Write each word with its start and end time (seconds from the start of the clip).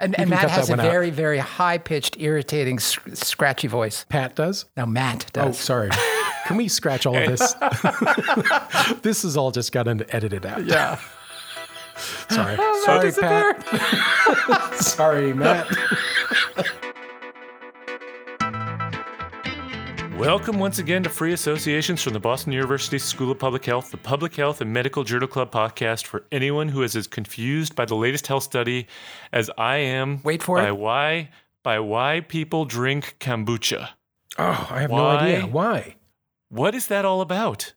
And, 0.00 0.18
and 0.18 0.28
Matt 0.28 0.50
has 0.50 0.68
a 0.68 0.72
one 0.72 0.80
out. 0.80 0.90
very, 0.90 1.10
very 1.10 1.38
high 1.38 1.78
pitched, 1.78 2.16
irritating, 2.18 2.76
s- 2.76 2.98
scratchy 3.14 3.68
voice. 3.68 4.04
Pat 4.08 4.34
does. 4.34 4.64
Now, 4.76 4.86
Matt 4.86 5.26
oh, 5.28 5.30
does. 5.32 5.48
Oh, 5.48 5.52
sorry. 5.52 5.90
Can 6.46 6.56
we 6.56 6.68
scratch 6.68 7.06
all 7.06 7.16
of 7.16 7.26
this? 7.26 7.54
this 9.02 9.24
is 9.24 9.36
all 9.36 9.50
just 9.50 9.72
gotten 9.72 10.04
edited 10.10 10.44
out. 10.44 10.64
yeah. 10.66 10.98
Sorry. 12.28 12.56
Sorry, 12.84 13.12
Pat. 13.12 14.74
sorry, 14.74 15.32
Matt. 15.32 15.68
Welcome 20.18 20.58
once 20.58 20.78
again 20.78 21.02
to 21.02 21.10
Free 21.10 21.32
Associations 21.32 22.00
from 22.02 22.12
the 22.12 22.20
Boston 22.20 22.52
University 22.52 22.98
School 22.98 23.32
of 23.32 23.38
Public 23.38 23.64
Health, 23.64 23.90
the 23.90 23.96
Public 23.96 24.34
Health 24.36 24.60
and 24.60 24.72
Medical 24.72 25.02
Journal 25.04 25.26
Club 25.28 25.50
podcast 25.50 26.06
for 26.06 26.24
anyone 26.30 26.68
who 26.68 26.82
is 26.82 26.94
as 26.94 27.06
confused 27.06 27.74
by 27.74 27.84
the 27.84 27.96
latest 27.96 28.26
health 28.28 28.44
study 28.44 28.86
as 29.32 29.50
I 29.58 29.76
am. 29.78 30.20
Wait 30.22 30.42
for 30.42 30.56
by 30.58 30.68
it. 30.68 30.76
Why 30.76 31.30
by 31.62 31.80
why 31.80 32.20
people 32.20 32.64
drink 32.64 33.16
kombucha? 33.18 33.88
Oh, 34.38 34.68
I 34.70 34.80
have 34.82 34.90
no 34.90 35.06
idea. 35.06 35.46
Why? 35.46 35.96
What 36.48 36.74
is 36.74 36.86
that 36.86 37.04
all 37.04 37.20
about? 37.20 37.74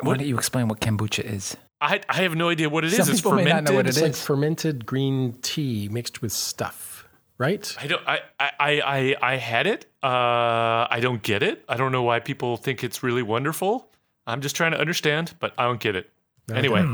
Why 0.00 0.16
don't 0.16 0.26
you 0.26 0.38
explain 0.38 0.68
what 0.68 0.80
kombucha 0.80 1.24
is? 1.24 1.56
I, 1.80 2.00
I 2.08 2.22
have 2.22 2.36
no 2.36 2.48
idea 2.48 2.68
what 2.70 2.84
it 2.84 2.92
is. 2.92 2.96
Some 3.04 3.10
It's 3.10 3.20
people 3.20 3.32
may 3.32 3.42
not 3.44 3.64
know 3.64 3.72
what 3.74 3.86
fermented. 3.86 3.86
it 3.86 3.88
It's 3.88 3.96
is. 3.96 4.02
like 4.02 4.14
fermented 4.14 4.86
green 4.86 5.32
tea 5.42 5.88
mixed 5.90 6.22
with 6.22 6.30
stuff, 6.32 6.91
right? 7.38 7.76
I 7.80 7.86
don't. 7.86 8.02
I, 8.08 8.20
I, 8.40 8.50
I, 8.60 8.70
I- 8.80 9.16
I 9.32 9.36
had 9.36 9.66
it. 9.66 9.86
Uh, 10.02 10.86
I 10.90 10.98
don't 11.00 11.22
get 11.22 11.42
it. 11.42 11.64
I 11.68 11.76
don't 11.76 11.92
know 11.92 12.02
why 12.02 12.20
people 12.20 12.56
think 12.56 12.82
it's 12.84 13.02
really 13.02 13.22
wonderful. 13.22 13.88
I'm 14.26 14.40
just 14.40 14.54
trying 14.56 14.72
to 14.72 14.78
understand, 14.80 15.34
but 15.40 15.52
I 15.58 15.64
don't 15.64 15.80
get 15.80 15.96
it. 15.96 16.10
Anyway, 16.52 16.84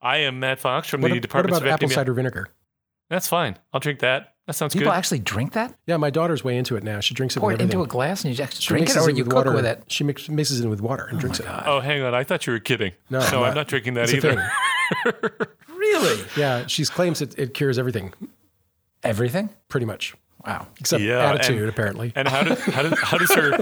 I 0.00 0.18
am 0.18 0.40
Matt 0.40 0.58
Fox 0.60 0.88
from 0.88 1.00
What, 1.02 1.08
the 1.08 1.14
what 1.16 1.22
Department 1.22 1.56
about 1.56 1.66
of 1.66 1.72
apple 1.74 1.88
Epidemi- 1.88 1.94
cider 1.94 2.12
vinegar? 2.14 2.48
That's 3.10 3.28
fine. 3.28 3.56
I'll 3.72 3.80
drink 3.80 4.00
that. 4.00 4.34
That 4.46 4.54
sounds 4.54 4.72
People 4.72 4.86
good. 4.86 4.90
People 4.90 4.98
actually 4.98 5.18
drink 5.20 5.52
that? 5.52 5.72
Yeah, 5.86 5.98
my 5.98 6.10
daughter's 6.10 6.42
way 6.42 6.56
into 6.56 6.74
it 6.76 6.82
now. 6.82 6.98
She 6.98 7.14
drinks 7.14 7.36
it 7.36 7.40
Pour 7.40 7.50
with 7.52 7.60
it 7.60 7.64
into 7.64 7.82
a 7.82 7.86
glass 7.86 8.24
and 8.24 8.30
you 8.32 8.36
just 8.36 8.60
She 8.60 8.68
drink 8.68 8.88
it, 8.88 8.94
mixes 8.94 9.06
or 9.06 9.10
you 9.10 9.22
with 9.22 9.28
cook 9.30 9.44
water. 9.46 9.52
with 9.52 9.64
it? 9.66 9.84
She 9.86 10.02
mix, 10.02 10.28
mixes 10.28 10.58
it 10.60 10.64
in 10.64 10.70
with 10.70 10.80
water 10.80 11.04
and 11.04 11.20
drinks 11.20 11.38
it. 11.38 11.46
oh, 11.48 11.78
hang 11.80 12.02
on. 12.02 12.12
I 12.14 12.24
thought 12.24 12.44
you 12.46 12.52
were 12.54 12.58
kidding. 12.58 12.92
No, 13.08 13.20
no, 13.20 13.26
I'm 13.26 13.34
I'm 13.34 13.40
not. 13.42 13.54
not 13.54 13.68
drinking 13.68 13.94
that 13.94 14.10
It's 14.10 14.12
a 14.14 14.16
either. 14.16 14.50
thing. 15.04 15.46
Really? 15.68 16.24
Yeah, 16.36 16.66
she 16.68 16.84
claims 16.86 17.20
it, 17.20 17.38
it 17.38 17.54
cures 17.54 17.78
everything, 17.78 18.12
Everything? 19.02 19.50
pretty 19.68 19.86
much, 19.86 20.14
Wow. 20.46 20.66
except 20.80 21.02
Yeah, 21.02 21.32
attitude, 21.32 21.60
and- 21.60 21.68
apparently. 21.68 22.12
And 22.14 22.28
how, 22.28 22.42
do, 22.42 22.54
how, 22.54 22.82
do, 22.82 22.94
how 23.02 23.18
does 23.18 23.32
her 23.34 23.58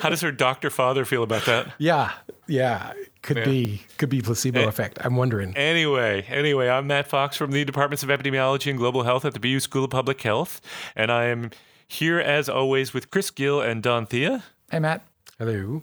how 0.00 0.08
does 0.10 0.20
her 0.20 0.32
doctor 0.32 0.70
father 0.70 1.04
feel 1.04 1.22
about 1.22 1.44
that? 1.46 1.72
yeah, 1.78 2.12
yeah, 2.46 2.92
could 3.22 3.38
Yeah. 3.38 3.44
be 3.44 3.82
could 3.98 4.08
be 4.08 4.20
placebo 4.22 4.66
effect. 4.68 4.98
I'm 5.04 5.16
wondering. 5.16 5.56
Anyway, 5.56 6.22
anyway, 6.28 6.68
I'm 6.68 6.86
Matt 6.86 7.08
Fox 7.08 7.36
from 7.36 7.50
the 7.52 7.64
Departments 7.64 8.02
of 8.02 8.08
Epidemiology 8.08 8.70
and 8.70 8.78
Global 8.78 9.02
Health 9.04 9.24
at 9.24 9.34
the 9.34 9.40
BU 9.40 9.60
School 9.60 9.84
of 9.84 9.90
Public 9.90 10.20
Health, 10.22 10.60
and 10.96 11.10
I 11.10 11.24
am 11.26 11.50
here 11.88 12.18
as 12.20 12.48
always 12.48 12.92
with 12.94 13.10
Chris 13.10 13.30
Gill 13.30 13.60
and 13.60 13.82
Don 13.82 14.06
Thea 14.06 14.42
Hey, 14.70 14.78
Matt. 14.78 15.02
Hello. 15.38 15.82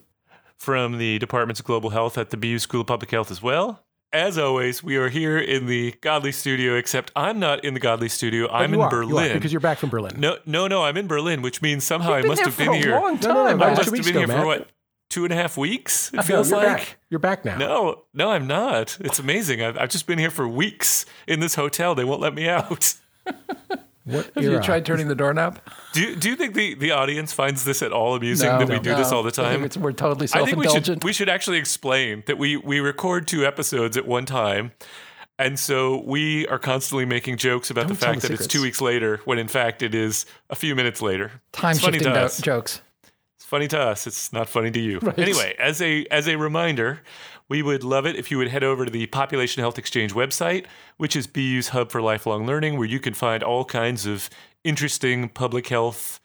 from 0.58 0.98
the 0.98 1.20
Departments 1.20 1.60
of 1.60 1.66
Global 1.66 1.90
Health 1.92 2.18
at 2.18 2.30
the 2.32 2.38
BU 2.38 2.60
School 2.60 2.82
of 2.82 2.88
Public 2.88 3.12
Health 3.12 3.32
as 3.32 3.42
well. 3.42 3.84
As 4.12 4.40
always, 4.40 4.82
we 4.84 4.98
are 4.98 5.10
here 5.10 5.38
in 5.38 5.68
the 5.68 5.94
Godly 6.02 6.32
Studio, 6.32 6.74
except 6.76 7.12
I'm 7.16 7.38
not 7.40 7.64
in 7.64 7.76
the 7.76 7.80
Godly 7.80 8.10
Studio. 8.10 8.50
I'm 8.50 8.74
You 8.74 8.80
in 8.80 8.82
are, 8.82 8.92
you 8.92 9.00
are, 9.02 9.06
Berlin. 9.06 9.34
because 9.34 9.54
you're 9.54 9.60
back 9.60 9.78
from 9.78 9.90
Berlin. 9.92 10.16
no, 10.18 10.38
no, 10.48 10.68
no, 10.68 10.84
I'm 10.84 10.98
in 10.98 11.06
Berlin, 11.06 11.44
which 11.44 11.62
means 11.62 11.84
somehow 11.84 12.14
I 12.14 12.24
must 12.24 12.42
have 12.42 12.56
for 12.56 12.64
been 12.66 12.74
a 12.74 12.78
here. 12.78 12.92
long 13.00 13.20
No, 13.22 13.28
no, 13.28 13.34
no, 13.34 13.48
time. 13.50 13.62
I 13.62 13.70
must 13.70 13.84
have 13.84 13.92
weeks 13.92 14.08
been 14.08 14.16
here 14.16 14.24
ago, 14.24 14.34
for 14.40 14.46
what, 14.48 14.70
two 15.12 15.26
and 15.26 15.32
a 15.34 15.36
half 15.36 15.58
weeks? 15.58 16.10
It 16.12 16.16
No, 16.18 16.22
feels 16.24 16.50
you're 16.50 16.58
like. 16.58 16.78
back. 16.78 16.98
You're 17.12 17.20
back 17.20 17.46
now. 17.46 17.58
No, 17.60 18.04
no, 18.16 18.32
I'm 18.32 18.48
not. 18.48 18.98
It's 19.00 19.20
amazing. 19.20 19.62
I've, 19.62 19.78
I've 19.78 19.90
just 19.90 20.08
been 20.08 20.18
here 20.18 20.32
for 20.32 20.48
weeks 20.48 21.06
in 21.28 21.40
this 21.40 21.54
hotel. 21.54 21.94
They 21.94 22.04
won't 22.04 22.22
let 22.22 22.34
me 22.34 22.50
out. 22.50 22.96
What 24.10 24.32
Have 24.36 24.44
you 24.44 24.60
tried 24.62 24.86
turning 24.86 25.08
the 25.08 25.16
doorknob? 25.16 25.60
Do 25.94 26.02
you, 26.02 26.16
do 26.16 26.30
you 26.30 26.36
think 26.36 26.54
the, 26.54 26.74
the 26.76 26.92
audience 26.92 27.34
finds 27.34 27.64
this 27.66 27.82
at 27.82 27.92
all 27.92 28.16
amusing 28.16 28.48
that 28.50 28.68
we 28.70 28.80
do 28.80 28.96
this 28.96 29.12
all 29.12 29.24
the 29.24 29.32
time? 29.32 29.64
it's- 29.64 29.78
we're 29.78 29.92
totally 29.92 30.28
I 30.34 30.46
think 30.46 30.58
we 30.58 30.70
should 30.70 31.04
we 31.04 31.14
should 31.14 31.30
actually 31.30 31.58
explain 31.58 32.24
that 32.28 32.38
we 32.38 32.58
we 32.58 32.80
record 32.80 33.28
two 33.28 33.46
episodes 33.46 33.98
at 33.98 34.08
one 34.08 34.26
time. 34.26 34.72
And 35.38 35.58
so 35.58 36.04
we 36.06 36.46
are 36.48 36.60
constantly 36.60 37.06
making 37.06 37.38
jokes 37.38 37.70
about 37.70 37.88
Don't 37.88 37.98
the 37.98 38.06
fact 38.06 38.22
the 38.22 38.28
that 38.28 38.34
it's 38.34 38.48
two 38.48 38.62
weeks 38.62 38.82
later, 38.82 39.22
when 39.24 39.40
in 39.40 39.48
fact 39.48 39.82
it 39.82 39.96
is 39.96 40.26
a 40.50 40.56
few 40.56 40.76
minutes 40.76 41.02
later. 41.02 41.32
Time 41.54 41.72
it's 41.72 41.80
funny 41.80 41.94
shifting 42.00 42.14
to 42.14 42.20
do- 42.20 42.26
us. 42.26 42.42
jokes. 42.42 42.82
It's 43.38 43.46
funny 43.46 43.70
to 43.70 43.80
us. 43.80 44.06
It's 44.06 44.34
not 44.34 44.50
funny 44.50 44.70
to 44.72 44.80
you. 44.80 45.00
Anyway, 45.18 45.56
as 45.58 45.82
a 45.82 46.06
as 46.12 46.28
a 46.28 46.36
reminder, 46.38 47.00
we 47.50 47.62
would 47.62 47.84
love 47.84 48.06
it 48.06 48.16
if 48.16 48.30
you 48.32 48.38
would 48.38 48.48
head 48.50 48.64
over 48.64 48.86
to 48.86 48.92
the 48.92 49.08
Population 49.08 49.62
Health 49.62 49.78
Exchange 49.78 50.14
website, 50.14 50.66
which 50.98 51.16
is 51.16 51.28
BU's 51.28 51.70
hub 51.70 51.92
for 51.92 52.02
lifelong 52.02 52.46
learning, 52.46 52.78
where 52.78 52.88
you 52.88 53.00
can 53.00 53.14
find 53.14 53.44
all 53.44 53.66
kinds 53.66 54.06
of 54.06 54.30
interesting 54.64 55.30
public 55.30 55.68
health 55.68 56.20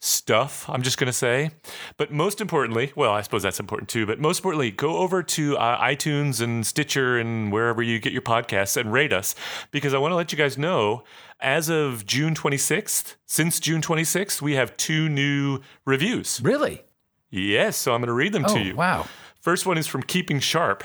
stuff. 0.00 0.68
I'm 0.68 0.82
just 0.82 0.98
going 0.98 1.06
to 1.06 1.12
say, 1.14 1.50
but 1.96 2.12
most 2.12 2.40
importantly, 2.40 2.92
well, 2.94 3.10
I 3.12 3.22
suppose 3.22 3.42
that's 3.42 3.58
important 3.60 3.88
too. 3.88 4.04
But 4.06 4.20
most 4.20 4.38
importantly, 4.38 4.70
go 4.70 4.98
over 4.98 5.22
to 5.22 5.56
uh, 5.56 5.80
iTunes 5.80 6.42
and 6.42 6.66
Stitcher 6.66 7.18
and 7.18 7.50
wherever 7.50 7.82
you 7.82 7.98
get 7.98 8.12
your 8.12 8.20
podcasts 8.22 8.76
and 8.76 8.92
rate 8.92 9.12
us, 9.14 9.34
because 9.70 9.94
I 9.94 9.98
want 9.98 10.12
to 10.12 10.16
let 10.16 10.30
you 10.32 10.38
guys 10.38 10.58
know. 10.58 11.04
As 11.40 11.68
of 11.68 12.06
June 12.06 12.34
26th, 12.34 13.16
since 13.26 13.60
June 13.60 13.80
26th, 13.82 14.40
we 14.40 14.54
have 14.54 14.76
two 14.76 15.08
new 15.08 15.60
reviews. 15.84 16.40
Really? 16.42 16.82
Yes, 17.30 17.76
so 17.76 17.92
I'm 17.92 18.00
going 18.00 18.06
to 18.08 18.12
read 18.14 18.32
them 18.32 18.44
Oh, 18.46 18.54
to 18.54 18.60
you. 18.60 18.76
wow. 18.76 19.06
First 19.44 19.66
one 19.66 19.76
is 19.76 19.86
from 19.86 20.02
Keeping 20.02 20.40
Sharp, 20.40 20.82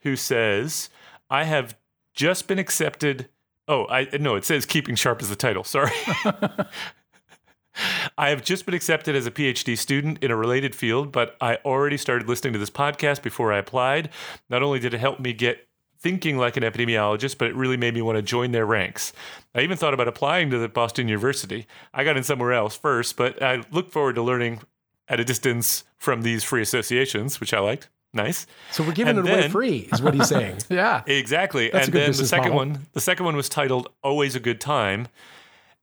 who 0.00 0.16
says, 0.16 0.90
I 1.30 1.44
have 1.44 1.76
just 2.12 2.48
been 2.48 2.58
accepted. 2.58 3.28
Oh, 3.68 3.86
I 3.86 4.08
no, 4.18 4.34
it 4.34 4.44
says 4.44 4.66
Keeping 4.66 4.96
Sharp 4.96 5.22
is 5.22 5.28
the 5.28 5.36
title. 5.36 5.62
Sorry. 5.62 5.92
I 8.18 8.30
have 8.30 8.42
just 8.42 8.66
been 8.66 8.74
accepted 8.74 9.14
as 9.14 9.26
a 9.26 9.30
PhD 9.30 9.78
student 9.78 10.24
in 10.24 10.32
a 10.32 10.36
related 10.36 10.74
field, 10.74 11.12
but 11.12 11.36
I 11.40 11.58
already 11.64 11.96
started 11.96 12.28
listening 12.28 12.52
to 12.54 12.58
this 12.58 12.68
podcast 12.68 13.22
before 13.22 13.52
I 13.52 13.58
applied. 13.58 14.10
Not 14.48 14.64
only 14.64 14.80
did 14.80 14.92
it 14.92 14.98
help 14.98 15.20
me 15.20 15.32
get 15.32 15.68
thinking 15.96 16.36
like 16.36 16.56
an 16.56 16.64
epidemiologist, 16.64 17.38
but 17.38 17.46
it 17.46 17.54
really 17.54 17.76
made 17.76 17.94
me 17.94 18.02
want 18.02 18.16
to 18.16 18.22
join 18.22 18.50
their 18.50 18.66
ranks. 18.66 19.12
I 19.54 19.60
even 19.60 19.76
thought 19.76 19.94
about 19.94 20.08
applying 20.08 20.50
to 20.50 20.58
the 20.58 20.68
Boston 20.68 21.06
University. 21.06 21.68
I 21.94 22.02
got 22.02 22.16
in 22.16 22.24
somewhere 22.24 22.54
else 22.54 22.76
first, 22.76 23.16
but 23.16 23.40
I 23.40 23.62
look 23.70 23.92
forward 23.92 24.16
to 24.16 24.22
learning 24.22 24.62
at 25.06 25.20
a 25.20 25.24
distance 25.24 25.84
from 25.96 26.22
these 26.22 26.42
free 26.42 26.62
associations, 26.62 27.38
which 27.38 27.54
I 27.54 27.60
liked. 27.60 27.88
Nice. 28.12 28.46
So 28.72 28.82
we're 28.82 28.92
giving 28.92 29.16
And 29.16 29.26
it 29.26 29.30
away 29.30 29.40
then- 29.42 29.50
free, 29.50 29.88
is 29.92 30.02
what 30.02 30.14
he's 30.14 30.28
saying. 30.36 30.58
Yeah. 30.68 31.02
Exactly. 31.06 31.70
That's 31.70 31.86
and 31.86 31.94
then 31.94 32.12
the 32.12 32.26
second 32.26 32.52
model. 32.52 32.56
one, 32.56 32.86
the 32.92 33.00
second 33.00 33.24
one 33.24 33.36
was 33.36 33.48
titled 33.48 33.88
"Always 34.02 34.34
a 34.34 34.40
Good 34.40 34.60
Time," 34.60 35.06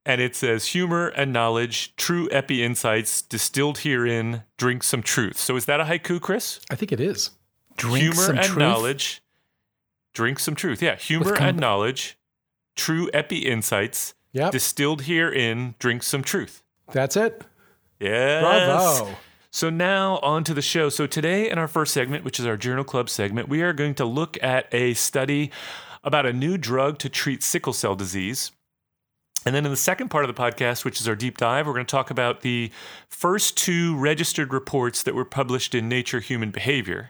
and 0.05 0.19
it 0.19 0.35
says 0.35 0.67
humor 0.67 1.07
and 1.07 1.31
knowledge, 1.31 1.95
true 1.95 2.27
epi 2.31 2.63
insights 2.63 3.21
distilled 3.21 3.79
herein. 3.79 4.43
Drink 4.57 4.83
some 4.83 5.01
truth. 5.01 5.37
So 5.37 5.55
is 5.55 5.65
that 5.65 5.79
a 5.79 5.85
haiku, 5.85 6.19
Chris? 6.19 6.59
I 6.69 6.75
think 6.75 6.91
it 6.91 6.99
is. 6.99 7.31
Drink 7.77 7.97
some 7.97 7.99
humor 8.01 8.15
some 8.25 8.37
and 8.37 8.45
truth. 8.45 8.57
knowledge. 8.59 9.21
Drink 10.13 10.39
some 10.39 10.55
truth. 10.55 10.81
Yeah, 10.81 10.95
humor 10.95 11.35
com- 11.35 11.47
and 11.47 11.59
knowledge, 11.59 12.17
true 12.75 13.09
epi 13.13 13.45
insights 13.45 14.15
Yep. 14.33 14.51
distilled 14.51 15.03
herein. 15.03 15.75
Drink 15.79 16.03
some 16.03 16.23
truth. 16.23 16.63
That's 16.91 17.15
it. 17.15 17.43
Yes. 17.99 18.41
Bravo. 18.43 19.15
So 19.57 19.71
now 19.71 20.19
on 20.19 20.43
to 20.43 20.53
the 20.53 20.61
show. 20.61 20.89
So 20.89 21.07
today 21.07 21.49
in 21.49 21.57
our 21.57 21.67
first 21.67 21.91
segment, 21.91 22.23
which 22.23 22.39
is 22.39 22.45
our 22.45 22.57
Journal 22.57 22.83
Club 22.83 23.09
segment, 23.09 23.49
we 23.49 23.63
are 23.63 23.73
going 23.73 23.95
to 23.95 24.05
look 24.05 24.37
at 24.43 24.71
a 24.71 24.93
study 24.93 25.49
about 26.03 26.27
a 26.27 26.31
new 26.31 26.59
drug 26.59 26.99
to 26.99 27.09
treat 27.09 27.41
sickle 27.41 27.73
cell 27.73 27.95
disease. 27.95 28.51
And 29.47 29.55
then 29.55 29.65
in 29.65 29.71
the 29.71 29.75
second 29.75 30.09
part 30.09 30.25
of 30.25 30.27
the 30.27 30.39
podcast, 30.39 30.85
which 30.85 31.01
is 31.01 31.07
our 31.07 31.15
deep 31.15 31.37
dive, 31.37 31.65
we're 31.65 31.73
going 31.73 31.87
to 31.87 31.91
talk 31.91 32.11
about 32.11 32.41
the 32.41 32.69
first 33.09 33.57
two 33.57 33.97
registered 33.97 34.53
reports 34.53 35.01
that 35.01 35.15
were 35.15 35.25
published 35.25 35.73
in 35.73 35.89
Nature 35.89 36.19
Human 36.19 36.51
Behavior. 36.51 37.09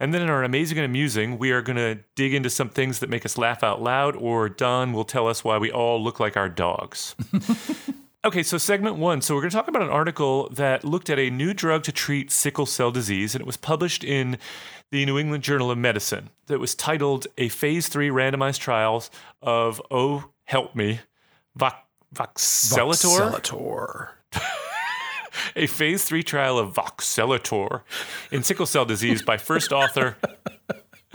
And 0.00 0.12
then 0.12 0.20
in 0.20 0.30
our 0.30 0.42
amazing 0.42 0.78
and 0.78 0.84
amusing, 0.84 1.38
we 1.38 1.52
are 1.52 1.62
going 1.62 1.76
to 1.76 2.00
dig 2.16 2.34
into 2.34 2.50
some 2.50 2.70
things 2.70 2.98
that 2.98 3.08
make 3.08 3.24
us 3.24 3.38
laugh 3.38 3.62
out 3.62 3.80
loud, 3.80 4.16
or 4.16 4.48
Don 4.48 4.94
will 4.94 5.04
tell 5.04 5.28
us 5.28 5.44
why 5.44 5.58
we 5.58 5.70
all 5.70 6.02
look 6.02 6.18
like 6.18 6.36
our 6.36 6.48
dogs. 6.48 7.14
Okay, 8.24 8.42
so 8.42 8.56
segment 8.56 8.96
one. 8.96 9.20
So 9.20 9.34
we're 9.34 9.42
going 9.42 9.50
to 9.50 9.56
talk 9.56 9.68
about 9.68 9.82
an 9.82 9.90
article 9.90 10.48
that 10.50 10.82
looked 10.82 11.10
at 11.10 11.18
a 11.18 11.28
new 11.28 11.52
drug 11.52 11.82
to 11.84 11.92
treat 11.92 12.30
sickle 12.30 12.64
cell 12.64 12.90
disease, 12.90 13.34
and 13.34 13.42
it 13.42 13.46
was 13.46 13.58
published 13.58 14.02
in 14.02 14.38
the 14.90 15.04
New 15.04 15.18
England 15.18 15.44
Journal 15.44 15.70
of 15.70 15.76
Medicine. 15.76 16.30
That 16.46 16.58
was 16.58 16.74
titled 16.74 17.26
"A 17.36 17.50
Phase 17.50 17.88
Three 17.88 18.08
Randomized 18.08 18.60
Trials 18.60 19.10
of 19.42 19.80
Oh 19.90 20.30
Help 20.44 20.74
Me, 20.74 21.00
Vox- 21.54 21.76
Voxelotor." 22.14 23.40
Voxelotor. 23.42 24.08
A 25.56 25.66
Phase 25.66 26.04
Three 26.04 26.22
trial 26.22 26.58
of 26.58 26.72
Voxelotor 26.72 27.82
in 28.30 28.42
sickle 28.42 28.66
cell 28.66 28.86
disease 28.86 29.20
by 29.20 29.36
first 29.36 29.72
author. 29.72 30.16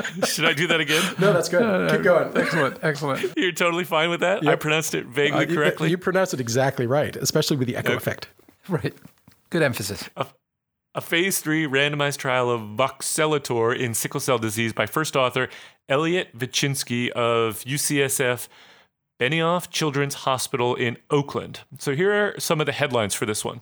Should 0.25 0.45
I 0.45 0.53
do 0.53 0.67
that 0.67 0.79
again? 0.79 1.01
No, 1.19 1.33
that's 1.33 1.49
good. 1.49 1.91
Keep 1.91 2.03
going. 2.03 2.35
Excellent. 2.37 2.79
Excellent. 2.81 3.33
You're 3.37 3.51
totally 3.51 3.83
fine 3.83 4.09
with 4.09 4.19
that. 4.21 4.47
I 4.47 4.55
pronounced 4.55 4.93
it 4.95 5.05
vaguely 5.05 5.45
Uh, 5.45 5.49
you- 5.49 5.55
correctly. 5.55 5.89
You, 5.89 5.97
pronounced 5.97 6.33
it 6.33 6.39
exactly 6.39 6.87
right, 6.87 7.15
especially 7.15 7.57
with 7.57 7.67
the 7.67 7.75
echo 7.75 7.95
effect. 7.95 8.27
Right. 8.67 8.93
Good 9.49 9.63
emphasis. 9.63 10.07
a 10.95 11.01
phase 11.01 11.39
three 11.39 11.65
randomized 11.65 12.17
trial 12.17 12.51
of 12.51 12.61
voxelotor 12.61 13.75
in 13.75 13.95
sickle 13.95 14.19
cell 14.19 14.37
disease 14.37 14.73
by 14.73 14.85
first 14.85 15.15
author 15.15 15.49
Elliot 15.87 16.37
Vichinsky 16.37 17.09
of 17.09 17.59
UCSF 17.63 18.47
Benioff 19.19 19.69
Children's 19.71 20.13
Hospital 20.15 20.75
in 20.75 20.97
Oakland. 21.09 21.61
So 21.79 21.95
here 21.95 22.11
are 22.13 22.39
some 22.39 22.59
of 22.59 22.67
the 22.67 22.71
headlines 22.73 23.15
for 23.15 23.25
this 23.25 23.43
one. 23.43 23.61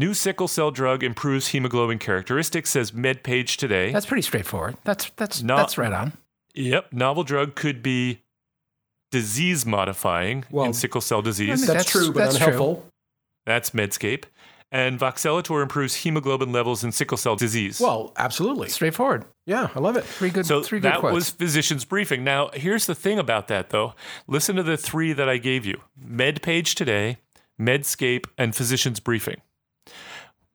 New 0.00 0.14
sickle 0.14 0.48
cell 0.48 0.70
drug 0.70 1.02
improves 1.04 1.48
hemoglobin 1.48 1.98
characteristics, 1.98 2.70
says 2.70 2.92
MedPage 2.92 3.56
today. 3.58 3.92
That's 3.92 4.06
pretty 4.06 4.22
straightforward. 4.22 4.78
That's 4.82 5.10
that's 5.16 5.42
No- 5.42 5.58
that's 5.58 5.76
right 5.76 5.92
on. 5.92 6.14
Yep, 6.54 6.94
novel 6.94 7.22
drug 7.22 7.54
could 7.54 7.82
be 7.82 8.22
disease 9.10 9.66
modifying 9.66 10.44
Well, 10.50 10.64
in 10.64 10.72
sickle 10.72 11.02
cell 11.02 11.20
disease. 11.20 11.48
think 11.60 11.66
That's, 11.66 11.84
That's- 11.84 11.92
true, 11.92 12.12
but 12.14 12.32
that's 12.32 12.38
true. 12.38 12.82
That's 13.44 13.70
Medscape. 13.70 14.24
And 14.72 14.98
Voxelotor 14.98 15.60
improves 15.62 15.96
hemoglobin 15.96 16.50
levels 16.50 16.82
in 16.82 16.92
sickle 16.92 17.18
cell 17.18 17.36
disease. 17.36 17.78
Well, 17.78 18.14
absolutely. 18.16 18.70
Straightforward. 18.70 19.26
Yeah, 19.44 19.68
I 19.74 19.80
love 19.80 19.96
it. 19.98 20.04
Three 20.04 20.30
good. 20.30 20.46
so 20.46 20.62
three 20.62 20.80
good 20.80 20.92
that 20.92 21.00
quotes. 21.00 21.12
was 21.14 21.28
physician's 21.30 21.84
briefing. 21.84 22.24
Now, 22.24 22.48
here's 22.54 22.86
the 22.86 22.94
thing 22.94 23.18
about 23.18 23.48
that, 23.48 23.68
though. 23.68 23.92
Listen 24.26 24.56
to 24.56 24.62
the 24.62 24.78
three 24.78 25.12
that 25.12 25.28
I 25.28 25.36
gave 25.36 25.66
you: 25.66 25.78
MedPage 26.02 26.74
Today, 26.74 27.18
Medscape, 27.60 28.24
and 28.38 28.56
Physician's 28.56 29.00
Briefing. 29.00 29.42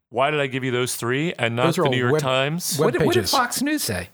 Why 0.09 0.31
did 0.31 0.39
I 0.39 0.47
give 0.47 0.63
you 0.63 0.71
those 0.71 0.95
three 0.95 1.33
and 1.33 1.55
not 1.55 1.65
Those 1.67 1.75
the 1.75 1.89
New 1.89 1.97
York 1.97 2.13
web- 2.13 2.21
Times? 2.21 2.77
web 2.77 2.85
what, 2.85 2.93
did- 2.93 3.05
what 3.05 3.13
did. 3.15 3.29
Fox 3.29 3.61
News 3.61 3.83
say? 3.83 4.09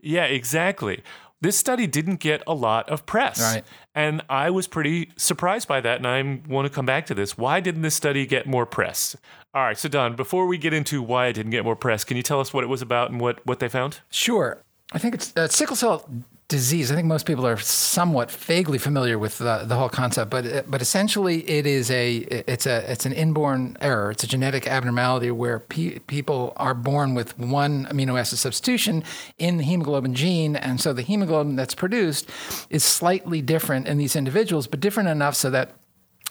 Yeah, 0.00 0.24
exactly. 0.24 1.02
This 1.40 1.56
study 1.58 1.86
didn't 1.86 2.20
get 2.20 2.42
a 2.46 2.54
lot 2.54 2.88
of 2.88 3.04
press. 3.04 3.40
Right. 3.40 3.64
And 3.94 4.22
I 4.30 4.48
was 4.50 4.66
pretty 4.66 5.10
surprised 5.16 5.68
by 5.68 5.80
that. 5.82 5.98
And 5.98 6.06
I 6.06 6.40
want 6.48 6.66
to 6.66 6.72
come 6.74 6.86
back 6.86 7.04
to 7.06 7.14
this. 7.14 7.36
Why 7.36 7.60
didn't 7.60 7.82
this 7.82 7.94
study 7.94 8.24
get 8.24 8.46
more 8.46 8.64
press? 8.64 9.14
All 9.52 9.62
right. 9.62 9.76
So, 9.76 9.88
Don, 9.88 10.16
before 10.16 10.46
we 10.46 10.56
get 10.56 10.72
into 10.72 11.02
why 11.02 11.26
it 11.26 11.34
didn't 11.34 11.50
get 11.50 11.62
more 11.64 11.76
press, 11.76 12.02
can 12.02 12.16
you 12.16 12.22
tell 12.22 12.40
us 12.40 12.54
what 12.54 12.64
it 12.64 12.68
was 12.68 12.80
about 12.80 13.10
and 13.10 13.20
what, 13.20 13.44
what 13.46 13.58
they 13.60 13.68
found? 13.68 14.00
Sure. 14.10 14.62
I 14.92 14.98
think 14.98 15.14
it's 15.14 15.32
uh, 15.36 15.48
sickle 15.48 15.76
cell 15.76 16.08
disease. 16.48 16.92
I 16.92 16.94
think 16.94 17.06
most 17.06 17.26
people 17.26 17.46
are 17.46 17.56
somewhat 17.56 18.30
vaguely 18.30 18.78
familiar 18.78 19.18
with 19.18 19.40
uh, 19.40 19.64
the 19.64 19.76
whole 19.76 19.88
concept, 19.88 20.30
but 20.30 20.70
but 20.70 20.82
essentially 20.82 21.48
it 21.48 21.66
is 21.66 21.90
a 21.90 22.16
it's 22.16 22.66
a 22.66 22.90
it's 22.90 23.06
an 23.06 23.12
inborn 23.12 23.76
error. 23.80 24.10
It's 24.10 24.24
a 24.24 24.26
genetic 24.26 24.66
abnormality 24.66 25.30
where 25.30 25.60
pe- 25.60 26.00
people 26.00 26.52
are 26.56 26.74
born 26.74 27.14
with 27.14 27.38
one 27.38 27.86
amino 27.86 28.18
acid 28.18 28.38
substitution 28.38 29.04
in 29.38 29.56
the 29.56 29.64
hemoglobin 29.64 30.14
gene, 30.14 30.56
and 30.56 30.80
so 30.80 30.92
the 30.92 31.02
hemoglobin 31.02 31.56
that's 31.56 31.74
produced 31.74 32.28
is 32.68 32.84
slightly 32.84 33.40
different 33.40 33.86
in 33.86 33.96
these 33.96 34.14
individuals, 34.14 34.66
but 34.66 34.80
different 34.80 35.08
enough 35.08 35.34
so 35.34 35.50
that 35.50 35.72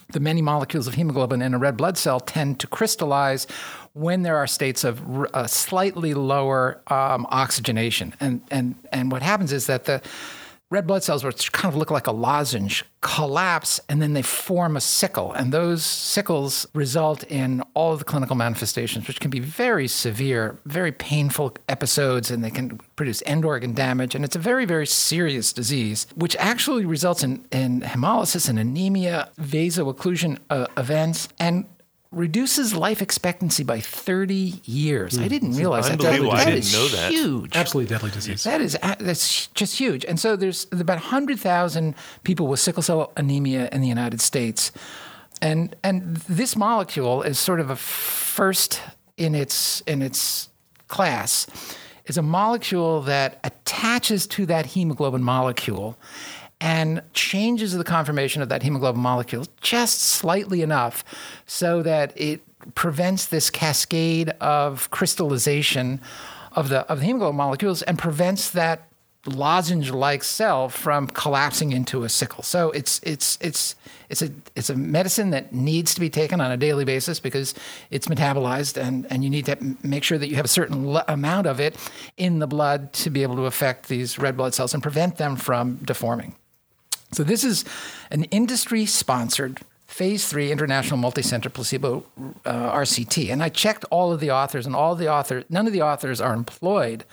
the 0.10 0.19
many 0.19 0.42
molecules 0.42 0.88
of 0.88 0.94
hemoglobin 0.94 1.42
in 1.42 1.54
a 1.54 1.57
red 1.57 1.75
blood 1.75 1.98
cell 1.98 2.19
tend 2.19 2.60
to 2.60 2.68
crystallize 2.68 3.48
when 3.94 4.24
there 4.24 4.38
are 4.38 4.48
states 4.48 4.84
of 4.84 5.01
uh, 5.34 5.48
slightly 5.48 6.13
lower 6.13 6.81
um, 6.88 7.25
oxygenation. 7.30 8.13
And, 8.19 8.42
and, 8.50 8.75
and 8.92 9.12
what 9.12 9.22
happens 9.22 9.54
is 9.54 9.68
that 9.68 9.86
the 9.86 10.01
red 10.72 10.88
blood 10.88 11.04
cells, 11.04 11.24
which 11.24 11.51
kind 11.51 11.72
of 11.72 11.78
look 11.78 11.92
like 11.92 12.07
a 12.07 12.12
lozenge, 12.12 12.84
collapse 13.01 13.80
and 13.88 14.01
then 14.01 14.13
they 14.13 14.24
form 14.24 14.75
a 14.75 14.81
sickle. 14.81 15.31
And 15.34 15.54
those 15.54 15.86
sickles 15.86 16.66
result 16.74 17.24
in 17.25 17.62
all 17.75 17.94
of 17.94 18.00
the 18.00 18.06
clinical 18.06 18.36
manifestations, 18.36 19.07
which 19.07 19.19
can 19.19 19.30
be 19.30 19.40
very 19.40 19.88
severe, 19.88 20.57
very 20.66 20.92
painful 20.92 21.56
episodes, 21.69 22.31
and 22.31 22.44
they 22.44 22.50
can 22.50 22.80
produce 22.96 23.22
end 23.28 23.46
organ 23.46 23.74
damage. 23.74 24.16
And 24.16 24.25
it's 24.25 24.36
a 24.36 24.39
very, 24.39 24.66
very 24.66 24.88
serious 24.88 25.54
disease, 25.54 26.07
which 26.16 26.36
actually 26.38 26.86
results 26.86 27.24
in, 27.24 27.46
in 27.51 27.81
hemolysis 27.81 28.50
and 28.50 28.57
anemia, 28.57 29.30
vaso-occlusion 29.38 30.39
uh, 30.50 30.66
events, 30.75 31.30
and 31.39 31.68
reduces 32.13 32.75
life 32.75 33.01
expectancy 33.01 33.63
by 33.63 33.80
30 33.80 34.62
years. 34.65 35.18
I 35.18 35.24
hmm. 35.24 35.27
didn't 35.27 35.54
realize 35.54 35.89
that. 35.89 36.00
That, 36.00 36.13
Unbelievable. 36.13 36.33
I 36.33 36.45
didn't 36.45 36.60
is 36.60 36.74
know 36.74 36.88
that. 36.89 37.12
huge. 37.12 37.56
Absolutely 37.56 37.89
deadly 37.89 38.12
disease. 38.12 38.44
That 38.44 38.62
is 38.62 38.77
that's 39.00 39.48
just 39.48 39.77
huge. 39.77 40.06
And 40.06 40.19
so 40.19 40.36
there's 40.36 40.68
about 40.71 41.00
100,000 41.00 41.95
people 42.24 42.48
with 42.48 42.60
sickle 42.60 42.83
cell 42.83 43.12
anemia 43.18 43.69
in 43.71 43.81
the 43.81 43.88
United 43.88 44.21
States. 44.21 44.71
And 45.42 45.75
and 45.83 46.15
this 46.15 46.56
molecule 46.56 47.21
is 47.24 47.39
sort 47.39 47.60
of 47.60 47.69
a 47.69 47.75
first 47.75 48.81
in 49.18 49.36
its 49.36 49.81
in 49.81 50.01
its 50.01 50.50
class 50.88 51.48
is 52.06 52.18
a 52.18 52.21
molecule 52.21 53.01
that 53.01 53.39
attaches 53.44 54.27
to 54.27 54.45
that 54.45 54.65
hemoglobin 54.68 55.24
molecule 55.24 55.98
and 56.63 57.01
changes 57.13 57.74
the 57.74 57.83
conformation 57.83 58.42
of 58.42 58.48
that 58.48 58.63
hemoglobin 58.63 59.01
molecule 59.01 59.45
just 59.60 60.00
slightly 60.00 60.62
enough 60.62 61.04
so 61.45 61.83
that 61.83 62.13
it 62.15 62.42
prevents 62.74 63.25
this 63.25 63.50
cascade 63.50 64.30
of 64.39 64.89
crystallization 64.89 66.00
of 66.54 66.69
the 66.69 66.89
of 66.89 67.01
the 67.01 67.06
hemoglobin 67.06 67.36
molecules 67.36 67.81
and 67.81 68.00
prevents 68.00 68.50
that 68.51 68.88
lozenge-like 69.25 70.24
cell 70.24 70.69
from 70.69 71.07
collapsing 71.07 71.71
into 71.71 72.04
a 72.04 72.10
sickle. 72.10 72.44
So 72.44 72.71
it's 72.71 73.01
it's 73.04 73.38
it's 73.42 73.75
it's 74.10 74.21
a 74.21 74.30
it's 74.56 74.69
a 74.69 74.75
medicine 74.75 75.31
that 75.31 75.54
needs 75.54 75.94
to 75.95 76.00
be 76.00 76.10
taken 76.10 76.39
on 76.39 76.50
a 76.50 76.57
daily 76.57 76.86
basis 76.86 77.19
because 77.19 77.54
it's 77.92 78.07
metabolized 78.07 78.81
and 78.81 79.06
and 79.10 79.21
you 79.21 79.30
need 79.30 79.48
to 79.48 79.57
make 79.83 80.06
sure 80.06 80.18
that 80.18 80.30
you 80.30 80.38
have 80.38 80.45
a 80.45 80.56
certain 80.60 80.98
amount 81.10 81.45
of 81.45 81.60
it 81.60 81.75
in 82.15 82.39
the 82.39 82.48
blood 82.48 82.94
to 82.94 83.10
be 83.10 83.21
able 83.21 83.36
to 83.36 83.48
affect 83.48 83.89
these 83.89 84.18
red 84.18 84.38
blood 84.38 84.54
cells 84.54 84.74
and 84.74 84.81
prevent 84.81 85.18
them 85.18 85.36
from 85.36 85.75
deforming. 85.83 86.36
So 87.13 87.24
this 87.24 87.44
is 87.44 87.65
an 88.12 88.24
industry-sponsored 88.25 89.62
phase 89.88 90.27
three 90.27 90.51
international 90.51 90.98
multi-center 90.98 91.50
placebo 91.50 92.04
uh, 92.45 92.71
RCT, 92.71 93.31
and 93.31 93.44
I 93.44 93.50
checked 93.50 93.86
all 93.92 94.12
of 94.12 94.19
the 94.19 94.31
authors, 94.31 94.65
and 94.65 94.75
all 94.75 94.95
the 94.95 95.07
authors, 95.07 95.44
none 95.50 95.68
of 95.68 95.74
the 95.74 95.83
authors 95.83 96.19
are 96.19 96.33
employed 96.33 97.06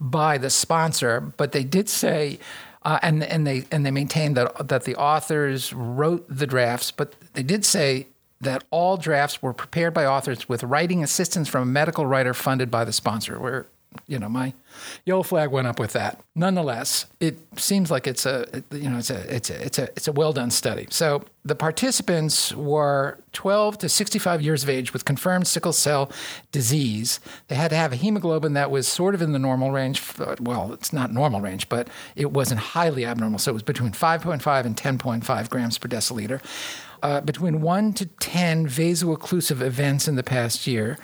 by 0.00 0.38
the 0.38 0.50
sponsor, 0.50 1.20
but 1.20 1.52
they 1.52 1.64
did 1.64 1.88
say. 1.88 2.38
Uh, 2.82 2.98
and 3.02 3.22
and 3.22 3.46
they 3.46 3.62
and 3.70 3.84
they 3.84 3.90
maintained 3.90 4.38
that 4.38 4.68
that 4.68 4.84
the 4.84 4.96
authors 4.96 5.70
wrote 5.74 6.24
the 6.30 6.46
drafts, 6.46 6.90
but 6.90 7.14
they 7.34 7.42
did 7.42 7.62
say 7.62 8.06
that 8.40 8.64
all 8.70 8.96
drafts 8.96 9.42
were 9.42 9.52
prepared 9.52 9.92
by 9.92 10.06
authors 10.06 10.48
with 10.48 10.62
writing 10.62 11.02
assistance 11.02 11.46
from 11.46 11.62
a 11.62 11.70
medical 11.70 12.06
writer 12.06 12.32
funded 12.32 12.70
by 12.70 12.82
the 12.82 12.92
sponsor. 12.92 13.38
Where 13.38 13.66
you 14.06 14.18
know 14.18 14.28
my 14.28 14.54
yellow 15.04 15.22
flag 15.22 15.50
went 15.50 15.66
up 15.66 15.78
with 15.78 15.92
that. 15.92 16.20
Nonetheless, 16.34 17.06
it 17.18 17.38
seems 17.56 17.90
like 17.90 18.06
it's 18.06 18.24
a 18.24 18.62
you 18.70 18.88
know 18.88 18.98
it's 18.98 19.10
a 19.10 19.34
it's 19.34 19.50
a 19.50 19.64
it's 19.64 19.78
a 19.78 19.84
it's 19.96 20.08
a 20.08 20.12
well 20.12 20.32
done 20.32 20.50
study. 20.50 20.86
So 20.90 21.24
the 21.44 21.54
participants 21.54 22.54
were 22.54 23.18
12 23.32 23.78
to 23.78 23.88
65 23.88 24.42
years 24.42 24.62
of 24.62 24.68
age 24.68 24.92
with 24.92 25.04
confirmed 25.04 25.46
sickle 25.46 25.72
cell 25.72 26.10
disease. 26.52 27.18
They 27.48 27.54
had 27.54 27.70
to 27.70 27.76
have 27.76 27.92
a 27.92 27.96
hemoglobin 27.96 28.52
that 28.52 28.70
was 28.70 28.86
sort 28.86 29.14
of 29.14 29.22
in 29.22 29.32
the 29.32 29.38
normal 29.38 29.70
range. 29.70 30.02
Well, 30.40 30.72
it's 30.72 30.92
not 30.92 31.12
normal 31.12 31.40
range, 31.40 31.68
but 31.68 31.88
it 32.14 32.32
wasn't 32.32 32.60
highly 32.60 33.04
abnormal. 33.04 33.38
So 33.38 33.50
it 33.50 33.54
was 33.54 33.62
between 33.62 33.92
5.5 33.92 34.64
and 34.64 34.76
10.5 34.76 35.50
grams 35.50 35.78
per 35.78 35.88
deciliter. 35.88 36.40
Uh, 37.02 37.22
between 37.22 37.62
one 37.62 37.94
to 37.94 38.04
10 38.04 38.66
vaso-occlusive 38.66 39.62
events 39.62 40.06
in 40.06 40.16
the 40.16 40.22
past 40.22 40.66
year 40.66 40.98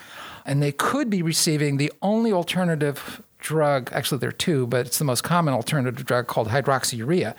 and 0.46 0.62
they 0.62 0.72
could 0.72 1.10
be 1.10 1.22
receiving 1.22 1.76
the 1.76 1.92
only 2.00 2.32
alternative 2.32 3.22
drug 3.46 3.88
actually 3.92 4.18
there 4.18 4.28
are 4.28 4.32
two 4.32 4.66
but 4.66 4.86
it's 4.86 4.98
the 4.98 5.04
most 5.04 5.22
common 5.22 5.54
alternative 5.54 6.04
drug 6.04 6.26
called 6.26 6.48
hydroxyurea 6.48 7.32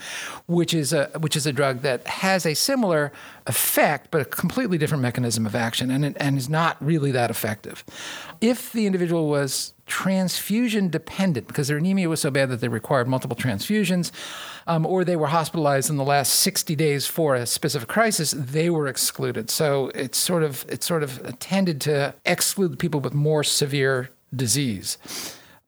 which 0.47 0.73
is 0.73 0.93
a 0.93 1.09
which 1.19 1.35
is 1.35 1.45
a 1.45 1.51
drug 1.51 1.81
that 1.81 2.07
has 2.07 2.45
a 2.45 2.53
similar 2.53 3.11
effect 3.45 4.09
but 4.09 4.21
a 4.21 4.25
completely 4.25 4.77
different 4.77 5.01
mechanism 5.01 5.45
of 5.45 5.53
action 5.53 5.91
and 5.91 6.05
it, 6.05 6.15
and 6.17 6.37
is 6.37 6.47
not 6.47 6.77
really 6.79 7.11
that 7.11 7.29
effective. 7.29 7.83
If 8.39 8.71
the 8.71 8.85
individual 8.85 9.27
was 9.27 9.73
transfusion 9.85 10.89
dependent 10.89 11.47
because 11.47 11.67
their 11.67 11.77
anemia 11.77 12.07
was 12.07 12.21
so 12.21 12.31
bad 12.31 12.49
that 12.49 12.61
they 12.61 12.67
required 12.69 13.07
multiple 13.07 13.35
transfusions 13.35 14.11
um, 14.67 14.85
or 14.85 15.03
they 15.03 15.15
were 15.17 15.27
hospitalized 15.27 15.89
in 15.89 15.97
the 15.97 16.03
last 16.05 16.33
60 16.35 16.73
days 16.75 17.05
for 17.05 17.35
a 17.35 17.45
specific 17.45 17.89
crisis 17.89 18.31
they 18.31 18.69
were 18.69 18.87
excluded. 18.87 19.49
So 19.49 19.91
it's 19.93 20.17
sort 20.17 20.43
of 20.43 20.65
it's 20.69 20.85
sort 20.85 21.03
of 21.03 21.37
tended 21.39 21.81
to 21.81 22.13
exclude 22.25 22.79
people 22.79 23.01
with 23.01 23.13
more 23.13 23.43
severe 23.43 24.09
disease 24.33 24.97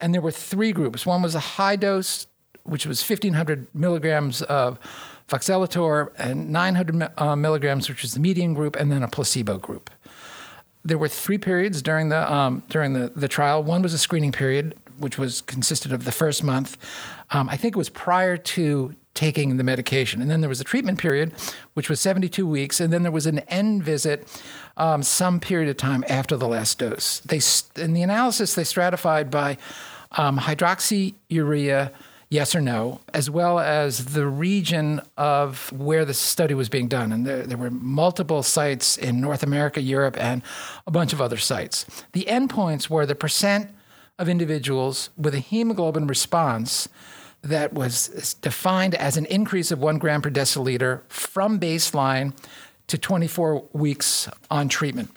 and 0.01 0.13
there 0.13 0.21
were 0.21 0.31
three 0.31 0.71
groups 0.71 1.05
one 1.05 1.21
was 1.21 1.35
a 1.35 1.39
high 1.39 1.75
dose 1.75 2.27
which 2.63 2.85
was 2.85 3.01
1500 3.07 3.67
milligrams 3.73 4.41
of 4.43 4.79
voxelotor 5.27 6.11
and 6.17 6.49
900 6.49 7.11
uh, 7.17 7.35
milligrams 7.35 7.89
which 7.89 8.01
was 8.01 8.13
the 8.13 8.19
median 8.19 8.53
group 8.53 8.75
and 8.75 8.91
then 8.91 9.03
a 9.03 9.07
placebo 9.07 9.57
group 9.57 9.89
there 10.83 10.97
were 10.97 11.07
three 11.07 11.37
periods 11.37 11.81
during 11.81 12.09
the 12.09 12.31
um, 12.31 12.63
during 12.69 12.93
the, 12.93 13.11
the 13.15 13.27
trial. 13.27 13.63
One 13.63 13.81
was 13.81 13.93
a 13.93 13.97
screening 13.97 14.31
period, 14.31 14.75
which 14.97 15.17
was 15.17 15.41
consisted 15.41 15.91
of 15.91 16.05
the 16.05 16.11
first 16.11 16.43
month. 16.43 16.77
Um, 17.31 17.49
I 17.49 17.57
think 17.57 17.75
it 17.75 17.77
was 17.77 17.89
prior 17.89 18.37
to 18.37 18.95
taking 19.13 19.57
the 19.57 19.63
medication, 19.63 20.21
and 20.21 20.31
then 20.31 20.41
there 20.41 20.49
was 20.49 20.61
a 20.61 20.63
treatment 20.63 20.97
period, 20.99 21.33
which 21.73 21.89
was 21.89 21.99
72 21.99 22.47
weeks, 22.47 22.79
and 22.79 22.93
then 22.93 23.03
there 23.03 23.11
was 23.11 23.25
an 23.25 23.39
end 23.39 23.83
visit, 23.83 24.27
um, 24.79 25.03
some 25.03 25.39
period 25.39 25.69
of 25.69 25.77
time 25.77 26.03
after 26.09 26.35
the 26.35 26.47
last 26.47 26.79
dose. 26.79 27.19
They 27.19 27.41
in 27.81 27.93
the 27.93 28.01
analysis 28.01 28.55
they 28.55 28.63
stratified 28.63 29.29
by 29.29 29.57
um, 30.13 30.39
hydroxyurea 30.39 31.91
yes 32.29 32.55
or 32.55 32.61
no, 32.61 33.01
as 33.13 33.29
well 33.29 33.59
as 33.59 34.05
the 34.13 34.25
region 34.27 35.01
of 35.17 35.71
where 35.71 36.05
the 36.05 36.13
study 36.13 36.53
was 36.53 36.69
being 36.69 36.87
done. 36.87 37.11
And 37.11 37.25
there, 37.25 37.45
there 37.45 37.57
were 37.57 37.71
multiple 37.71 38.43
sites 38.43 38.97
in 38.97 39.19
North 39.19 39.41
America, 39.41 39.81
Europe, 39.81 40.15
and 40.19 40.43
a 40.85 40.91
bunch 40.91 41.11
of 41.11 41.21
other 41.21 41.37
sites. 41.37 41.85
The 42.13 42.25
endpoints 42.29 42.89
were 42.89 43.05
the 43.05 43.15
percent 43.15 43.71
of 44.19 44.29
individuals 44.29 45.09
with 45.17 45.33
a 45.33 45.39
hemoglobin 45.39 46.05
response 46.05 46.87
that 47.41 47.73
was 47.73 48.35
defined 48.41 48.93
as 48.95 49.17
an 49.17 49.25
increase 49.25 49.71
of 49.71 49.79
one 49.79 49.97
gram 49.97 50.21
per 50.21 50.29
deciliter 50.29 51.01
from 51.07 51.59
baseline 51.59 52.33
to 52.89 52.97
24 52.97 53.69
weeks 53.73 54.29
on 54.51 54.69
treatment. 54.69 55.09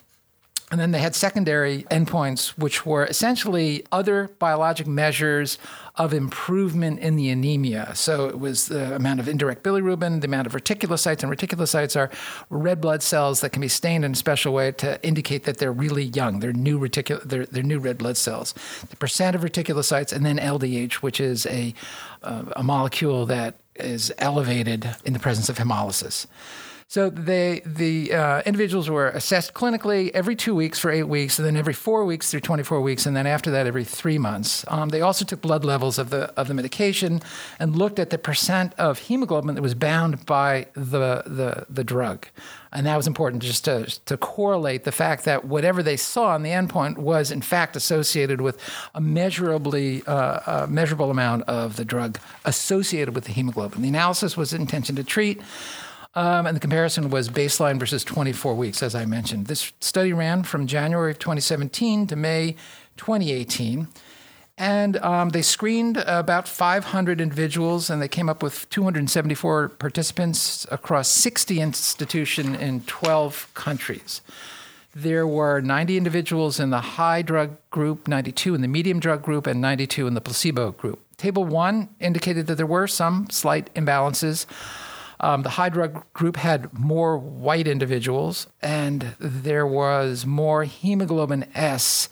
And 0.73 0.81
then 0.81 0.91
they 0.91 1.00
had 1.00 1.14
secondary 1.14 1.83
endpoints, 1.91 2.57
which 2.57 2.87
were 2.87 3.05
essentially 3.05 3.85
other 3.93 4.31
biologic 4.38 4.87
measures 4.87 5.59
of 5.97 6.14
improvement 6.14 7.00
in 7.00 7.17
the 7.17 7.29
anemia. 7.29 7.93
So 7.95 8.26
it 8.26 8.41
was 8.41 8.69
the 8.69 8.95
amount 8.95 9.21
of 9.21 9.29
indirect 9.29 9.62
bilirubin, 9.64 10.23
the 10.23 10.29
amount 10.29 10.47
of 10.47 10.55
reticulocytes, 10.55 11.23
and 11.23 11.31
reticulocytes 11.31 11.95
are 11.95 12.09
red 12.49 12.81
blood 12.81 13.02
cells 13.02 13.43
that 13.43 13.50
can 13.50 13.61
be 13.61 13.69
stained 13.69 14.02
in 14.02 14.12
a 14.12 14.17
special 14.17 14.55
way 14.55 14.73
to 14.73 14.99
indicate 15.07 15.45
that 15.45 15.59
they're 15.59 15.71
really 15.71 16.05
young. 16.05 16.41
They're 16.41 16.55
new 16.55 16.79
reticul- 16.79 17.23
they're, 17.23 17.45
they're 17.45 17.62
new 17.62 17.79
red 17.79 17.99
blood 17.99 18.17
cells. 18.17 18.55
The 18.88 18.97
percent 18.97 19.37
of 19.37 19.43
reticulocytes, 19.43 20.11
and 20.11 20.25
then 20.25 20.38
LDH, 20.38 20.95
which 20.95 21.21
is 21.21 21.45
a, 21.45 21.75
uh, 22.23 22.45
a 22.57 22.62
molecule 22.62 23.26
that 23.26 23.57
is 23.75 24.11
elevated 24.17 24.88
in 25.05 25.12
the 25.12 25.19
presence 25.19 25.50
of 25.50 25.59
hemolysis. 25.59 26.26
So 26.93 27.09
they, 27.09 27.63
the 27.65 28.13
uh, 28.13 28.43
individuals 28.45 28.91
were 28.91 29.09
assessed 29.09 29.55
clinically 29.55 30.11
every 30.11 30.37
two 30.37 30.55
weeks 30.55 30.79
for 30.79 30.91
eight 30.91 31.09
weeks, 31.09 31.39
and 31.39 31.49
then 31.49 31.57
every 31.57 31.73
four 31.73 32.05
weeks 32.05 32.31
through 32.31 32.41
24 32.41 32.83
weeks, 32.83 33.07
and 33.07 33.17
then 33.17 33.27
after 33.27 33.51
that 33.51 33.67
every 33.67 33.83
three 33.83 34.19
months. 34.19 34.63
Um, 34.69 34.91
they 34.91 35.01
also 35.01 35.25
took 35.25 35.41
blood 35.41 35.65
levels 35.65 35.99
of 35.99 36.11
the 36.11 36.25
of 36.39 36.49
the 36.49 36.55
medication 36.55 37.23
and 37.59 37.75
looked 37.75 37.99
at 37.99 38.11
the 38.11 38.19
percent 38.19 38.75
of 38.77 38.99
hemoglobin 38.99 39.55
that 39.55 39.63
was 39.63 39.75
bound 39.75 40.27
by 40.27 40.67
the 40.75 41.23
the, 41.25 41.65
the 41.71 41.83
drug. 41.83 42.27
And 42.75 42.87
that 42.87 42.99
was 42.99 43.07
important 43.07 43.43
just 43.43 43.65
to, 43.65 43.87
to 44.05 44.19
correlate 44.19 44.85
the 44.85 44.93
fact 44.93 45.25
that 45.25 45.47
whatever 45.47 45.83
they 45.83 45.97
saw 45.97 46.35
on 46.35 46.43
the 46.43 46.51
endpoint 46.51 46.99
was 46.99 47.31
in 47.31 47.41
fact 47.41 47.75
associated 47.75 48.43
with 48.43 48.59
a 48.95 49.01
measurably 49.01 50.03
uh, 50.07 50.65
a 50.65 50.67
measurable 50.67 51.11
amount 51.11 51.45
of 51.45 51.77
the 51.77 51.87
drug 51.87 52.19
associated 52.45 53.15
with 53.15 53.25
the 53.25 53.33
hemoglobin. 53.33 53.81
The 53.81 53.89
analysis 53.89 54.37
was 54.37 54.53
intention 54.53 54.95
to 54.97 55.05
treat. 55.05 55.41
Um, 56.14 56.47
and 56.47 56.54
the 56.54 56.61
comparison 56.61 57.09
was 57.09 57.31
baseline 57.31 57.78
versus 57.78 58.04
24 58.04 58.54
weeks, 58.54 58.83
as 58.83 58.95
I 58.95 59.07
mentioned. 59.07 59.47
This 59.47 59.73
study 59.81 60.12
ran 60.12 60.42
from 60.42 60.66
January 60.66 61.11
of 61.11 61.19
2017 61.19 62.07
to 62.09 62.16
May 62.16 62.52
2018. 62.99 63.88
And 64.59 64.99
um, 64.99 65.31
they 65.31 65.40
screened 65.40 65.97
about 65.97 66.47
500 66.47 67.21
individuals, 67.21 67.88
and 67.88 68.02
they 68.02 68.09
came 68.09 68.28
up 68.28 68.42
with 68.42 68.69
274 68.69 69.71
participants 69.71 70.66
across 70.71 71.09
60 71.09 71.61
institutions 71.61 72.61
in 72.61 72.83
12 72.83 73.50
countries. 73.54 74.21
There 74.95 75.26
were 75.26 75.62
90 75.62 75.97
individuals 75.97 76.61
in 76.61 76.69
the 76.69 76.81
high 76.81 77.23
drug 77.23 77.57
group, 77.71 78.07
92 78.07 78.54
in 78.54 78.61
the 78.61 78.69
medium 78.69 79.00
drug 79.00 79.23
group, 79.23 79.47
and 79.47 79.59
92 79.59 80.07
in 80.07 80.12
the 80.12 80.21
placebo 80.21 80.73
group. 80.73 81.00
Table 81.16 81.45
one 81.45 81.88
indicated 81.99 82.47
that 82.49 82.57
there 82.57 82.66
were 82.66 82.87
some 82.87 83.31
slight 83.31 83.73
imbalances. 83.75 84.45
Um, 85.23 85.43
the 85.43 85.69
drug 85.73 86.05
group 86.12 86.37
had 86.37 86.76
more 86.76 87.17
white 87.17 87.69
individuals, 87.69 88.49
and 88.61 89.14
there 89.21 89.67
was 89.67 90.26
more 90.26 90.64
hemoglobin 90.64 91.47
S 91.55 92.09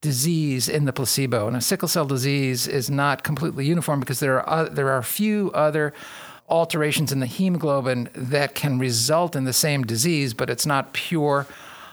disease 0.00 0.68
in 0.68 0.84
the 0.84 0.92
placebo. 0.92 1.46
And 1.46 1.56
a 1.56 1.60
sickle 1.60 1.86
cell 1.86 2.06
disease 2.06 2.66
is 2.66 2.90
not 2.90 3.22
completely 3.22 3.66
uniform 3.66 4.00
because 4.00 4.18
there 4.18 4.40
are 4.40 4.68
there 4.68 4.88
are 4.88 4.98
a 4.98 5.04
few 5.04 5.52
other 5.52 5.92
alterations 6.48 7.12
in 7.12 7.20
the 7.20 7.26
hemoglobin 7.26 8.10
that 8.14 8.56
can 8.56 8.78
result 8.78 9.36
in 9.36 9.44
the 9.44 9.52
same 9.52 9.84
disease, 9.84 10.34
but 10.34 10.50
it's 10.50 10.66
not 10.66 10.92
pure 10.92 11.46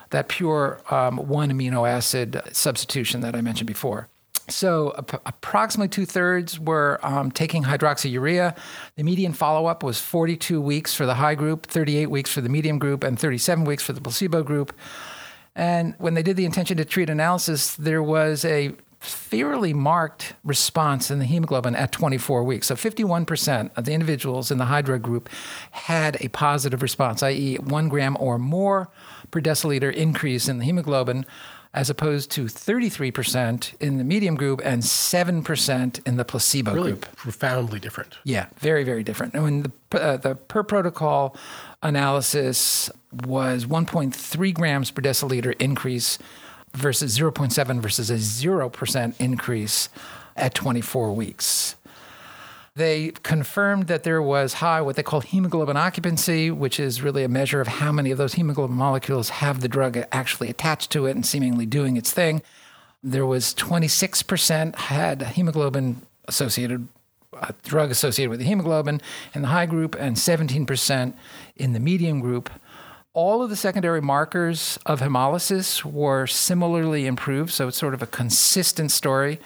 that 0.09 0.29
pure 0.29 0.79
um, 0.89 1.17
one 1.17 1.51
amino 1.51 1.87
acid 1.87 2.41
substitution 2.51 3.21
that 3.21 3.35
I 3.35 3.41
mentioned 3.41 3.67
before. 3.67 4.07
So, 4.49 4.93
approximately 5.25 5.89
two 5.89 6.05
thirds 6.05 6.57
were 6.57 6.99
um, 7.03 7.31
taking 7.31 7.63
hydroxyurea. 7.63 8.57
The 8.95 9.03
median 9.03 9.33
follow 9.33 9.65
up 9.65 9.83
was 9.83 9.99
42 9.99 10.61
weeks 10.61 10.93
for 10.93 11.05
the 11.05 11.15
high 11.15 11.35
group, 11.35 11.65
38 11.65 12.09
weeks 12.09 12.31
for 12.31 12.39
the 12.39 12.47
medium 12.47 12.79
group, 12.79 13.03
and 13.03 13.19
37 13.19 13.65
weeks 13.65 13.83
for 13.83 13.91
the 13.91 13.99
placebo 13.99 14.43
group. 14.43 14.73
And 15.53 15.95
when 15.97 16.13
they 16.13 16.23
did 16.23 16.37
the 16.37 16.45
intention 16.45 16.77
to 16.77 16.85
treat 16.85 17.09
analysis, 17.09 17.75
there 17.75 18.01
was 18.01 18.45
a 18.45 18.73
fairly 18.99 19.73
marked 19.73 20.33
response 20.43 21.11
in 21.11 21.19
the 21.19 21.25
hemoglobin 21.25 21.75
at 21.75 21.91
24 21.91 22.43
weeks. 22.43 22.67
So 22.67 22.75
51% 22.75 23.71
of 23.77 23.85
the 23.85 23.93
individuals 23.93 24.49
in 24.49 24.57
the 24.57 24.65
hydro 24.65 24.97
group 24.97 25.29
had 25.71 26.17
a 26.21 26.29
positive 26.29 26.81
response, 26.81 27.21
i.e., 27.23 27.57
one 27.57 27.89
gram 27.89 28.17
or 28.19 28.37
more 28.39 28.89
per 29.29 29.41
deciliter 29.41 29.93
increase 29.93 30.47
in 30.47 30.57
the 30.57 30.65
hemoglobin 30.65 31.25
as 31.73 31.89
opposed 31.89 32.31
to 32.31 32.45
33% 32.45 33.73
in 33.79 33.97
the 33.97 34.03
medium 34.03 34.35
group 34.35 34.61
and 34.63 34.81
7% 34.81 36.07
in 36.07 36.17
the 36.17 36.25
placebo 36.25 36.73
really 36.73 36.91
group. 36.91 37.15
profoundly 37.15 37.79
different. 37.79 38.17
Yeah, 38.23 38.47
very, 38.57 38.83
very 38.83 39.03
different. 39.03 39.33
And 39.33 39.43
when 39.43 39.63
the, 39.63 40.01
uh, 40.01 40.17
the 40.17 40.35
per 40.35 40.63
protocol 40.63 41.35
analysis 41.83 42.89
was 43.25 43.65
1.3 43.65 44.53
grams 44.53 44.91
per 44.91 45.01
deciliter 45.01 45.55
increase 45.59 46.17
versus 46.73 47.17
0.7 47.17 47.79
versus 47.79 48.09
a 48.09 48.15
0% 48.15 49.13
increase 49.19 49.89
at 50.35 50.53
24 50.53 51.13
weeks. 51.13 51.75
They 52.77 53.09
confirmed 53.23 53.87
that 53.87 54.03
there 54.03 54.21
was 54.21 54.53
high, 54.53 54.81
what 54.81 54.95
they 54.95 55.01
call 55.01 55.21
hemoglobin 55.21 55.75
occupancy, 55.75 56.51
which 56.51 56.79
is 56.79 57.01
really 57.01 57.23
a 57.23 57.27
measure 57.27 57.59
of 57.59 57.67
how 57.67 57.91
many 57.91 58.11
of 58.11 58.19
those 58.19 58.35
hemoglobin 58.35 58.75
molecules 58.75 59.29
have 59.29 59.61
the 59.61 59.67
drug 59.67 59.97
actually 60.11 60.51
attached 60.51 60.91
to 60.91 61.07
it 61.07 61.15
and 61.15 61.25
seemingly 61.25 61.65
doing 61.65 61.97
its 61.97 62.13
thing. 62.13 62.43
There 63.01 63.25
was 63.25 63.55
26% 63.55 64.75
had 64.75 65.23
hemoglobin 65.23 66.03
associated, 66.27 66.87
a 67.33 67.55
drug 67.63 67.89
associated 67.89 68.29
with 68.29 68.41
the 68.41 68.45
hemoglobin 68.45 69.01
in 69.33 69.41
the 69.41 69.47
high 69.47 69.65
group, 69.65 69.95
and 69.99 70.15
17% 70.15 71.13
in 71.55 71.73
the 71.73 71.79
medium 71.79 72.19
group. 72.19 72.47
All 73.13 73.41
of 73.41 73.49
the 73.49 73.55
secondary 73.55 74.03
markers 74.03 74.77
of 74.85 74.99
hemolysis 74.99 75.83
were 75.83 76.27
similarly 76.27 77.07
improved, 77.07 77.53
so 77.53 77.69
it's 77.69 77.77
sort 77.77 77.95
of 77.95 78.03
a 78.03 78.07
consistent 78.07 78.91
story 78.91 79.39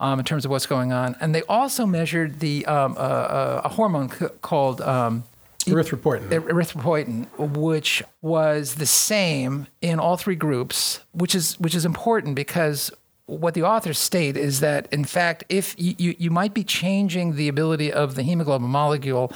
um, 0.00 0.18
in 0.18 0.24
terms 0.24 0.44
of 0.44 0.50
what's 0.50 0.66
going 0.66 0.92
on. 0.92 1.14
And 1.20 1.34
they 1.34 1.42
also 1.42 1.86
measured 1.86 2.40
the 2.40 2.66
um, 2.66 2.94
uh, 2.96 3.00
uh, 3.00 3.62
a 3.64 3.68
hormone 3.68 4.10
c- 4.10 4.26
called 4.42 4.80
um, 4.80 5.24
erythropoietin. 5.66 6.28
erythropoietin, 6.28 7.26
which 7.38 8.02
was 8.22 8.76
the 8.76 8.86
same 8.86 9.66
in 9.80 10.00
all 10.00 10.16
three 10.16 10.34
groups, 10.34 11.00
which 11.12 11.34
is 11.34 11.60
which 11.60 11.74
is 11.74 11.84
important 11.84 12.34
because 12.34 12.90
what 13.26 13.54
the 13.54 13.62
authors 13.62 13.98
state 13.98 14.36
is 14.36 14.58
that 14.58 14.92
in 14.92 15.04
fact, 15.04 15.44
if 15.48 15.74
you, 15.78 15.94
you, 15.98 16.16
you 16.18 16.30
might 16.30 16.52
be 16.52 16.64
changing 16.64 17.36
the 17.36 17.46
ability 17.46 17.92
of 17.92 18.16
the 18.16 18.22
hemoglobin 18.22 18.68
molecule 18.68 19.32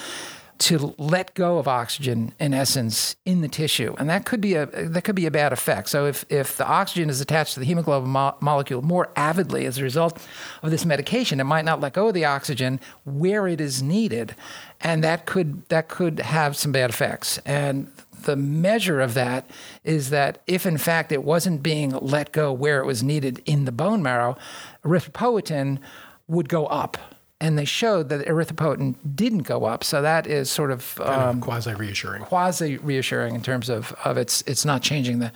to 0.57 0.95
let 0.99 1.35
go 1.35 1.59
of 1.59 1.67
oxygen 1.67 2.33
in 2.39 2.55
essence 2.55 3.17
in 3.25 3.41
the 3.41 3.49
tissue. 3.49 3.95
And 3.99 4.09
that 4.09 4.25
could 4.25 4.41
be 4.41 4.55
a 4.55 4.67
that 4.67 5.03
could 5.03 5.15
be 5.15 5.27
a 5.27 5.31
bad 5.31 5.53
effect. 5.53 5.89
So 5.89 6.07
if 6.07 6.25
if 6.29 6.57
the 6.57 6.67
oxygen 6.67 7.11
is 7.11 7.21
attached 7.21 7.55
to 7.55 7.61
the 7.61 7.67
hemoglobin 7.67 8.11
mo- 8.11 8.37
molecule 8.41 8.83
more 8.83 9.11
avidly 9.17 9.67
as 9.67 9.79
a 9.79 9.83
result 9.83 10.19
of 10.63 10.71
this 10.71 10.85
medication 10.85 11.41
it 11.41 11.45
might 11.45 11.65
not 11.65 11.81
let 11.81 11.93
go 11.93 12.09
of 12.09 12.15
the 12.15 12.25
oxygen 12.25 12.81
where 13.05 13.49
it 13.49 13.61
is 13.61 13.83
needed. 13.83 14.35
And 14.81 15.03
that 15.03 15.27
could 15.27 15.69
that 15.71 15.89
could 15.89 16.21
have 16.21 16.57
some 16.57 16.73
bad 16.73 16.91
effects. 16.91 17.39
And 17.45 17.91
the 18.23 18.37
measure 18.37 19.01
of 19.01 19.15
that 19.15 19.51
is 19.83 20.11
that 20.11 20.41
if 20.47 20.67
in 20.67 20.79
fact 20.79 21.11
it 21.13 21.25
wasn't 21.25 21.63
being 21.63 21.91
let 21.91 22.33
go 22.33 22.53
where 22.53 22.81
it 22.81 22.87
was 22.87 23.03
needed 23.03 23.43
in 23.45 23.65
the 23.65 23.73
bone 23.73 24.03
marrow 24.03 24.37
erythropoietin 24.85 25.79
would 26.27 26.49
go 26.49 26.67
up 26.67 26.97
and 27.41 27.59
they 27.59 27.65
showed 27.65 28.09
that 28.09 28.27
erythropoietin 28.27 28.95
didn't 29.15 29.43
go 29.43 29.65
up. 29.65 29.85
So 29.85 30.01
that 30.03 30.27
is 30.27 30.51
sort 30.51 30.71
of, 30.71 31.01
um, 31.01 31.41
quasi 31.41 31.75
reassuring. 31.75 32.23
Quasi 32.23 32.79
reassuring 32.79 33.35
in 33.35 33.43
terms 33.43 33.69
of, 33.69 33.93
of 34.05 34.17
it's 34.17 34.43
it's 34.47 34.65
not 34.65 34.83
changing 34.83 35.19
the, 35.19 35.33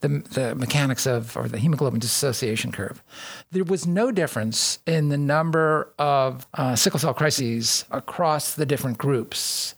the 0.00 0.08
the 0.08 0.54
mechanics 0.54 1.06
of 1.06 1.36
or 1.36 1.48
the 1.48 1.58
hemoglobin 1.58 2.00
dissociation 2.00 2.70
curve. 2.70 3.02
There 3.50 3.64
was 3.64 3.86
no 3.86 4.12
difference 4.12 4.78
in 4.86 5.08
the 5.08 5.18
number 5.18 5.92
of 5.98 6.46
uh, 6.54 6.76
sickle 6.76 7.00
cell 7.00 7.14
crises 7.14 7.84
across 7.90 8.54
the 8.54 8.66
different 8.66 8.98
groups, 8.98 9.74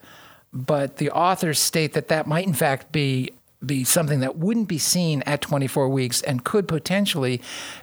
but 0.53 0.97
the 0.97 1.11
authors 1.11 1.59
state 1.59 1.93
that 1.95 2.09
that 2.09 2.27
might 2.27 2.47
in 2.47 2.55
fact 2.55 2.93
be 2.93 3.31
be 3.65 3.85
something 3.85 4.21
that 4.21 4.37
wouldn't 4.37 4.69
be 4.69 4.79
seen 4.79 5.23
at 5.23 5.41
24 5.41 5.89
weeks 5.89 6.23
and 6.23 6.45
could 6.45 6.67
potentially 6.67 7.41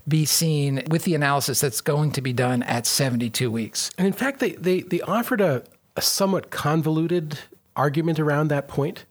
be 0.08 0.26
seen 0.26 0.84
with 0.90 1.04
the 1.04 1.14
analysis 1.14 1.62
that's 1.62 1.82
going 1.82 2.12
to 2.12 2.22
be 2.22 2.34
done 2.34 2.64
at 2.64 2.86
72 2.86 3.52
weeks. 3.52 3.92
And 3.98 4.08
in 4.08 4.14
fact, 4.14 4.40
they, 4.40 4.54
they, 4.54 4.82
they 4.82 5.02
offered 5.02 5.42
a, 5.42 5.64
a 5.96 6.02
somewhat 6.02 6.50
convoluted 6.50 7.40
argument 7.76 8.20
around 8.20 8.48
that 8.48 8.68
point, 8.68 9.06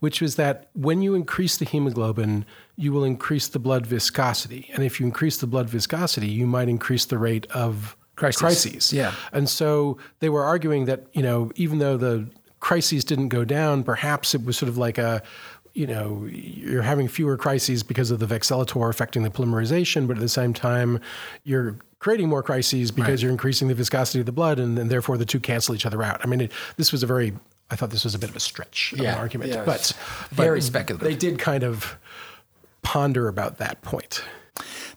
which 0.00 0.20
was 0.20 0.36
that 0.36 0.68
when 0.74 1.02
you 1.02 1.14
increase 1.14 1.56
the 1.56 1.64
hemoglobin, 1.64 2.44
you 2.76 2.92
will 2.92 3.04
increase 3.04 3.48
the 3.48 3.58
blood 3.58 3.84
viscosity. 3.84 4.70
And 4.74 4.84
if 4.84 5.00
you 5.00 5.06
increase 5.06 5.38
the 5.38 5.46
blood 5.46 5.68
viscosity, 5.68 6.28
you 6.28 6.46
might 6.46 6.68
increase 6.68 7.04
the 7.04 7.18
rate 7.18 7.46
of 7.50 7.96
crises. 8.14 8.40
crises. 8.40 8.92
Yeah. 8.92 9.12
And 9.32 9.48
so 9.48 9.98
they 10.20 10.28
were 10.28 10.44
arguing 10.44 10.84
that, 10.86 11.06
you 11.12 11.22
know, 11.22 11.50
even 11.56 11.78
though 11.78 11.96
the 11.96 12.28
crises 12.60 13.04
didn't 13.04 13.28
go 13.28 13.44
down, 13.44 13.82
perhaps 13.82 14.34
it 14.34 14.44
was 14.44 14.56
sort 14.56 14.68
of 14.68 14.78
like 14.78 14.96
a 14.96 15.22
you 15.74 15.86
know, 15.86 16.26
you're 16.30 16.82
having 16.82 17.08
fewer 17.08 17.36
crises 17.36 17.82
because 17.82 18.10
of 18.10 18.18
the 18.18 18.26
voxelotor 18.26 18.88
affecting 18.88 19.22
the 19.22 19.30
polymerization, 19.30 20.06
but 20.06 20.16
at 20.16 20.20
the 20.20 20.28
same 20.28 20.52
time, 20.52 21.00
you're 21.44 21.78
creating 21.98 22.28
more 22.28 22.42
crises 22.42 22.90
because 22.90 23.22
you're 23.22 23.30
increasing 23.30 23.68
the 23.68 23.74
viscosity 23.74 24.20
of 24.20 24.26
the 24.26 24.32
blood, 24.32 24.58
and, 24.58 24.76
then 24.76 24.88
therefore 24.88 25.16
the 25.16 25.24
two 25.24 25.40
cancel 25.40 25.74
each 25.74 25.86
other 25.86 26.02
out. 26.02 26.20
I 26.22 26.26
mean, 26.26 26.42
it, 26.42 26.52
this 26.76 26.92
was 26.92 27.02
a 27.02 27.06
very 27.06 27.32
I 27.70 27.76
thought 27.76 27.88
this 27.88 28.04
was 28.04 28.14
a 28.14 28.18
bit 28.18 28.28
of 28.28 28.36
a 28.36 28.40
stretch 28.40 28.92
of 28.92 28.98
Yeah, 28.98 29.14
an 29.14 29.18
argument, 29.18 29.50
yeah, 29.50 29.64
but 29.64 29.96
very 30.30 30.60
speculative. 30.60 31.08
They 31.08 31.16
did 31.16 31.38
kind 31.38 31.64
of 31.64 31.96
ponder 32.82 33.28
about 33.28 33.56
that 33.58 33.80
point. 33.80 34.22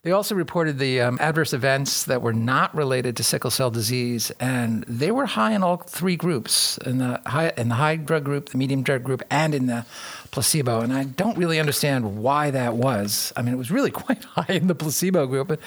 They 0.06 0.12
also 0.12 0.36
reported 0.36 0.78
the 0.78 1.02
um, 1.02 1.18
adverse 1.20 1.52
events 1.52 2.04
that 2.04 2.22
were 2.22 2.32
not 2.32 2.76
related 2.76 3.18
to 3.18 3.24
sickle 3.24 3.50
cell 3.50 3.72
disease, 3.72 4.32
and 4.40 4.84
they 4.88 5.10
were 5.10 5.26
high 5.26 5.54
in 5.54 5.64
all 5.64 5.78
three 5.78 6.16
groups 6.16 6.78
in 6.86 7.00
the 7.00 7.20
high 7.26 7.52
in 7.58 7.70
the 7.70 7.76
high 7.76 7.96
drug 7.96 8.24
group, 8.24 8.50
the 8.50 8.60
medium 8.60 8.84
drug 8.84 9.04
group, 9.04 9.24
and 9.32 9.56
in 9.56 9.66
the 9.66 9.84
placebo. 10.30 10.82
And 10.82 10.94
I 10.94 11.06
don't 11.06 11.36
really 11.40 11.60
understand 11.60 12.18
why 12.22 12.52
that 12.52 12.76
was. 12.76 13.34
I 13.36 13.42
mean, 13.42 13.52
it 13.52 13.58
was 13.58 13.72
really 13.72 13.90
quite 14.06 14.24
high 14.24 14.54
in 14.54 14.68
the 14.68 14.76
placebo 14.76 15.26
group, 15.26 15.48
but 15.48 15.60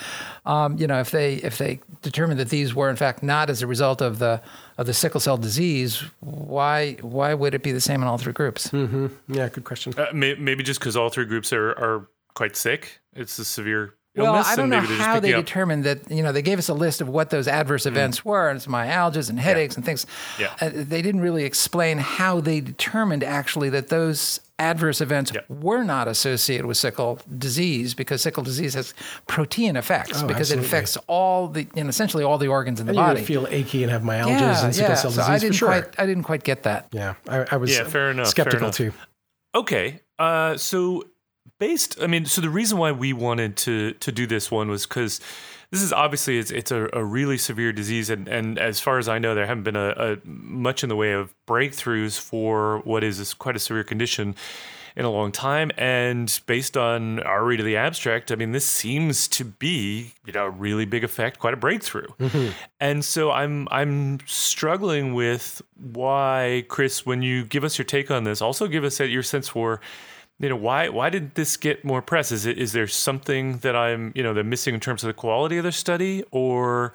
um, 0.46 0.78
you 0.78 0.86
know, 0.86 1.00
if 1.00 1.10
they 1.10 1.34
if 1.38 1.58
they 1.58 1.80
determined 2.02 2.38
that 2.38 2.50
these 2.50 2.72
were 2.72 2.90
in 2.90 2.96
fact 2.96 3.24
not 3.24 3.50
as 3.50 3.60
a 3.60 3.66
result 3.66 4.00
of 4.00 4.20
the 4.20 4.40
of 4.76 4.86
the 4.86 4.94
sickle 4.94 5.18
cell 5.18 5.36
disease, 5.36 6.04
why 6.20 6.92
why 7.00 7.34
would 7.34 7.54
it 7.54 7.64
be 7.64 7.72
the 7.72 7.80
same 7.80 8.02
in 8.02 8.06
all 8.06 8.18
three 8.18 8.34
groups? 8.34 8.70
Yeah, 9.26 9.48
good 9.48 9.64
question. 9.64 9.94
Uh, 9.98 10.06
may, 10.14 10.36
maybe 10.36 10.62
just 10.62 10.78
because 10.78 10.96
all 10.96 11.08
three 11.08 11.24
groups 11.24 11.52
are, 11.52 11.70
are 11.70 12.08
quite 12.34 12.54
sick. 12.54 13.00
It's 13.16 13.36
a 13.40 13.44
severe 13.44 13.94
Well, 14.18 14.34
illness. 14.34 14.48
I 14.48 14.56
don't 14.56 14.64
and 14.72 14.82
know 14.84 14.88
maybe 14.88 15.02
how 15.02 15.20
they 15.20 15.32
determined 15.32 15.84
that. 15.84 16.10
You 16.10 16.22
know, 16.22 16.32
they 16.32 16.42
gave 16.42 16.58
us 16.58 16.68
a 16.68 16.74
list 16.74 17.00
of 17.00 17.08
what 17.08 17.30
those 17.30 17.48
adverse 17.48 17.86
events 17.86 18.24
were, 18.24 18.48
and 18.48 18.56
it's 18.56 18.66
myalgias 18.66 19.30
and 19.30 19.38
headaches 19.40 19.76
and 19.76 19.84
things. 19.84 20.06
Yeah. 20.38 20.54
Uh, 20.60 20.70
they 20.72 21.02
didn't 21.02 21.20
really 21.20 21.44
explain 21.44 21.98
how 21.98 22.40
they 22.40 22.60
determined 22.60 23.22
actually 23.24 23.70
that 23.70 23.88
those 23.88 24.40
adverse 24.60 25.00
events 25.00 25.30
Yeah. 25.32 25.42
were 25.48 25.84
not 25.84 26.08
associated 26.08 26.66
with 26.66 26.76
sickle 26.76 27.20
disease 27.38 27.94
because 27.94 28.22
sickle 28.22 28.42
disease 28.42 28.74
has 28.74 28.92
protein 29.28 29.76
effects 29.76 30.20
Oh, 30.22 30.26
because 30.26 30.50
absolutely. 30.50 30.64
it 30.64 30.66
affects 30.66 30.96
all 31.06 31.46
the, 31.46 31.68
you 31.76 31.84
know, 31.84 31.88
essentially 31.88 32.24
all 32.24 32.38
the 32.38 32.48
organs 32.48 32.80
in 32.80 32.86
the 32.86 32.90
And 32.90 32.96
body. 32.96 33.20
would 33.20 33.26
feel 33.26 33.46
achy 33.50 33.84
and 33.84 33.92
have 33.92 34.02
myalgias 34.02 34.26
yeah, 34.40 34.64
and 34.64 34.74
sickle 34.74 34.90
yeah. 34.90 34.94
cell 34.96 35.10
So 35.12 35.18
disease 35.20 35.28
I 35.30 35.34
for 35.36 35.40
didn't 35.42 35.54
sure. 35.54 35.68
quite, 35.68 35.84
I 35.96 36.06
didn't 36.06 36.24
quite 36.24 36.42
get 36.42 36.64
that. 36.64 36.88
yeah, 36.90 37.14
I, 37.28 37.46
I 37.52 37.56
was 37.56 37.70
Yeah, 37.76 37.84
fair 37.84 38.10
enough, 38.10 38.26
fair 38.26 38.30
skeptical 38.32 38.64
enough. 38.66 38.76
too. 38.76 38.92
Okay. 39.54 40.00
Uh, 40.18 40.56
so 40.56 41.04
based, 41.58 42.00
I 42.00 42.06
mean, 42.06 42.24
so 42.24 42.40
the 42.40 42.50
reason 42.50 42.78
why 42.78 42.92
we 42.92 43.12
wanted 43.12 43.56
to 43.58 43.92
to 43.94 44.12
do 44.12 44.26
this 44.26 44.50
one 44.50 44.68
was 44.68 44.86
because 44.86 45.20
this 45.70 45.82
is 45.82 45.92
obviously 45.92 46.38
it's, 46.38 46.50
it's 46.50 46.70
a, 46.70 46.88
a 46.92 47.04
really 47.04 47.36
severe 47.36 47.72
disease, 47.72 48.08
and, 48.08 48.26
and 48.26 48.58
as 48.58 48.80
far 48.80 48.98
as 48.98 49.08
I 49.08 49.18
know, 49.18 49.34
there 49.34 49.46
haven't 49.46 49.64
been 49.64 49.76
a, 49.76 49.90
a 49.90 50.16
much 50.24 50.82
in 50.82 50.88
the 50.88 50.96
way 50.96 51.12
of 51.12 51.34
breakthroughs 51.46 52.18
for 52.18 52.78
what 52.84 53.04
is 53.04 53.34
quite 53.34 53.56
a 53.56 53.58
severe 53.58 53.84
condition 53.84 54.34
in 54.96 55.04
a 55.04 55.10
long 55.10 55.30
time. 55.30 55.70
And 55.76 56.40
based 56.46 56.76
on 56.76 57.20
our 57.20 57.44
read 57.44 57.60
of 57.60 57.66
the 57.66 57.76
abstract, 57.76 58.32
I 58.32 58.34
mean, 58.34 58.52
this 58.52 58.64
seems 58.64 59.28
to 59.28 59.44
be 59.44 60.14
you 60.26 60.32
know 60.32 60.46
a 60.46 60.50
really 60.50 60.86
big 60.86 61.04
effect, 61.04 61.38
quite 61.38 61.54
a 61.54 61.58
breakthrough. 61.58 62.08
Mm-hmm. 62.18 62.52
And 62.80 63.04
so 63.04 63.30
I'm 63.30 63.68
I'm 63.70 64.20
struggling 64.26 65.12
with 65.12 65.60
why, 65.76 66.64
Chris, 66.68 67.04
when 67.04 67.20
you 67.22 67.44
give 67.44 67.62
us 67.62 67.76
your 67.78 67.84
take 67.84 68.10
on 68.10 68.24
this, 68.24 68.40
also 68.40 68.66
give 68.66 68.84
us 68.84 68.98
your 69.00 69.22
sense 69.22 69.48
for 69.48 69.80
you 70.40 70.48
know 70.48 70.56
why 70.56 70.88
why 70.88 71.10
didn't 71.10 71.34
this 71.34 71.56
get 71.56 71.84
more 71.84 72.02
press? 72.02 72.30
Is 72.30 72.46
it 72.46 72.58
is 72.58 72.72
there 72.72 72.86
something 72.86 73.58
that 73.58 73.74
i'm 73.74 74.12
you 74.14 74.22
know 74.22 74.34
that 74.34 74.44
missing 74.44 74.74
in 74.74 74.80
terms 74.80 75.02
of 75.02 75.08
the 75.08 75.14
quality 75.14 75.58
of 75.58 75.64
the 75.64 75.72
study? 75.72 76.24
Or 76.30 76.92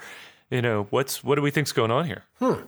you 0.49 0.61
know 0.61 0.87
what's 0.89 1.23
what 1.23 1.35
do 1.35 1.41
we 1.41 1.51
think's 1.51 1.71
going 1.71 1.91
on 1.91 2.05
here? 2.05 2.23
Hmm. 2.39 2.61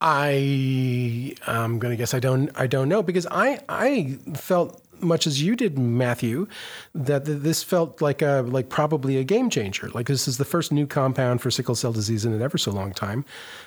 I 0.00 1.34
going 1.78 1.80
to 1.80 1.96
guess 1.96 2.12
I 2.12 2.20
don't 2.20 2.50
I 2.54 2.66
don't 2.66 2.88
know 2.88 3.02
because 3.02 3.26
I 3.30 3.60
I 3.68 4.18
felt 4.34 4.82
much 5.00 5.26
as 5.26 5.42
you 5.42 5.56
did 5.56 5.78
Matthew 5.78 6.46
that 6.94 7.24
this 7.24 7.62
felt 7.62 8.00
like 8.00 8.22
a 8.22 8.44
like 8.46 8.68
probably 8.68 9.16
a 9.16 9.24
game 9.24 9.50
changer. 9.50 9.88
Like 9.90 10.06
this 10.06 10.26
is 10.26 10.38
the 10.38 10.44
first 10.44 10.72
new 10.72 10.86
compound 10.86 11.40
for 11.40 11.50
sickle 11.50 11.74
cell 11.74 11.92
disease 11.92 12.24
in 12.24 12.32
an 12.32 12.42
ever 12.42 12.58
so 12.58 12.70
long 12.70 12.92
time. 12.92 13.24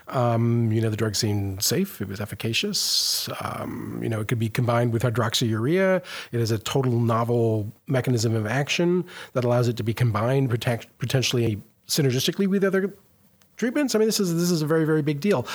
Um, 0.07 0.71
you 0.71 0.81
know 0.81 0.89
the 0.89 0.97
drug 0.97 1.15
seemed 1.15 1.63
safe 1.63 2.01
it 2.01 2.07
was 2.07 2.19
efficacious 2.19 3.29
um, 3.41 3.99
you 4.01 4.09
know 4.09 4.21
it 4.21 4.27
could 4.27 4.39
be 4.39 4.49
combined 4.49 4.93
with 4.93 5.03
hydroxyurea. 5.03 6.03
It 6.31 6.39
has 6.39 6.51
a 6.51 6.57
total 6.57 6.99
novel 6.99 7.71
mechanism 7.87 8.35
of 8.35 8.45
action 8.45 9.05
that 9.33 9.43
allows 9.43 9.67
it 9.67 9.77
to 9.77 9.83
be 9.83 9.93
combined 9.93 10.49
protect, 10.49 10.97
potentially 10.99 11.61
synergistically 11.87 12.47
with 12.47 12.63
other 12.63 12.93
treatments. 13.59 13.93
I 13.93 13.99
mean, 13.99 14.07
this 14.07 14.19
is 14.19 14.33
this 14.33 14.49
is 14.49 14.63
a 14.63 14.65
very 14.65 14.85
very 14.85 15.03
big 15.03 15.19
deal, 15.19 15.45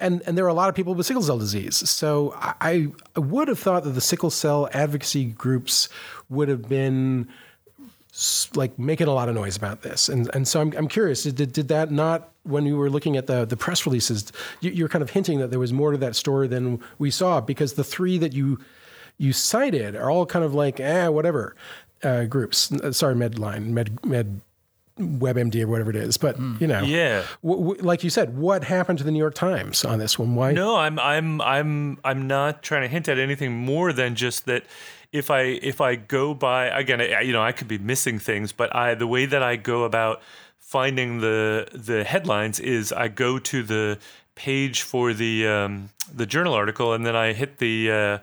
and 0.00 0.22
and 0.26 0.36
there 0.36 0.44
are 0.44 0.48
a 0.48 0.54
lot 0.54 0.68
of 0.68 0.74
people 0.74 0.94
with 0.94 1.06
sickle 1.06 1.22
cell 1.22 1.38
disease. 1.38 1.76
So 1.88 2.34
I, 2.36 2.88
I 3.14 3.20
would 3.20 3.48
have 3.48 3.58
thought 3.58 3.84
that 3.84 3.90
the 3.90 4.00
sickle 4.00 4.30
cell 4.30 4.68
advocacy 4.72 5.24
groups 5.24 5.88
would 6.28 6.48
have 6.48 6.68
been 6.68 7.28
like 8.54 8.78
making 8.78 9.08
a 9.08 9.12
lot 9.12 9.28
of 9.28 9.34
noise 9.34 9.56
about 9.56 9.82
this, 9.82 10.08
and 10.08 10.30
and 10.34 10.46
so 10.46 10.60
I'm 10.60 10.72
I'm 10.76 10.88
curious. 10.88 11.22
Did 11.22 11.52
did 11.52 11.68
that 11.68 11.90
not 11.90 12.32
when 12.42 12.64
we 12.64 12.72
were 12.72 12.90
looking 12.90 13.16
at 13.16 13.26
the 13.26 13.44
the 13.44 13.56
press 13.56 13.86
releases, 13.86 14.32
you, 14.60 14.70
you're 14.70 14.88
kind 14.88 15.02
of 15.02 15.10
hinting 15.10 15.38
that 15.38 15.50
there 15.50 15.58
was 15.58 15.72
more 15.72 15.92
to 15.92 15.98
that 15.98 16.16
story 16.16 16.48
than 16.48 16.80
we 16.98 17.10
saw 17.10 17.40
because 17.40 17.74
the 17.74 17.84
three 17.84 18.18
that 18.18 18.32
you 18.32 18.58
you 19.18 19.32
cited 19.32 19.96
are 19.96 20.10
all 20.10 20.26
kind 20.26 20.44
of 20.44 20.54
like 20.54 20.80
eh 20.80 21.08
whatever 21.08 21.54
uh, 22.02 22.24
groups. 22.24 22.70
Sorry, 22.90 23.14
Medline, 23.14 23.68
Med 23.68 24.04
Med. 24.04 24.40
WebMD 24.98 25.62
or 25.62 25.68
whatever 25.68 25.90
it 25.90 25.96
is, 25.96 26.16
but 26.16 26.38
you 26.60 26.66
know, 26.66 26.82
Yeah. 26.82 27.22
w- 27.42 27.62
w- 27.74 27.82
like 27.82 28.02
you 28.02 28.10
said, 28.10 28.36
what 28.36 28.64
happened 28.64 28.98
to 28.98 29.04
the 29.04 29.10
New 29.10 29.18
York 29.18 29.34
Times 29.34 29.84
on 29.84 29.98
this 29.98 30.18
one? 30.18 30.34
Why? 30.34 30.52
no 30.52 30.76
i'm 30.76 30.98
i'm 30.98 31.40
i'm 31.42 31.98
i'm 32.04 32.26
not 32.26 32.62
trying 32.62 32.82
to 32.82 32.88
hint 32.88 33.08
at 33.08 33.18
anything 33.18 33.52
more 33.52 33.92
than 33.92 34.14
just 34.14 34.46
that 34.46 34.64
if 35.12 35.30
i 35.30 35.40
if 35.42 35.80
i 35.80 35.96
go 35.96 36.32
by 36.34 36.66
again 36.66 37.00
I, 37.00 37.20
you 37.20 37.32
know 37.32 37.42
i 37.42 37.52
could 37.52 37.68
be 37.68 37.78
missing 37.78 38.18
things 38.18 38.52
but 38.52 38.74
i 38.74 38.94
the 38.94 39.06
way 39.06 39.26
that 39.26 39.42
i 39.42 39.56
go 39.56 39.84
about 39.84 40.22
finding 40.58 41.20
the 41.20 41.68
the 41.74 42.04
headlines 42.04 42.58
is 42.58 42.92
i 42.92 43.08
go 43.08 43.38
to 43.38 43.62
the 43.62 43.98
page 44.34 44.82
for 44.82 45.12
the 45.12 45.46
um, 45.46 45.90
the 46.12 46.26
journal 46.26 46.54
article 46.54 46.92
and 46.94 47.04
then 47.06 47.14
i 47.16 47.32
hit 47.32 47.58
the 47.58 47.90
uh, 47.90 48.18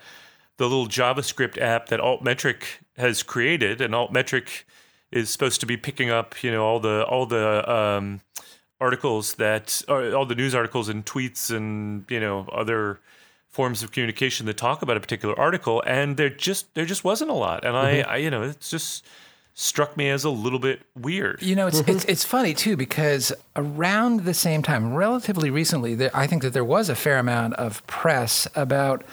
the 0.57 0.63
little 0.63 0.87
javascript 0.87 1.59
app 1.61 1.87
that 1.89 1.99
altmetric 1.99 2.63
has 2.97 3.23
created 3.23 3.79
and 3.81 3.93
altmetric 3.93 4.63
is 5.13 5.29
supposed 5.29 5.59
to 5.61 5.65
be 5.65 5.77
picking 5.77 6.09
up 6.09 6.43
you 6.43 6.51
know 6.51 6.65
all 6.65 6.79
the 6.79 7.05
all 7.05 7.25
the 7.25 7.71
um, 7.71 8.21
articles 8.81 9.35
that 9.35 9.81
or 9.87 10.13
all 10.13 10.25
the 10.25 10.35
news 10.35 10.53
articles 10.55 10.89
and 10.89 11.05
tweets 11.05 11.55
and 11.55 12.05
you 12.09 12.19
know 12.19 12.47
other 12.51 12.99
forms 13.49 13.83
of 13.83 13.91
communication 13.91 14.47
that 14.47 14.57
talk 14.57 14.81
about 14.81 14.97
a 14.97 14.99
particular 14.99 15.39
article 15.39 15.83
and 15.85 16.17
there 16.17 16.29
just 16.29 16.73
there 16.73 16.85
just 16.85 17.03
wasn't 17.03 17.29
a 17.29 17.33
lot. 17.33 17.63
And 17.63 17.77
I, 17.77 18.01
I 18.01 18.17
you 18.17 18.31
know 18.31 18.41
it's 18.41 18.69
just 18.69 19.05
struck 19.53 19.95
me 19.95 20.09
as 20.09 20.23
a 20.23 20.29
little 20.31 20.57
bit 20.57 20.81
weird. 20.99 21.41
You 21.41 21.55
know, 21.55 21.67
it's, 21.67 21.79
it's 21.81 22.05
it's 22.05 22.23
funny 22.25 22.55
too 22.55 22.75
because 22.75 23.31
around 23.55 24.21
the 24.21 24.33
same 24.33 24.63
time, 24.63 24.93
relatively 24.93 25.51
recently, 25.51 25.93
there, 25.95 26.11
I 26.13 26.27
think 26.27 26.41
that 26.41 26.53
there 26.53 26.65
was 26.65 26.89
a 26.89 26.95
fair 26.95 27.19
amount 27.19 27.53
of 27.55 27.85
press 27.85 28.47
about 28.55 29.03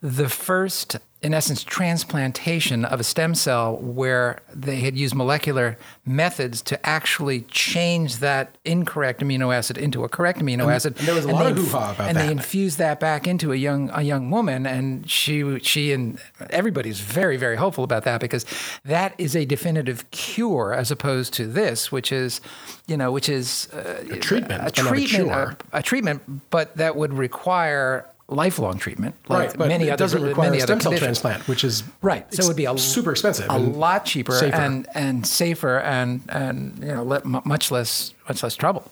the 0.00 0.28
first, 0.28 0.96
in 1.20 1.34
essence, 1.34 1.64
transplantation 1.64 2.84
of 2.84 3.00
a 3.00 3.04
stem 3.04 3.34
cell 3.34 3.76
where 3.78 4.40
they 4.54 4.76
had 4.76 4.96
used 4.96 5.16
molecular 5.16 5.76
methods 6.06 6.62
to 6.62 6.86
actually 6.86 7.40
change 7.42 8.18
that 8.18 8.56
incorrect 8.64 9.20
amino 9.20 9.52
acid 9.52 9.76
into 9.76 10.04
a 10.04 10.08
correct 10.08 10.38
amino 10.38 10.72
acid. 10.72 10.96
and 10.98 11.08
there 11.08 11.16
was 11.16 11.24
a 11.24 11.32
lot 11.32 11.42
they 11.42 11.50
of 11.50 11.56
hoo-ha 11.56 11.90
about 11.90 12.08
and 12.08 12.16
they 12.16 12.30
infused 12.30 12.78
that 12.78 13.00
back 13.00 13.26
into 13.26 13.52
a 13.52 13.56
young 13.56 13.90
a 13.92 14.02
young 14.02 14.30
woman, 14.30 14.64
and 14.64 15.10
she 15.10 15.58
she 15.58 15.92
and 15.92 16.20
everybody's 16.50 17.00
very 17.00 17.36
very 17.36 17.56
hopeful 17.56 17.82
about 17.82 18.04
that 18.04 18.20
because 18.20 18.46
that 18.84 19.12
is 19.18 19.34
a 19.34 19.44
definitive 19.44 20.08
cure 20.12 20.72
as 20.72 20.92
opposed 20.92 21.32
to 21.34 21.48
this, 21.48 21.90
which 21.90 22.12
is 22.12 22.40
you 22.86 22.96
know 22.96 23.10
which 23.10 23.28
is 23.28 23.68
uh, 23.72 24.04
a 24.12 24.18
treatment, 24.18 24.62
a 24.62 24.66
a 24.66 24.70
treatment, 24.70 25.62
a, 25.72 25.78
a 25.78 25.82
treatment, 25.82 26.50
but 26.50 26.76
that 26.76 26.94
would 26.94 27.12
require 27.12 28.06
lifelong 28.28 28.78
treatment, 28.78 29.14
like 29.28 29.48
right, 29.50 29.58
but 29.58 29.68
many 29.68 29.88
it 29.88 29.90
other 29.90 30.04
doesn't 30.04 30.22
require 30.22 30.50
many 30.50 30.58
a 30.58 30.62
stem 30.62 30.80
cell 30.80 30.92
conditions. 30.92 31.20
transplant, 31.20 31.48
which 31.48 31.64
is 31.64 31.82
Right. 32.02 32.32
So 32.32 32.44
it 32.44 32.46
would 32.48 32.56
be 32.56 32.66
a 32.66 32.76
super 32.78 33.10
expensive, 33.10 33.46
a 33.48 33.58
lot 33.58 34.04
cheaper 34.04 34.32
safer. 34.32 34.54
and 34.54 34.86
and 34.94 35.26
safer 35.26 35.80
and 35.80 36.22
and 36.28 36.78
you 36.80 36.94
know 36.94 37.20
much 37.24 37.70
less 37.70 38.12
much 38.28 38.42
less 38.42 38.54
trouble. 38.54 38.90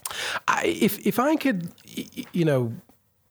I, 0.49 0.65
if 0.81 1.07
if 1.07 1.19
I 1.19 1.37
could, 1.37 1.71
you 2.33 2.45
know, 2.45 2.73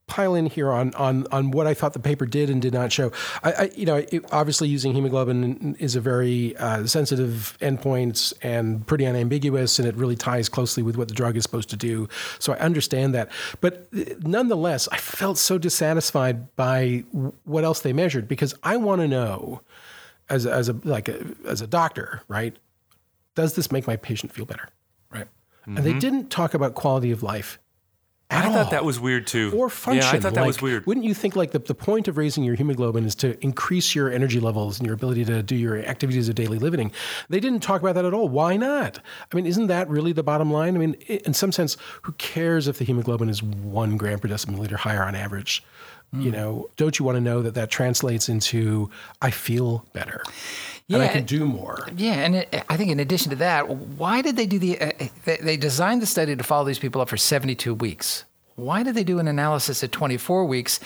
pile 0.07 0.35
in 0.35 0.45
here 0.45 0.71
on 0.71 0.93
on 0.95 1.25
on 1.31 1.51
what 1.51 1.67
I 1.67 1.73
thought 1.73 1.93
the 1.93 1.99
paper 1.99 2.25
did 2.25 2.49
and 2.49 2.61
did 2.61 2.73
not 2.73 2.91
show. 2.91 3.11
I, 3.43 3.51
I 3.51 3.71
you 3.75 3.85
know, 3.85 3.95
it, 3.95 4.25
obviously 4.31 4.67
using 4.67 4.93
hemoglobin 4.93 5.75
is 5.79 5.95
a 5.95 6.01
very 6.01 6.55
uh, 6.57 6.85
sensitive 6.85 7.57
endpoint 7.59 8.33
and 8.41 8.85
pretty 8.85 9.05
unambiguous, 9.05 9.79
and 9.79 9.87
it 9.87 9.95
really 9.95 10.15
ties 10.15 10.49
closely 10.49 10.83
with 10.83 10.95
what 10.97 11.07
the 11.07 11.13
drug 11.13 11.35
is 11.37 11.43
supposed 11.43 11.69
to 11.69 11.75
do. 11.75 12.07
So 12.39 12.53
I 12.53 12.57
understand 12.57 13.13
that, 13.15 13.31
but 13.61 13.87
uh, 13.97 14.03
nonetheless, 14.21 14.87
I 14.91 14.97
felt 14.97 15.37
so 15.37 15.57
dissatisfied 15.57 16.55
by 16.55 17.03
w- 17.11 17.33
what 17.43 17.63
else 17.63 17.81
they 17.81 17.93
measured 17.93 18.27
because 18.27 18.53
I 18.63 18.77
want 18.77 19.01
to 19.01 19.07
know, 19.07 19.61
as 20.29 20.45
a, 20.45 20.51
as 20.51 20.69
a 20.69 20.79
like 20.83 21.09
a, 21.09 21.25
as 21.45 21.61
a 21.61 21.67
doctor, 21.67 22.21
right? 22.27 22.55
Does 23.33 23.55
this 23.55 23.71
make 23.71 23.85
my 23.87 23.95
patient 23.95 24.31
feel 24.31 24.45
better? 24.45 24.69
Right. 25.11 25.27
And 25.65 25.79
they 25.79 25.93
didn't 25.93 26.29
talk 26.29 26.53
about 26.53 26.75
quality 26.75 27.11
of 27.11 27.23
life 27.23 27.59
I 28.31 28.47
all. 28.47 28.53
thought 28.53 28.71
that 28.71 28.83
was 28.83 28.99
weird 28.99 29.27
too. 29.27 29.51
or 29.55 29.69
function. 29.69 30.03
Yeah, 30.03 30.17
I 30.17 30.19
thought 30.19 30.33
that 30.33 30.41
Like, 30.41 30.47
was 30.47 30.61
weird. 30.61 30.85
Wouldn't 30.87 31.05
you 31.05 31.13
think 31.13 31.35
like 31.35 31.51
the, 31.51 31.59
the 31.59 31.75
point 31.75 32.07
of 32.07 32.17
raising 32.17 32.43
your 32.43 32.55
hemoglobin 32.55 33.05
is 33.05 33.13
to 33.15 33.41
increase 33.43 33.93
your 33.93 34.09
energy 34.11 34.39
levels 34.39 34.79
and 34.79 34.87
your 34.87 34.95
ability 34.95 35.25
to 35.25 35.43
do 35.43 35.55
your 35.55 35.77
activities 35.77 36.27
of 36.27 36.35
daily 36.35 36.57
living? 36.57 36.91
They 37.29 37.39
didn't 37.39 37.59
talk 37.61 37.81
about 37.81 37.93
that 37.95 38.05
at 38.05 38.13
all. 38.13 38.27
Why 38.27 38.57
not? 38.57 38.99
I 39.31 39.35
mean, 39.35 39.45
isn't 39.45 39.67
that 39.67 39.87
really 39.89 40.11
the 40.11 40.23
bottom 40.23 40.51
line? 40.51 40.75
I 40.75 40.79
mean, 40.79 40.93
in 40.93 41.33
some 41.35 41.51
sense, 41.51 41.77
who 42.01 42.13
cares 42.13 42.67
if 42.67 42.79
the 42.79 42.85
hemoglobin 42.85 43.29
is 43.29 43.43
one 43.43 43.95
gram 43.95 44.19
per 44.19 44.27
decimiliter 44.27 44.73
higher 44.75 45.03
on 45.03 45.13
average? 45.15 45.63
Hmm. 46.11 46.21
You 46.21 46.31
know, 46.31 46.69
don't 46.77 46.97
you 46.97 47.05
want 47.05 47.17
to 47.17 47.21
know 47.21 47.41
that 47.43 47.53
that 47.53 47.69
translates 47.69 48.27
into 48.27 48.89
I 49.21 49.29
feel 49.31 49.85
better 49.93 50.23
and 50.89 51.03
I 51.03 51.07
can 51.07 51.23
do 51.23 51.45
more? 51.45 51.87
Yeah, 51.95 52.13
and 52.13 52.35
it, 52.35 52.63
I 52.69 52.77
think 52.77 52.91
in 52.91 52.99
addition 52.99 53.31
to 53.31 53.35
that, 53.37 53.69
why 53.69 54.21
did 54.21 54.35
they 54.35 54.45
do 54.45 54.59
the? 54.59 54.79
Uh, 54.79 54.91
they, 55.25 55.37
they 55.37 55.57
designed 55.57 56.01
the 56.01 56.05
study 56.05 56.35
to 56.35 56.43
follow 56.43 56.65
these 56.65 56.79
people 56.79 57.01
up 57.01 57.09
for 57.09 57.17
72 57.17 57.73
weeks. 57.73 58.25
Why 58.55 58.83
did 58.83 58.95
they 58.95 59.03
do 59.03 59.19
an 59.19 59.27
analysis 59.27 59.83
at 59.83 59.91
24 59.91 60.45
weeks 60.45 60.79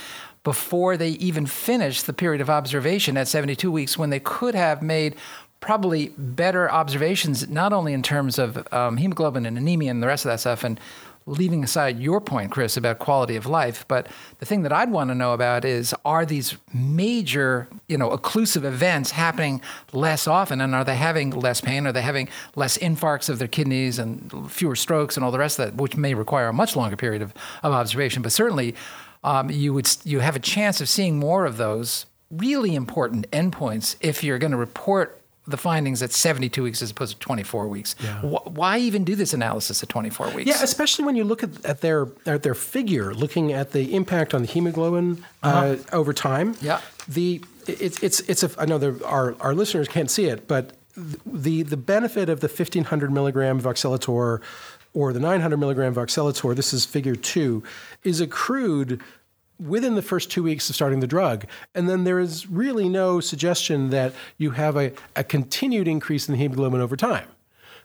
before 0.43 0.97
they 0.97 1.09
even 1.09 1.45
finished 1.45 2.07
the 2.07 2.13
period 2.13 2.41
of 2.41 2.49
observation 2.49 3.17
at 3.17 3.27
72 3.27 3.71
weeks 3.71 3.97
when 3.97 4.09
they 4.09 4.19
could 4.19 4.55
have 4.55 4.81
made 4.81 5.15
probably 5.59 6.13
better 6.17 6.71
observations, 6.71 7.49
not 7.49 7.73
only 7.73 7.93
in 7.93 8.01
terms 8.01 8.39
of 8.39 8.65
um, 8.73 8.97
hemoglobin 8.97 9.45
and 9.45 9.57
anemia 9.57 9.91
and 9.91 10.01
the 10.01 10.07
rest 10.07 10.25
of 10.25 10.29
that 10.29 10.39
stuff, 10.39 10.63
and 10.63 10.79
leaving 11.25 11.63
aside 11.63 11.99
your 11.99 12.19
point, 12.19 12.51
Chris, 12.51 12.75
about 12.75 12.99
quality 12.99 13.35
of 13.35 13.45
life, 13.45 13.85
but 13.87 14.07
the 14.39 14.45
thing 14.45 14.63
that 14.63 14.73
I'd 14.73 14.91
want 14.91 15.09
to 15.09 15.15
know 15.15 15.33
about 15.33 15.63
is 15.63 15.93
are 16.03 16.25
these 16.25 16.57
major, 16.73 17.67
you 17.87 17.97
know, 17.97 18.09
occlusive 18.09 18.63
events 18.63 19.11
happening 19.11 19.61
less 19.93 20.27
often 20.27 20.59
and 20.61 20.73
are 20.73 20.83
they 20.83 20.95
having 20.95 21.31
less 21.31 21.61
pain? 21.61 21.85
Are 21.85 21.91
they 21.91 22.01
having 22.01 22.29
less 22.55 22.77
infarcts 22.77 23.29
of 23.29 23.39
their 23.39 23.47
kidneys 23.47 23.99
and 23.99 24.51
fewer 24.51 24.75
strokes 24.75 25.15
and 25.15 25.23
all 25.23 25.31
the 25.31 25.39
rest 25.39 25.59
of 25.59 25.65
that, 25.65 25.81
which 25.81 25.95
may 25.95 26.13
require 26.13 26.47
a 26.47 26.53
much 26.53 26.75
longer 26.75 26.95
period 26.95 27.21
of, 27.21 27.33
of 27.63 27.73
observation. 27.73 28.21
But 28.21 28.31
certainly 28.31 28.75
um, 29.23 29.49
you 29.49 29.73
would 29.73 29.89
you 30.03 30.19
have 30.19 30.35
a 30.35 30.39
chance 30.39 30.81
of 30.81 30.89
seeing 30.89 31.19
more 31.19 31.45
of 31.45 31.57
those 31.57 32.05
really 32.31 32.75
important 32.75 33.29
endpoints 33.31 33.95
if 34.01 34.23
you're 34.23 34.37
going 34.37 34.51
to 34.51 34.57
report 34.57 35.18
the 35.49 35.57
findings 35.57 36.01
at 36.01 36.11
72 36.11 36.63
weeks 36.63 36.81
as 36.81 36.91
opposed 36.91 37.13
to 37.13 37.19
24 37.19 37.67
weeks. 37.67 37.93
Wh- 38.21 38.47
why 38.47 38.77
even 38.77 39.03
do 39.03 39.15
this 39.15 39.33
analysis 39.33 39.83
at 39.83 39.89
24 39.89 40.31
weeks? 40.31 40.47
Yeah, 40.47 40.63
especially 40.63 41.05
when 41.05 41.15
you 41.15 41.23
look 41.23 41.43
at, 41.43 41.65
at 41.65 41.81
their 41.81 42.07
at 42.25 42.43
their 42.43 42.55
figure, 42.55 43.13
looking 43.13 43.53
at 43.53 43.71
the 43.71 43.93
impact 43.95 44.33
on 44.33 44.41
the 44.41 44.47
hemoglobin 44.47 45.23
uh, 45.43 45.75
over 45.91 46.13
time. 46.13 46.55
Yeah. 46.61 46.81
the 47.07 47.41
it's 47.67 48.01
it's 48.01 48.19
it's 48.21 48.43
a 48.43 48.49
I 48.57 48.65
know 48.65 48.77
there, 48.77 48.95
our 49.05 49.35
our 49.39 49.53
listeners 49.53 49.87
can't 49.87 50.09
see 50.09 50.25
it, 50.25 50.47
but 50.47 50.73
the 51.25 51.63
the 51.63 51.77
benefit 51.77 52.29
of 52.29 52.39
the 52.39 52.47
1500 52.47 53.11
milligram 53.11 53.61
voxelotor 53.61 54.41
or 54.93 55.13
the 55.13 55.19
900 55.19 55.57
milligram 55.57 55.93
voxelotor, 55.93 56.55
this 56.55 56.73
is 56.73 56.83
figure 56.83 57.15
two, 57.15 57.63
is 58.03 58.19
accrued 58.21 59.01
within 59.59 59.95
the 59.95 60.01
first 60.01 60.31
two 60.31 60.43
weeks 60.43 60.69
of 60.69 60.75
starting 60.75 60.99
the 60.99 61.07
drug. 61.07 61.45
And 61.75 61.89
then 61.89 62.03
there 62.03 62.19
is 62.19 62.49
really 62.49 62.87
no 62.89 63.19
suggestion 63.19 63.89
that 63.89 64.13
you 64.37 64.51
have 64.51 64.75
a, 64.77 64.91
a 65.15 65.23
continued 65.23 65.87
increase 65.87 66.27
in 66.27 66.33
the 66.33 66.37
hemoglobin 66.37 66.81
over 66.81 66.95
time. 66.95 67.27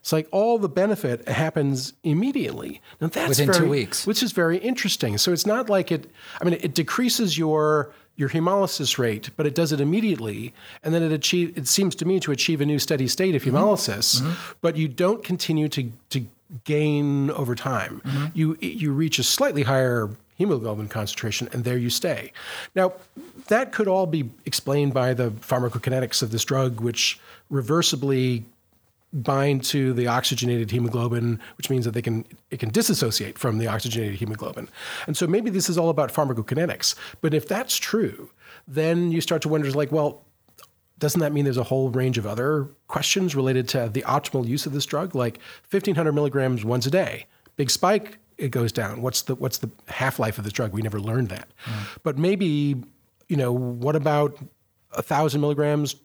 It's 0.01 0.13
like 0.13 0.29
all 0.31 0.59
the 0.59 0.69
benefit 0.69 1.27
happens 1.29 1.95
immediately. 2.03 2.83
Now 3.01 3.07
that's 3.09 3.29
Within 3.41 3.53
two 3.53 3.69
weeks. 3.71 4.07
which 4.07 4.23
is 4.23 4.33
very 4.33 4.59
interesting. 4.59 5.17
So 5.19 5.33
it's 5.33 5.47
not 5.47 5.71
like 5.71 5.91
it. 5.91 6.11
I 6.41 6.45
mean, 6.45 6.55
it 6.61 6.75
decreases 6.75 7.39
your 7.39 7.91
your 8.17 8.29
hemolysis 8.29 8.97
rate, 8.99 9.31
but 9.37 9.45
it 9.47 9.55
does 9.57 9.73
it 9.73 9.81
immediately, 9.81 10.53
and 10.85 10.95
then 10.95 11.03
it 11.03 11.11
achieve. 11.11 11.57
It 11.59 11.67
seems 11.67 11.95
to 11.97 12.05
me 12.05 12.21
to 12.21 12.31
achieve 12.33 12.61
a 12.61 12.67
new 12.67 12.79
steady 12.79 13.09
state 13.09 13.35
of 13.35 13.43
Mm-hmm. 13.43 13.57
hemolysis, 13.57 14.23
but 14.61 14.77
you 14.77 14.89
don't 14.89 15.25
continue 15.25 15.69
to 15.71 15.91
to 16.11 16.27
gain 16.65 17.31
over 17.31 17.55
time. 17.55 18.03
Mm-hmm. 18.05 18.27
You 18.35 18.59
you 18.61 18.93
reach 18.93 19.19
a 19.19 19.25
slightly 19.25 19.63
higher 19.63 20.11
hemoglobin 20.37 20.88
concentration, 20.88 21.49
and 21.53 21.64
there 21.64 21.79
you 21.79 21.90
stay. 21.90 22.33
Now, 22.75 22.94
that 23.49 23.73
could 23.73 23.88
all 23.88 24.07
be 24.07 24.31
explained 24.47 24.94
by 24.94 25.14
the 25.14 25.31
pharmacokinetics 25.31 26.23
of 26.23 26.31
this 26.31 26.44
drug, 26.44 26.81
which 26.81 27.18
reversibly 27.51 28.44
bind 29.12 29.64
to 29.64 29.92
the 29.92 30.09
oxygenated 30.09 30.73
hemoglobin, 30.73 31.40
which 31.57 31.70
means 31.70 31.85
that 31.85 31.92
they 31.92 32.03
can 32.03 32.25
it 32.51 32.59
can 32.59 32.70
disassociate 32.70 33.38
from 33.38 33.59
the 33.59 33.68
oxygenated 33.68 34.16
hemoglobin. 34.16 34.68
And 35.07 35.16
so 35.16 35.27
maybe 35.27 35.51
this 35.51 35.68
is 35.68 35.79
all 35.79 35.88
about 35.88 36.12
pharmacokinetics. 36.12 36.97
But 37.20 37.33
if 37.33 37.47
that's 37.47 37.77
true, 37.77 38.31
then 38.66 39.12
you 39.12 39.20
start 39.20 39.40
to 39.42 39.49
wonder 39.49 39.70
like, 39.70 39.92
well, 39.92 40.23
doesn't 40.99 41.20
that 41.20 41.33
mean 41.33 41.44
there's 41.44 41.57
a 41.57 41.64
whole 41.64 41.90
range 41.90 42.18
of 42.18 42.27
other 42.27 42.68
questions 42.88 43.37
related 43.37 43.68
to 43.68 43.88
the 43.88 44.03
optimal 44.03 44.47
use 44.47 44.66
of 44.66 44.73
this 44.73 44.87
drug? 44.87 45.14
Like 45.14 45.38
1500 45.70 46.12
milligrams 46.12 46.64
once 46.64 46.87
a 46.87 46.90
day, 46.90 47.27
big 47.57 47.70
spike, 47.70 48.18
it 48.38 48.51
goes 48.51 48.73
down. 48.73 49.03
What's 49.03 49.23
the 49.23 49.35
what's 49.35 49.59
the 49.59 49.70
half 49.88 50.18
life 50.18 50.38
of 50.38 50.44
this 50.44 50.53
drug? 50.53 50.73
We 50.73 50.83
never 50.83 51.01
learned 51.01 51.29
that. 51.29 51.49
But 52.03 52.18
maybe, 52.18 52.83
you 53.29 53.37
know, 53.37 53.53
what 53.53 53.97
about 53.97 54.38
a 54.92 55.03
thousand 55.03 55.40
milligrams 55.40 55.97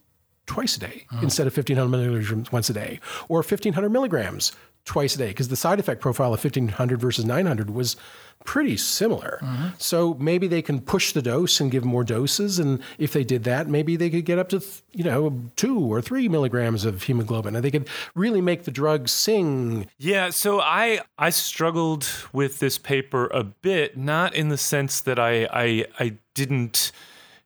twice 0.46 0.78
a 0.78 0.80
day 0.80 1.06
hmm. 1.10 1.24
instead 1.24 1.48
of 1.48 1.56
1500 1.56 1.90
milligrams 1.90 2.52
once 2.52 2.70
a 2.70 2.74
day, 2.74 3.00
or 3.28 3.38
1500 3.38 3.90
milligrams 3.90 4.52
twice 4.90 5.14
a 5.14 5.20
day, 5.20 5.28
because 5.28 5.50
the 5.50 5.56
side 5.56 5.80
effect 5.80 6.02
profile 6.02 6.34
of 6.34 6.44
1500 6.44 7.00
versus 7.00 7.24
900 7.24 7.70
was 7.70 7.96
pretty 8.44 8.76
similar. 8.76 9.38
Mm-hmm. 9.44 9.68
So 9.78 10.16
maybe 10.16 10.48
they 10.48 10.64
can 10.64 10.82
push 10.82 11.14
the 11.14 11.22
dose 11.22 11.60
and 11.60 11.70
give 11.70 11.86
more 11.86 12.04
doses, 12.04 12.58
and 12.58 12.82
if 12.98 13.14
they 13.14 13.24
did 13.24 13.44
that, 13.44 13.68
maybe 13.68 13.96
they 13.96 14.10
could 14.10 14.26
get 14.26 14.40
up 14.40 14.50
to 14.50 14.64
you 14.92 15.04
know 15.04 15.44
two 15.56 15.80
or 15.80 16.02
three 16.02 16.28
milligrams 16.28 16.86
of 16.86 17.04
hemoglobin, 17.04 17.56
and 17.56 17.64
they 17.64 17.70
could 17.70 17.88
really 18.16 18.42
make 18.42 18.64
the 18.64 18.72
drug 18.72 19.08
sing. 19.08 19.88
Yeah, 20.00 20.32
so 20.32 20.60
I 20.60 21.02
I 21.20 21.30
struggled 21.30 22.08
with 22.34 22.58
this 22.58 22.80
paper 22.80 23.28
a 23.28 23.44
bit, 23.44 23.96
not 23.96 24.34
in 24.34 24.50
the 24.50 24.58
sense 24.58 25.02
that 25.02 25.20
I 25.20 25.48
I 25.54 25.86
I 26.00 26.18
didn't 26.34 26.92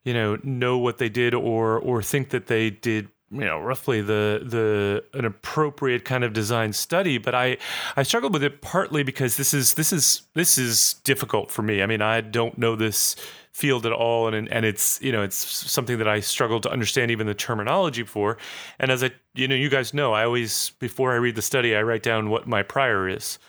you 0.06 0.14
know 0.14 0.38
know 0.44 0.78
what 0.78 0.98
they 0.98 1.10
did 1.10 1.34
or 1.34 1.78
or 1.78 2.02
think 2.02 2.30
that 2.30 2.48
they 2.48 2.70
did 2.70 3.10
you 3.34 3.46
know 3.46 3.60
roughly 3.60 4.00
the 4.02 4.42
the 4.46 5.04
an 5.14 5.26
appropriate 5.26 6.06
kind 6.06 6.24
of 6.24 6.34
design 6.34 6.72
study 6.72 7.18
but 7.18 7.34
i 7.34 7.58
i 7.98 8.04
struggled 8.04 8.32
with 8.32 8.44
it 8.44 8.62
partly 8.62 9.02
because 9.04 9.38
this 9.38 9.54
is 9.54 9.74
this 9.74 9.92
is 9.92 10.22
this 10.36 10.58
is 10.58 10.96
difficult 11.04 11.50
for 11.52 11.62
me. 11.64 11.82
I 11.82 11.86
mean 11.88 12.02
i 12.02 12.22
don't 12.22 12.58
know 12.58 12.76
this 12.76 13.16
field 13.52 13.86
at 13.86 13.92
all 13.92 14.28
and 14.34 14.52
and 14.52 14.66
it's 14.66 15.02
you 15.02 15.12
know 15.12 15.22
it's 15.24 15.36
something 15.38 15.98
that 15.98 16.08
i 16.08 16.20
struggle 16.20 16.60
to 16.60 16.70
understand 16.72 17.12
even 17.12 17.26
the 17.28 17.34
terminology 17.34 18.04
for. 18.04 18.38
And 18.80 18.92
as 18.92 19.04
i 19.04 19.12
you 19.34 19.48
know 19.48 19.56
you 19.56 19.70
guys 19.70 19.94
know 19.94 20.14
i 20.14 20.24
always 20.24 20.72
before 20.80 21.12
i 21.14 21.16
read 21.16 21.36
the 21.36 21.42
study 21.42 21.76
i 21.76 21.82
write 21.82 22.04
down 22.04 22.30
what 22.30 22.48
my 22.48 22.62
prior 22.64 23.08
is. 23.08 23.40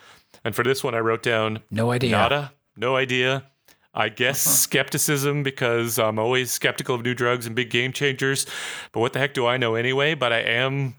And 0.45 0.55
for 0.55 0.63
this 0.65 0.83
one 0.83 0.95
i 0.95 0.99
wrote 0.99 1.23
down 1.23 1.61
No 1.71 1.91
idea. 1.91 2.11
nada 2.13 2.53
no 2.77 2.97
idea 2.97 3.45
I 3.95 4.09
guess 4.09 4.47
uh-huh. 4.47 4.57
skepticism 4.57 5.43
because 5.43 5.99
I'm 5.99 6.19
always 6.19 6.51
skeptical 6.51 6.95
of 6.95 7.03
new 7.03 7.15
drugs 7.15 7.47
and 7.47 7.55
big 7.55 7.71
game 7.71 7.93
changers. 7.93 8.47
But 8.93 9.01
what 9.01 9.13
the 9.13 9.19
heck 9.21 9.35
do 9.35 9.47
I 9.47 9.57
know 9.57 9.75
anyway? 9.75 10.15
But 10.15 10.33
I 10.33 10.41
am 10.41 10.97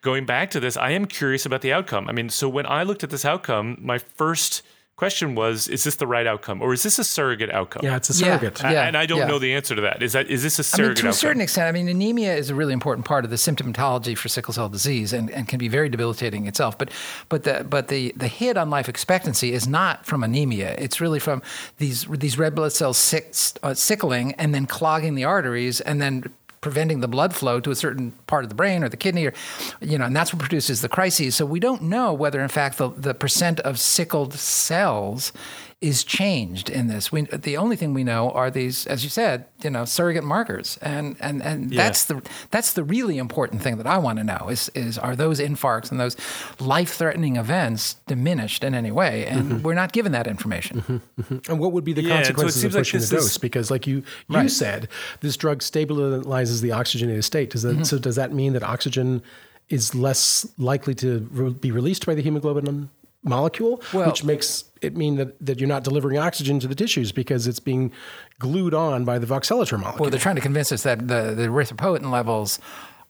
going 0.00 0.24
back 0.24 0.50
to 0.52 0.60
this. 0.60 0.76
I 0.76 0.90
am 0.90 1.06
curious 1.06 1.44
about 1.44 1.60
the 1.60 1.72
outcome. 1.72 2.08
I 2.08 2.12
mean, 2.12 2.30
so 2.30 2.48
when 2.48 2.66
I 2.66 2.82
looked 2.82 3.04
at 3.04 3.10
this 3.10 3.24
outcome, 3.24 3.76
my 3.80 3.98
first 3.98 4.62
question 5.00 5.34
was 5.34 5.66
is 5.68 5.82
this 5.84 5.96
the 5.96 6.06
right 6.06 6.26
outcome 6.26 6.60
or 6.60 6.74
is 6.74 6.82
this 6.82 6.98
a 6.98 7.04
surrogate 7.04 7.50
outcome? 7.58 7.82
Yeah, 7.82 7.96
it's 7.96 8.10
a 8.10 8.12
Yeah. 8.12 8.38
surrogate. 8.38 8.60
Yeah. 8.62 8.86
and 8.86 8.96
I 9.02 9.06
don't 9.06 9.20
yeah. 9.20 9.26
know 9.32 9.38
the 9.38 9.54
answer 9.54 9.74
to 9.74 9.80
that. 9.88 10.02
Is 10.02 10.12
that 10.12 10.28
is 10.28 10.42
this 10.42 10.58
a 10.58 10.62
I 10.62 10.64
mean, 10.64 10.76
surrogate 10.76 10.96
to 10.98 11.06
a 11.06 11.08
outcome? 11.08 11.24
certain 11.26 11.40
extent, 11.40 11.66
I 11.68 11.72
mean, 11.72 11.88
anemia 11.88 12.36
is 12.36 12.50
a 12.50 12.54
really 12.54 12.74
important 12.74 13.06
part 13.06 13.24
of 13.24 13.30
the 13.30 13.36
symptomatology 13.46 14.14
for 14.16 14.28
sickle 14.28 14.52
cell 14.52 14.68
disease, 14.68 15.14
and, 15.14 15.30
and 15.30 15.48
can 15.48 15.58
be 15.58 15.68
very 15.68 15.88
debilitating 15.88 16.46
itself. 16.46 16.76
But 16.76 16.90
but 17.30 17.44
the 17.44 17.64
but 17.68 17.88
the 17.88 18.12
the 18.14 18.28
hit 18.28 18.56
on 18.58 18.68
life 18.68 18.88
expectancy 18.90 19.52
is 19.58 19.66
not 19.66 20.04
from 20.04 20.22
anemia. 20.22 20.74
It's 20.78 21.00
really 21.00 21.18
from 21.18 21.40
these 21.78 22.04
these 22.24 22.36
red 22.38 22.54
blood 22.54 22.72
cells 22.72 22.98
sick, 22.98 23.34
uh, 23.62 23.72
sickling 23.74 24.34
and 24.34 24.54
then 24.54 24.66
clogging 24.66 25.14
the 25.14 25.24
arteries, 25.24 25.80
and 25.80 25.96
then 26.02 26.14
preventing 26.60 27.00
the 27.00 27.08
blood 27.08 27.34
flow 27.34 27.58
to 27.60 27.70
a 27.70 27.74
certain 27.74 28.12
part 28.26 28.44
of 28.44 28.50
the 28.50 28.54
brain 28.54 28.84
or 28.84 28.88
the 28.88 28.96
kidney 28.96 29.26
or 29.26 29.32
you 29.80 29.96
know 29.96 30.04
and 30.04 30.14
that's 30.14 30.32
what 30.32 30.40
produces 30.40 30.80
the 30.80 30.88
crises. 30.88 31.34
So 31.34 31.46
we 31.46 31.60
don't 31.60 31.82
know 31.82 32.12
whether 32.12 32.40
in 32.40 32.48
fact 32.48 32.78
the, 32.78 32.90
the 32.90 33.14
percent 33.14 33.60
of 33.60 33.78
sickled 33.78 34.34
cells 34.34 35.32
is 35.80 36.04
changed 36.04 36.68
in 36.68 36.88
this 36.88 37.10
we, 37.10 37.22
the 37.22 37.56
only 37.56 37.74
thing 37.74 37.94
we 37.94 38.04
know 38.04 38.30
are 38.32 38.50
these 38.50 38.86
as 38.86 39.02
you 39.02 39.08
said 39.08 39.46
you 39.62 39.70
know 39.70 39.86
surrogate 39.86 40.22
markers 40.22 40.78
and 40.82 41.16
and 41.20 41.42
and 41.42 41.70
that's 41.72 42.04
the 42.04 42.20
that's 42.50 42.74
the 42.74 42.84
really 42.84 43.16
important 43.16 43.62
thing 43.62 43.78
that 43.78 43.86
I 43.86 43.96
want 43.96 44.18
to 44.18 44.24
know 44.24 44.48
is 44.50 44.70
is 44.74 44.98
are 44.98 45.16
those 45.16 45.40
infarcts 45.40 45.90
and 45.90 45.98
those 45.98 46.16
life-threatening 46.58 47.36
events 47.36 47.94
diminished 48.06 48.62
in 48.62 48.74
any 48.74 48.90
way 48.90 49.24
and 49.26 49.42
mm-hmm. 49.52 49.62
we're 49.62 49.74
not 49.74 49.92
given 49.92 50.12
that 50.12 50.26
information 50.26 50.82
mm-hmm. 50.82 51.22
Mm-hmm. 51.22 51.50
And 51.50 51.58
what 51.58 51.72
would 51.72 51.84
be 51.84 51.94
the 51.94 52.02
Yeah, 52.02 52.16
and 52.16 52.26
so 52.26 52.32
consequences 52.34 52.56
of 52.64 52.72
seems 52.72 52.74
like 52.74 52.80
pushing 52.82 53.00
the 53.00 53.06
this 53.06 53.12
is- 53.24 53.30
dose? 53.32 53.38
Because, 53.38 53.70
like 53.70 53.86
you 53.86 53.96
you 54.28 54.36
Right. 54.36 54.50
said, 54.50 54.88
this 55.20 55.36
drug 55.36 55.60
stabilizes 55.60 56.60
the 56.60 56.72
oxygenated 56.72 57.24
state. 57.24 57.50
Does 57.50 57.62
that 57.62 57.74
Mm-hmm. 57.74 57.82
so? 57.84 57.98
Does 57.98 58.16
that 58.16 58.32
mean 58.32 58.52
that 58.52 58.62
oxygen 58.62 59.22
is 59.68 59.94
less 59.94 60.46
likely 60.58 60.94
to 60.96 61.26
re- 61.30 61.50
be 61.52 61.70
released 61.70 62.04
by 62.06 62.14
the 62.14 62.22
hemoglobin 62.22 62.90
molecule, 63.22 63.82
Well- 63.92 64.06
which 64.08 64.24
makes 64.24 64.64
it 64.80 64.96
mean 64.96 65.16
that, 65.16 65.44
that 65.44 65.60
you're 65.60 65.68
not 65.68 65.84
delivering 65.84 66.16
oxygen 66.18 66.58
to 66.60 66.66
the 66.66 66.74
tissues 66.74 67.12
because 67.12 67.46
it's 67.46 67.60
being 67.60 67.92
glued 68.38 68.72
on 68.72 69.04
by 69.04 69.18
the 69.18 69.26
voxelotor 69.26 69.78
molecule. 69.78 70.00
Well, 70.04 70.10
they're 70.10 70.18
trying 70.18 70.36
to 70.36 70.40
convince 70.40 70.72
us 70.72 70.82
that 70.84 71.06
the, 71.08 71.34
the 71.36 71.48
erythropoietin 71.48 72.10
levels 72.10 72.58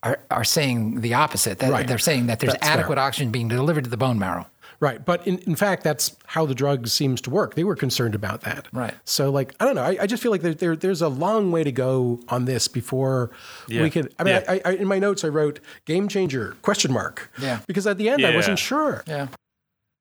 are, 0.03 0.19
are 0.29 0.43
saying 0.43 0.99
the 1.01 1.13
opposite. 1.13 1.59
That 1.59 1.71
Right. 1.71 1.87
they're 1.87 1.97
saying 1.97 2.27
that 2.27 2.39
there's 2.39 2.53
That's 2.53 2.67
fair. 2.67 2.77
adequate 2.79 2.97
oxygen 2.97 3.31
being 3.31 3.47
delivered 3.47 3.85
to 3.85 3.89
the 3.89 3.97
bone 3.97 4.19
marrow. 4.19 4.47
Right. 4.81 5.05
But 5.05 5.25
in, 5.27 5.37
in 5.39 5.55
fact, 5.55 5.83
that's 5.83 6.17
how 6.25 6.47
the 6.47 6.55
drug 6.55 6.87
seems 6.87 7.21
to 7.21 7.29
work. 7.29 7.53
They 7.53 7.63
were 7.63 7.75
concerned 7.75 8.15
about 8.15 8.41
that. 8.41 8.67
Right. 8.73 8.95
So, 9.05 9.29
like, 9.29 9.53
I 9.59 9.65
don't 9.65 9.75
know. 9.75 9.83
I, 9.83 9.95
I 10.01 10.07
just 10.07 10.23
feel 10.23 10.31
like 10.31 10.41
there, 10.41 10.55
there, 10.55 10.75
there's 10.75 11.03
a 11.03 11.07
long 11.07 11.51
way 11.51 11.63
to 11.63 11.71
go 11.71 12.19
on 12.29 12.45
this 12.45 12.67
before 12.67 13.29
Yeah. 13.67 13.83
we 13.83 13.91
could. 13.91 14.11
I 14.17 14.23
mean, 14.23 14.33
Yeah. 14.35 14.43
I, 14.49 14.61
I, 14.65 14.71
in 14.73 14.87
my 14.87 14.97
notes, 14.97 15.23
I 15.23 15.27
wrote 15.27 15.59
game 15.85 16.07
changer 16.07 16.57
question 16.63 16.91
mark. 16.91 17.29
Yeah. 17.39 17.59
Because 17.67 17.85
at 17.85 17.99
the 17.99 18.09
end, 18.09 18.25
I 18.25 18.35
wasn't 18.35 18.57
sure. 18.57 19.03
Yeah. 19.07 19.27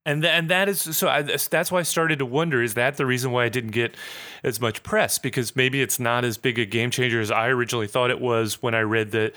And 0.06 0.22
th- 0.22 0.32
and 0.32 0.48
that 0.48 0.68
is 0.68 0.80
so. 0.96 1.08
I, 1.08 1.22
that's 1.22 1.70
why 1.70 1.80
I 1.80 1.82
started 1.82 2.20
to 2.20 2.26
wonder: 2.26 2.62
is 2.62 2.72
that 2.74 2.96
the 2.96 3.04
reason 3.04 3.32
why 3.32 3.44
I 3.44 3.48
didn't 3.50 3.72
get 3.72 3.94
as 4.42 4.58
much 4.58 4.82
press? 4.82 5.18
Because 5.18 5.54
maybe 5.54 5.82
it's 5.82 6.00
not 6.00 6.24
as 6.24 6.38
big 6.38 6.58
a 6.58 6.64
game 6.64 6.90
changer 6.90 7.20
as 7.20 7.30
I 7.30 7.48
originally 7.48 7.86
thought 7.86 8.10
it 8.10 8.20
was 8.20 8.62
when 8.62 8.74
I 8.74 8.80
read 8.80 9.10
the 9.10 9.32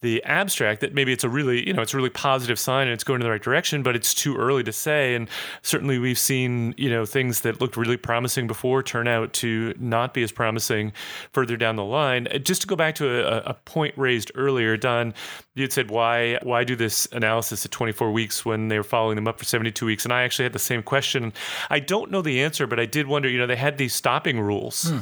the 0.00 0.22
abstract. 0.24 0.80
That 0.80 0.94
maybe 0.94 1.12
it's 1.12 1.24
a 1.24 1.28
really 1.28 1.66
you 1.66 1.72
know 1.72 1.82
it's 1.82 1.94
a 1.94 1.96
really 1.96 2.10
positive 2.10 2.58
sign 2.58 2.86
and 2.86 2.94
it's 2.94 3.04
going 3.04 3.20
in 3.20 3.24
the 3.24 3.30
right 3.30 3.42
direction, 3.42 3.82
but 3.82 3.96
it's 3.96 4.14
too 4.14 4.36
early 4.36 4.62
to 4.64 4.72
say. 4.72 5.14
And 5.14 5.28
certainly 5.62 5.98
we've 5.98 6.18
seen 6.18 6.74
you 6.76 6.90
know 6.90 7.04
things 7.04 7.40
that 7.42 7.60
looked 7.60 7.76
really 7.76 7.96
promising 7.96 8.46
before 8.46 8.82
turn 8.82 9.08
out 9.08 9.32
to 9.34 9.74
not 9.78 10.14
be 10.14 10.22
as 10.22 10.32
promising 10.32 10.92
further 11.32 11.56
down 11.56 11.76
the 11.76 11.84
line. 11.84 12.28
Uh, 12.28 12.38
Just 12.38 12.62
to 12.62 12.66
go 12.66 12.76
back 12.76 12.94
to 12.96 13.08
a, 13.26 13.50
a 13.50 13.54
point 13.54 13.94
raised 13.96 14.30
earlier, 14.34 14.76
Don, 14.76 15.14
you 15.54 15.62
had 15.62 15.72
said 15.72 15.90
why 15.90 16.38
why 16.42 16.64
do 16.64 16.76
this 16.76 17.06
analysis 17.12 17.64
at 17.64 17.70
24 17.70 18.12
weeks 18.12 18.44
when 18.44 18.68
they 18.68 18.76
were 18.78 18.84
following 18.84 19.16
them 19.16 19.26
up 19.28 19.38
for 19.38 19.44
72 19.44 19.84
weeks? 19.84 20.04
And 20.04 20.12
I 20.12 20.22
actually 20.22 20.44
had 20.44 20.52
the 20.52 20.58
same 20.58 20.82
question. 20.82 21.32
I 21.70 21.80
don't 21.80 22.10
know 22.10 22.22
the 22.22 22.40
answer, 22.42 22.66
but 22.66 22.78
I 22.78 22.86
did 22.86 23.06
wonder. 23.06 23.28
You 23.28 23.38
know, 23.38 23.46
they 23.46 23.56
had 23.56 23.78
these 23.78 23.94
stopping 23.94 24.40
rules. 24.40 24.92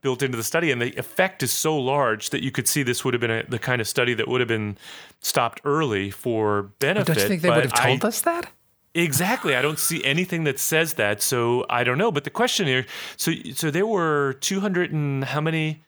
Built 0.00 0.22
into 0.22 0.36
the 0.36 0.44
study, 0.44 0.70
and 0.70 0.80
the 0.80 0.96
effect 0.96 1.42
is 1.42 1.50
so 1.52 1.76
large 1.76 2.30
that 2.30 2.42
you 2.42 2.50
could 2.50 2.68
see 2.68 2.82
this 2.82 3.04
would 3.04 3.14
have 3.14 3.20
been 3.20 3.30
a, 3.30 3.42
the 3.44 3.58
kind 3.58 3.80
of 3.80 3.88
study 3.88 4.14
that 4.14 4.28
would 4.28 4.40
have 4.40 4.48
been 4.48 4.78
stopped 5.20 5.60
early 5.64 6.10
for 6.10 6.70
benefit. 6.78 7.14
Don't 7.14 7.22
you 7.22 7.28
think 7.28 7.42
they 7.42 7.48
but 7.48 7.56
would 7.56 7.72
have 7.72 7.84
told 7.84 8.04
I- 8.04 8.08
us 8.08 8.20
that? 8.22 8.50
Exactly. 8.94 9.54
I 9.54 9.62
don't 9.62 9.78
see 9.78 10.02
anything 10.04 10.44
that 10.44 10.58
says 10.58 10.94
that. 10.94 11.22
So 11.22 11.66
I 11.68 11.84
don't 11.84 11.98
know. 11.98 12.10
But 12.10 12.24
the 12.24 12.30
question 12.30 12.66
here, 12.66 12.86
so 13.16 13.32
so 13.54 13.70
there 13.70 13.86
were 13.86 14.34
200 14.40 14.92
and 14.92 15.24
how 15.24 15.40
many? 15.40 15.84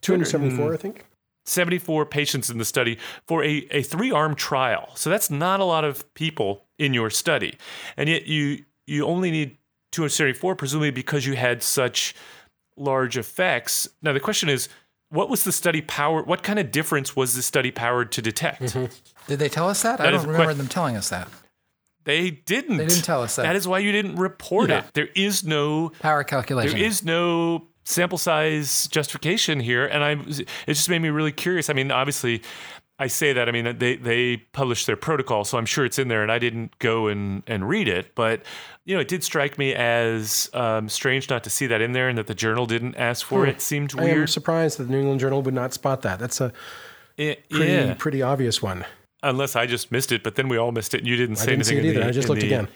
274, 0.00 0.74
I 0.74 0.76
think. 0.76 1.04
74 1.44 2.06
patients 2.06 2.50
in 2.50 2.58
the 2.58 2.64
study 2.64 2.98
for 3.26 3.42
a, 3.42 3.66
a 3.70 3.82
three 3.82 4.10
arm 4.10 4.34
trial. 4.34 4.90
So 4.94 5.10
that's 5.10 5.30
not 5.30 5.60
a 5.60 5.64
lot 5.64 5.84
of 5.84 6.12
people 6.14 6.64
in 6.78 6.94
your 6.94 7.10
study. 7.10 7.56
And 7.96 8.08
yet 8.08 8.26
you 8.26 8.64
you 8.86 9.04
only 9.06 9.30
need 9.30 9.56
274 9.92 10.54
presumably 10.56 10.90
because 10.90 11.26
you 11.26 11.36
had 11.36 11.62
such 11.62 12.14
large 12.78 13.16
effects. 13.18 13.88
Now 14.02 14.12
the 14.12 14.20
question 14.20 14.48
is 14.48 14.68
what 15.10 15.30
was 15.30 15.44
the 15.44 15.52
study 15.52 15.80
power 15.80 16.22
what 16.22 16.42
kind 16.42 16.58
of 16.58 16.70
difference 16.70 17.16
was 17.16 17.34
the 17.34 17.42
study 17.42 17.70
powered 17.70 18.12
to 18.12 18.22
detect? 18.22 18.62
Mm-hmm. 18.62 18.92
Did 19.26 19.38
they 19.38 19.48
tell 19.48 19.68
us 19.68 19.82
that? 19.82 20.00
I 20.00 20.10
don't 20.10 20.26
remember 20.26 20.46
que- 20.52 20.54
them 20.54 20.68
telling 20.68 20.96
us 20.96 21.08
that. 21.10 21.28
They 22.04 22.30
didn't. 22.30 22.78
They 22.78 22.86
didn't 22.86 23.04
tell 23.04 23.22
us 23.22 23.36
that. 23.36 23.42
That 23.42 23.56
is 23.56 23.68
why 23.68 23.80
you 23.80 23.92
didn't 23.92 24.16
report 24.16 24.70
Yeah. 24.70 24.78
it. 24.78 24.94
There 24.94 25.08
is 25.14 25.44
no 25.44 25.90
Power 26.00 26.24
calculation. 26.24 26.78
there 26.78 26.86
is 26.88 27.04
no 27.04 27.66
sample 27.84 28.18
size 28.18 28.86
justification 28.88 29.60
here 29.60 29.86
and 29.86 30.04
i 30.04 30.10
it 30.10 30.46
just 30.74 30.90
made 30.90 30.98
me 30.98 31.08
really 31.08 31.32
curious 31.32 31.70
i 31.70 31.72
mean 31.72 31.90
obviously 31.90 32.42
i 32.98 33.06
say 33.06 33.32
that 33.32 33.48
i 33.48 33.52
mean 33.52 33.78
they 33.78 33.96
they 33.96 34.36
published 34.52 34.86
their 34.86 34.96
protocol 34.96 35.44
so 35.44 35.56
i'm 35.58 35.66
sure 35.66 35.84
it's 35.84 35.98
in 35.98 36.08
there 36.08 36.22
and 36.22 36.30
i 36.32 36.38
didn't 36.38 36.76
go 36.78 37.06
and 37.06 37.42
and 37.46 37.68
read 37.68 37.86
it 37.88 38.14
but 38.14 38.42
you 38.84 38.94
know 38.94 39.00
it 39.00 39.08
did 39.08 39.22
strike 39.22 39.58
me 39.58 39.74
as 39.74 40.50
um, 40.54 40.88
strange 40.88 41.28
not 41.30 41.44
to 41.44 41.50
see 41.50 41.66
that 41.66 41.80
in 41.80 41.92
there 41.92 42.08
and 42.08 42.16
that 42.18 42.26
the 42.26 42.34
journal 42.34 42.66
didn't 42.66 42.94
ask 42.96 43.24
for 43.26 43.46
it 43.46 43.60
seemed 43.60 43.92
weird. 43.94 44.16
I 44.16 44.20
am 44.22 44.26
surprised 44.26 44.78
that 44.78 44.84
the 44.84 44.90
New 44.92 45.00
England 45.00 45.20
Journal 45.20 45.42
would 45.42 45.54
not 45.54 45.72
spot 45.74 46.02
that. 46.02 46.18
That's 46.18 46.40
a 46.40 46.52
It- 47.16 47.48
pretty, 47.50 47.72
yeah 47.72 47.94
pretty 47.94 48.22
obvious 48.22 48.62
one. 48.62 48.84
unless 49.22 49.56
i 49.56 49.66
just 49.66 49.90
missed 49.92 50.12
it 50.12 50.22
but 50.22 50.36
then 50.36 50.48
we 50.48 50.56
all 50.56 50.72
missed 50.72 50.94
it 50.94 50.98
and 50.98 51.06
you 51.08 51.16
didn't 51.16 51.38
I 51.38 51.40
say 51.44 51.50
didn't 51.50 51.64
see 51.66 51.74
anything 51.76 51.86
it 51.86 51.88
in 51.90 51.94
either. 51.96 52.04
the- 52.04 52.08
I 52.08 52.12
just 52.12 52.28
looked 52.28 52.40
the- 52.40 52.46
again. 52.46 52.68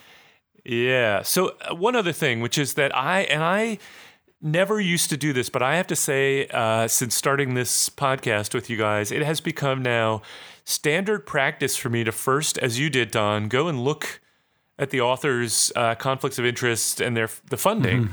Yeah. 0.64 1.22
So 1.22 1.56
uh, 1.68 1.74
one 1.74 1.96
other 1.96 2.12
thing, 2.12 2.40
which 2.40 2.56
is 2.56 2.74
that 2.74 2.94
I 2.96 3.22
and 3.22 3.42
I 3.42 3.78
never 4.42 4.80
used 4.80 5.08
to 5.10 5.16
do 5.16 5.32
this, 5.32 5.48
but 5.48 5.62
I 5.62 5.76
have 5.76 5.86
to 5.86 5.96
say, 5.96 6.46
uh, 6.48 6.88
since 6.88 7.14
starting 7.14 7.54
this 7.54 7.88
podcast 7.88 8.54
with 8.54 8.68
you 8.68 8.76
guys, 8.76 9.12
it 9.12 9.22
has 9.22 9.40
become 9.40 9.82
now 9.82 10.22
standard 10.64 11.26
practice 11.26 11.76
for 11.76 11.88
me 11.88 12.04
to 12.04 12.12
first, 12.12 12.58
as 12.58 12.78
you 12.78 12.90
did, 12.90 13.10
Don, 13.10 13.48
go 13.48 13.68
and 13.68 13.84
look 13.84 14.20
at 14.78 14.90
the 14.90 15.00
author's 15.00 15.70
uh, 15.76 15.94
conflicts 15.94 16.38
of 16.38 16.44
interest 16.44 17.00
and 17.00 17.16
their 17.16 17.28
the 17.48 17.56
funding. 17.56 18.10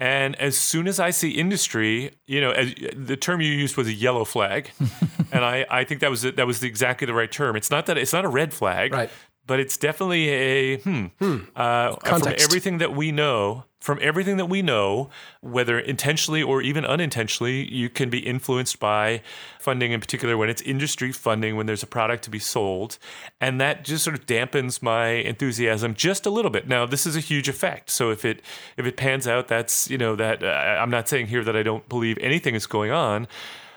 And 0.00 0.34
as 0.36 0.58
soon 0.58 0.88
as 0.88 0.98
I 0.98 1.10
see 1.10 1.30
industry, 1.30 2.12
you 2.26 2.40
know, 2.40 2.50
as, 2.50 2.74
the 2.96 3.16
term 3.16 3.40
you 3.40 3.52
used 3.52 3.76
was 3.76 3.86
a 3.86 3.92
yellow 3.92 4.24
flag, 4.24 4.72
and 5.32 5.44
I, 5.44 5.64
I 5.70 5.84
think 5.84 6.00
that 6.00 6.10
was 6.10 6.22
that 6.22 6.46
was 6.46 6.62
exactly 6.62 7.06
the 7.06 7.14
right 7.14 7.30
term. 7.30 7.54
It's 7.56 7.70
not 7.70 7.86
that 7.86 7.96
it's 7.96 8.12
not 8.12 8.24
a 8.24 8.28
red 8.28 8.52
flag, 8.52 8.92
Right. 8.92 9.10
But 9.46 9.60
it's 9.60 9.76
definitely 9.76 10.28
a 10.28 10.78
hmm. 10.78 11.06
Uh, 11.54 11.96
from 11.96 12.22
everything 12.38 12.78
that 12.78 12.94
we 12.94 13.12
know, 13.12 13.64
from 13.80 13.98
everything 14.00 14.38
that 14.38 14.46
we 14.46 14.62
know, 14.62 15.10
whether 15.42 15.78
intentionally 15.78 16.42
or 16.42 16.62
even 16.62 16.86
unintentionally, 16.86 17.70
you 17.70 17.90
can 17.90 18.08
be 18.08 18.20
influenced 18.20 18.80
by 18.80 19.20
funding, 19.60 19.92
in 19.92 20.00
particular 20.00 20.38
when 20.38 20.48
it's 20.48 20.62
industry 20.62 21.12
funding, 21.12 21.56
when 21.56 21.66
there's 21.66 21.82
a 21.82 21.86
product 21.86 22.24
to 22.24 22.30
be 22.30 22.38
sold, 22.38 22.98
and 23.42 23.60
that 23.60 23.84
just 23.84 24.02
sort 24.02 24.18
of 24.18 24.24
dampens 24.24 24.80
my 24.80 25.08
enthusiasm 25.08 25.94
just 25.94 26.24
a 26.24 26.30
little 26.30 26.50
bit. 26.50 26.66
Now, 26.66 26.86
this 26.86 27.04
is 27.06 27.14
a 27.14 27.20
huge 27.20 27.46
effect, 27.46 27.90
so 27.90 28.10
if 28.10 28.24
it 28.24 28.40
if 28.78 28.86
it 28.86 28.96
pans 28.96 29.28
out, 29.28 29.48
that's 29.48 29.90
you 29.90 29.98
know 29.98 30.16
that 30.16 30.42
uh, 30.42 30.46
I'm 30.46 30.90
not 30.90 31.06
saying 31.06 31.26
here 31.26 31.44
that 31.44 31.54
I 31.54 31.62
don't 31.62 31.86
believe 31.86 32.16
anything 32.22 32.54
is 32.54 32.66
going 32.66 32.90
on. 32.90 33.28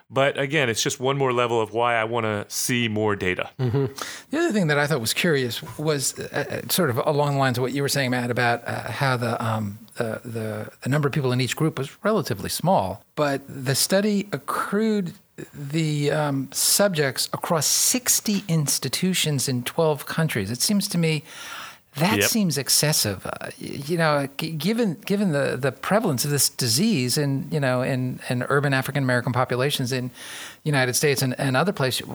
But 0.10 0.39
again, 0.39 0.70
it's 0.70 0.82
just 0.82 1.00
one 1.00 1.17
more 1.17 1.34
level 1.34 1.60
of 1.60 1.74
why 1.74 1.96
I 1.96 2.06
want 2.06 2.24
to 2.26 2.46
see 2.48 2.88
more 2.88 3.15
data. 3.15 3.50
The 3.58 4.38
other 4.38 4.52
thing 4.54 4.67
that 4.67 4.80
I 4.80 4.88
thought 4.88 5.02
was 5.02 5.13
curious 5.13 5.62
was 5.78 6.17
uh, 6.17 6.62
uh, 6.63 6.70
sort 6.70 6.89
of 6.89 6.98
along 7.06 7.34
the 7.34 7.39
lines 7.39 7.58
of 7.58 7.62
what 7.62 7.74
you 7.74 7.82
were 7.82 7.89
saying, 7.89 8.12
Matt, 8.12 8.32
about 8.32 8.65
uh, 8.65 8.89
how 8.89 9.17
the, 9.17 9.43
um, 9.43 9.80
the, 9.96 10.22
the 10.24 10.72
the 10.82 10.89
number 10.89 11.08
of 11.08 11.13
people 11.13 11.34
in 11.34 11.41
each 11.41 11.56
group 11.58 11.78
was 11.78 11.89
relatively 12.04 12.50
small, 12.50 13.04
but 13.15 13.41
the 13.48 13.76
study 13.76 14.30
accrued 14.32 15.13
the 15.54 16.10
um, 16.12 16.50
subjects 16.52 17.30
across 17.34 17.67
60 17.67 18.43
institutions 18.48 19.48
in 19.48 19.63
12 19.63 20.06
countries. 20.06 20.50
It 20.50 20.62
seems 20.62 20.88
to 20.88 20.98
me 20.98 21.24
that 21.97 22.17
Yep. 22.19 22.29
seems 22.29 22.57
excessive. 22.57 23.25
Uh, 23.25 23.49
you 23.57 23.97
know, 23.97 24.27
g- 24.38 24.51
given 24.51 24.95
given 25.05 25.31
the, 25.31 25.57
the 25.60 25.71
prevalence 25.71 26.25
of 26.25 26.31
this 26.31 26.49
disease 26.49 27.17
in 27.17 27.47
you 27.51 27.60
know 27.60 27.81
in, 27.81 28.19
in 28.29 28.43
urban 28.49 28.73
African 28.73 29.03
American 29.03 29.33
populations 29.33 29.91
in 29.91 30.12
United 30.63 30.93
States 30.95 31.21
and, 31.21 31.38
and 31.39 31.55
other 31.57 31.73
places, 31.73 32.07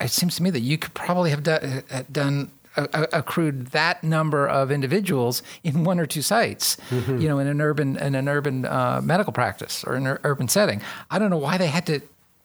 it 0.00 0.10
seems 0.10 0.36
to 0.36 0.42
me 0.42 0.50
that 0.50 0.60
you 0.60 0.78
could 0.78 0.94
probably 0.94 1.30
have 1.30 1.42
do, 1.42 1.52
uh, 1.52 2.02
done 2.12 2.50
a- 2.76 2.88
a- 2.92 3.18
accrued 3.18 3.66
that 3.68 4.02
number 4.04 4.46
of 4.46 4.70
individuals 4.70 5.42
in 5.64 5.84
one 5.84 5.98
or 5.98 6.06
two 6.06 6.22
sites. 6.22 6.76
You 6.90 7.28
know, 7.28 7.38
in 7.38 7.46
an 7.48 7.60
urban 7.60 7.96
in 7.96 8.14
an 8.14 8.28
urban 8.28 8.64
uh, 8.64 9.00
medical 9.02 9.32
practice 9.32 9.82
or 9.84 9.96
in 9.96 10.06
an 10.06 10.18
urban 10.24 10.48
setting. 10.48 10.80
I 11.10 11.18
don't 11.18 11.30
know 11.30 11.38
why 11.38 11.58
they 11.58 11.66
had 11.68 11.86
to. 11.86 12.00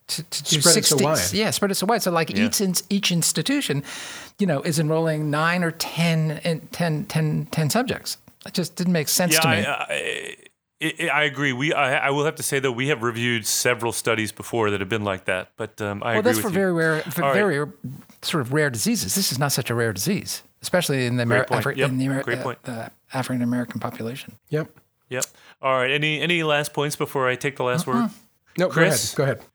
To, 0.07 0.21
to 0.23 0.43
do 0.43 0.61
Spread 0.61 0.77
it 0.77 0.85
so 0.85 0.97
60 0.97 1.03
wide. 1.03 1.33
yeah, 1.33 1.49
spread 1.49 1.71
it 1.71 1.75
so 1.75 1.87
wide. 1.87 2.03
So 2.03 2.11
like 2.11 2.29
each 2.31 2.61
ins- 2.61 2.83
each 2.91 3.11
institution, 3.11 3.83
you 4.37 4.45
know, 4.45 4.61
is 4.61 4.77
enrolling 4.77 5.31
nine 5.31 5.63
or 5.63 5.71
10, 5.71 6.61
10, 6.71 7.05
10, 7.05 7.47
10 7.51 7.69
subjects. 7.71 8.17
It 8.45 8.53
just 8.53 8.75
didn't 8.75 8.93
make 8.93 9.07
sense 9.07 9.33
Yeah, 9.33 9.39
to 9.39 9.47
me. 9.49 9.65
I, 9.65 9.71
I, 9.73 10.35
I, 10.83 11.07
I 11.21 11.23
agree. 11.23 11.53
We, 11.53 11.73
I, 11.73 12.07
I 12.07 12.09
will 12.11 12.25
have 12.25 12.35
to 12.35 12.43
say 12.43 12.59
though, 12.59 12.71
we 12.71 12.89
have 12.89 13.01
reviewed 13.01 13.47
several 13.47 13.91
studies 13.91 14.31
before 14.31 14.69
that 14.69 14.79
have 14.79 14.89
been 14.89 15.03
like 15.03 15.25
that. 15.25 15.49
But 15.57 15.81
um, 15.81 16.03
I 16.03 16.11
well, 16.11 16.19
agree 16.19 16.31
that's 16.33 16.39
for 16.43 16.49
you. 16.49 16.53
very 16.53 16.73
rare, 16.73 17.01
for 17.01 17.23
All 17.23 17.29
right. 17.29 17.33
very 17.35 17.67
sort 18.21 18.41
of 18.41 18.53
rare 18.53 18.69
diseases. 18.69 19.15
This 19.15 19.31
is 19.31 19.39
not 19.39 19.53
such 19.53 19.71
a 19.71 19.73
rare 19.73 19.91
disease, 19.93 20.43
especially 20.61 21.07
in 21.07 21.15
the, 21.15 21.23
Amer- 21.23 21.45
point. 21.45 21.63
Afri- 21.65 21.77
Yep. 21.77 21.89
in 21.89 21.97
the, 21.97 22.05
Amer- 22.05 22.21
Great 22.23 22.37
uh, 22.45 22.53
the 22.61 22.91
African 23.11 23.41
American 23.41 23.79
population. 23.79 24.35
Yep. 24.49 24.69
Yep. 25.09 25.25
All 25.63 25.73
right. 25.77 25.89
Any 25.89 26.21
any 26.21 26.43
last 26.43 26.73
points 26.73 26.95
before 26.95 27.27
I 27.27 27.35
take 27.35 27.55
the 27.55 27.63
last 27.63 27.87
word, 27.87 28.11
No, 28.57 28.67
Chris? 28.69 29.15
go 29.15 29.23
ahead. 29.23 29.37
Go 29.37 29.41
ahead. 29.41 29.49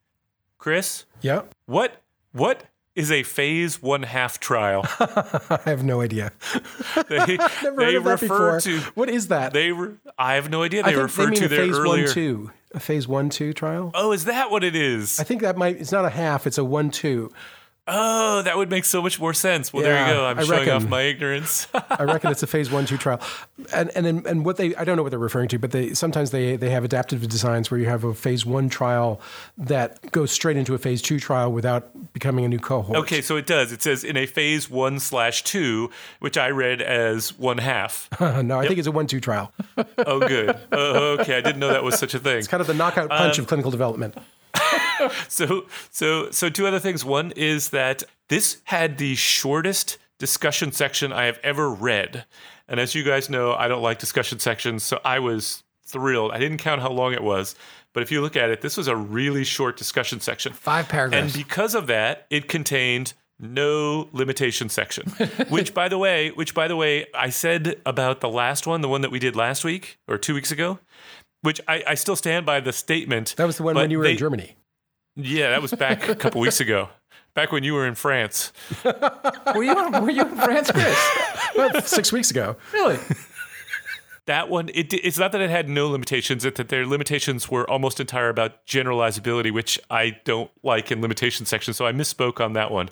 Chris? 0.60 1.06
Yeah. 1.22 1.42
What 1.66 2.00
what 2.32 2.64
is 2.94 3.10
a 3.10 3.22
phase 3.22 3.82
one 3.82 4.02
half 4.04 4.38
trial? 4.38 4.82
I 5.00 5.60
have 5.64 5.82
no 5.82 6.00
idea. 6.02 6.32
They, 7.08 7.16
Never 7.62 7.76
they 7.76 7.84
heard 7.86 7.94
of 7.96 8.04
that 8.04 8.20
before. 8.20 8.60
to 8.60 8.78
what 8.94 9.08
is 9.08 9.28
that? 9.28 9.52
they. 9.54 9.72
Re, 9.72 9.94
I 10.18 10.34
have 10.34 10.50
no 10.50 10.62
idea. 10.62 10.80
I 10.82 10.90
They 10.90 10.90
think 10.92 11.02
refer 11.02 11.24
they 11.24 11.30
mean 11.30 11.40
to 11.40 11.48
their 11.48 11.66
phase 11.66 11.78
earlier. 11.78 12.04
one 12.04 12.12
two, 12.14 12.50
a 12.74 12.78
phase 12.80 13.08
one 13.08 13.30
two 13.30 13.52
trial. 13.54 13.90
Oh, 13.94 14.12
is 14.12 14.26
that 14.26 14.50
what 14.50 14.62
it 14.62 14.76
is? 14.76 15.18
I 15.18 15.24
think 15.24 15.40
that 15.40 15.56
might. 15.56 15.76
It's 15.80 15.92
not 15.92 16.04
a 16.04 16.10
half. 16.10 16.46
It's 16.46 16.58
a 16.58 16.64
one 16.64 16.90
two. 16.90 17.32
Oh, 17.88 18.42
that 18.42 18.56
would 18.56 18.70
make 18.70 18.84
so 18.84 19.02
much 19.02 19.18
more 19.18 19.34
sense. 19.34 19.72
Well, 19.72 19.82
there 19.82 20.06
you 20.06 20.12
go. 20.14 20.24
I'm 20.24 20.38
I 20.38 20.44
showing 20.44 20.68
off 20.68 20.86
my 20.86 21.02
ignorance. 21.02 21.66
I 21.74 22.04
reckon 22.04 22.30
it's 22.30 22.42
a 22.42 22.46
phase 22.46 22.70
one 22.70 22.86
two 22.86 22.96
trial, 22.96 23.20
and 23.74 23.90
and 23.96 24.24
and 24.26 24.44
what 24.44 24.58
they 24.58 24.76
I 24.76 24.84
don't 24.84 24.96
know 24.96 25.02
what 25.02 25.08
they're 25.10 25.18
referring 25.18 25.48
to, 25.48 25.58
but 25.58 25.72
they 25.72 25.94
sometimes 25.94 26.30
they 26.30 26.54
they 26.56 26.70
have 26.70 26.84
adaptive 26.84 27.26
designs 27.28 27.68
where 27.70 27.80
you 27.80 27.86
have 27.86 28.04
a 28.04 28.14
phase 28.14 28.46
one 28.46 28.68
trial 28.68 29.20
that 29.58 30.12
goes 30.12 30.30
straight 30.30 30.56
into 30.56 30.74
a 30.74 30.78
phase 30.78 31.02
two 31.02 31.18
trial 31.18 31.50
without 31.50 32.12
becoming 32.12 32.44
a 32.44 32.48
new 32.48 32.60
cohort. 32.60 32.96
Okay, 32.98 33.22
so 33.22 33.36
it 33.36 33.46
does. 33.46 33.72
It 33.72 33.82
says 33.82 34.04
in 34.04 34.16
a 34.16 34.26
phase 34.26 34.70
one 34.70 35.00
slash 35.00 35.42
two, 35.42 35.90
which 36.20 36.38
I 36.38 36.50
read 36.50 36.80
as 36.80 37.36
one 37.38 37.58
half. 37.58 38.08
no, 38.20 38.60
I 38.60 38.68
think 38.68 38.78
it's 38.78 38.88
a 38.88 38.92
one 38.92 39.08
two 39.08 39.20
trial. 39.20 39.52
Oh, 39.98 40.20
good. 40.20 40.56
Oh, 40.70 41.16
okay, 41.20 41.36
I 41.36 41.40
didn't 41.40 41.58
know 41.58 41.68
that 41.72 41.82
was 41.82 41.98
such 41.98 42.14
a 42.14 42.18
thing. 42.20 42.38
It's 42.38 42.46
kind 42.46 42.60
of 42.60 42.66
the 42.68 42.74
knockout 42.74 43.08
punch 43.10 43.38
Um, 43.38 43.42
of 43.42 43.48
clinical 43.48 43.70
development. 43.72 44.14
So, 45.28 45.66
so, 45.90 46.30
so 46.30 46.48
two 46.50 46.66
other 46.66 46.78
things. 46.80 47.04
One 47.04 47.32
is 47.36 47.70
that 47.70 48.02
this 48.28 48.60
had 48.64 48.98
the 48.98 49.14
shortest 49.14 49.98
discussion 50.18 50.72
section 50.72 51.12
I 51.12 51.24
have 51.24 51.38
ever 51.42 51.70
read. 51.70 52.24
And 52.68 52.78
as 52.78 52.94
you 52.94 53.02
guys 53.02 53.28
know, 53.30 53.54
I 53.54 53.68
don't 53.68 53.82
like 53.82 53.98
discussion 53.98 54.38
sections, 54.38 54.82
so 54.82 55.00
I 55.04 55.18
was 55.18 55.62
thrilled. 55.84 56.32
I 56.32 56.38
didn't 56.38 56.58
count 56.58 56.80
how 56.80 56.90
long 56.90 57.12
it 57.12 57.22
was, 57.22 57.56
but 57.92 58.02
if 58.02 58.12
you 58.12 58.20
look 58.20 58.36
at 58.36 58.50
it, 58.50 58.60
this 58.60 58.76
was 58.76 58.86
a 58.86 58.94
really 58.94 59.44
short 59.44 59.76
discussion 59.76 60.20
section. 60.20 60.52
Five 60.52 60.88
paragraphs. 60.88 61.34
And 61.34 61.44
because 61.44 61.74
of 61.74 61.88
that, 61.88 62.26
it 62.30 62.48
contained 62.48 63.14
no 63.40 64.08
limitation 64.12 64.68
section. 64.68 65.08
which 65.48 65.74
by 65.74 65.88
the 65.88 65.98
way, 65.98 66.30
which 66.30 66.54
by 66.54 66.68
the 66.68 66.76
way, 66.76 67.06
I 67.14 67.30
said 67.30 67.80
about 67.86 68.20
the 68.20 68.28
last 68.28 68.66
one, 68.66 68.82
the 68.82 68.88
one 68.88 69.00
that 69.00 69.10
we 69.10 69.18
did 69.18 69.34
last 69.34 69.64
week 69.64 69.98
or 70.06 70.18
two 70.18 70.34
weeks 70.34 70.52
ago, 70.52 70.78
which 71.40 71.60
I, 71.66 71.82
I 71.88 71.94
still 71.94 72.16
stand 72.16 72.46
by 72.46 72.60
the 72.60 72.72
statement. 72.72 73.34
That 73.36 73.46
was 73.46 73.56
the 73.56 73.62
one 73.62 73.74
when 73.74 73.90
you 73.90 73.98
were 73.98 74.04
they- 74.04 74.12
in 74.12 74.18
Germany. 74.18 74.56
Yeah, 75.22 75.50
that 75.50 75.62
was 75.62 75.72
back 75.72 76.08
a 76.08 76.14
couple 76.14 76.40
weeks 76.40 76.60
ago. 76.60 76.88
Back 77.34 77.52
when 77.52 77.62
you 77.62 77.74
were 77.74 77.86
in 77.86 77.94
France. 77.94 78.52
were 78.84 79.62
you 79.62 79.86
in, 79.86 80.02
were 80.02 80.10
you 80.10 80.22
in 80.22 80.36
France, 80.36 80.70
Chris? 80.70 81.10
Well, 81.56 81.80
six 81.82 82.12
weeks 82.12 82.30
ago. 82.30 82.56
Really? 82.72 82.98
That 84.26 84.48
one, 84.48 84.68
it, 84.74 84.92
it's 84.92 85.18
not 85.18 85.32
that 85.32 85.40
it 85.40 85.50
had 85.50 85.68
no 85.68 85.88
limitations, 85.88 86.44
it's 86.44 86.58
that 86.58 86.68
their 86.68 86.86
limitations 86.86 87.50
were 87.50 87.68
almost 87.68 87.98
entire 87.98 88.28
about 88.28 88.64
generalizability, 88.66 89.52
which 89.52 89.80
I 89.90 90.18
don't 90.24 90.50
like 90.62 90.92
in 90.92 91.00
limitation 91.00 91.46
section. 91.46 91.74
So 91.74 91.86
I 91.86 91.92
misspoke 91.92 92.38
on 92.38 92.52
that 92.52 92.70
one. 92.70 92.90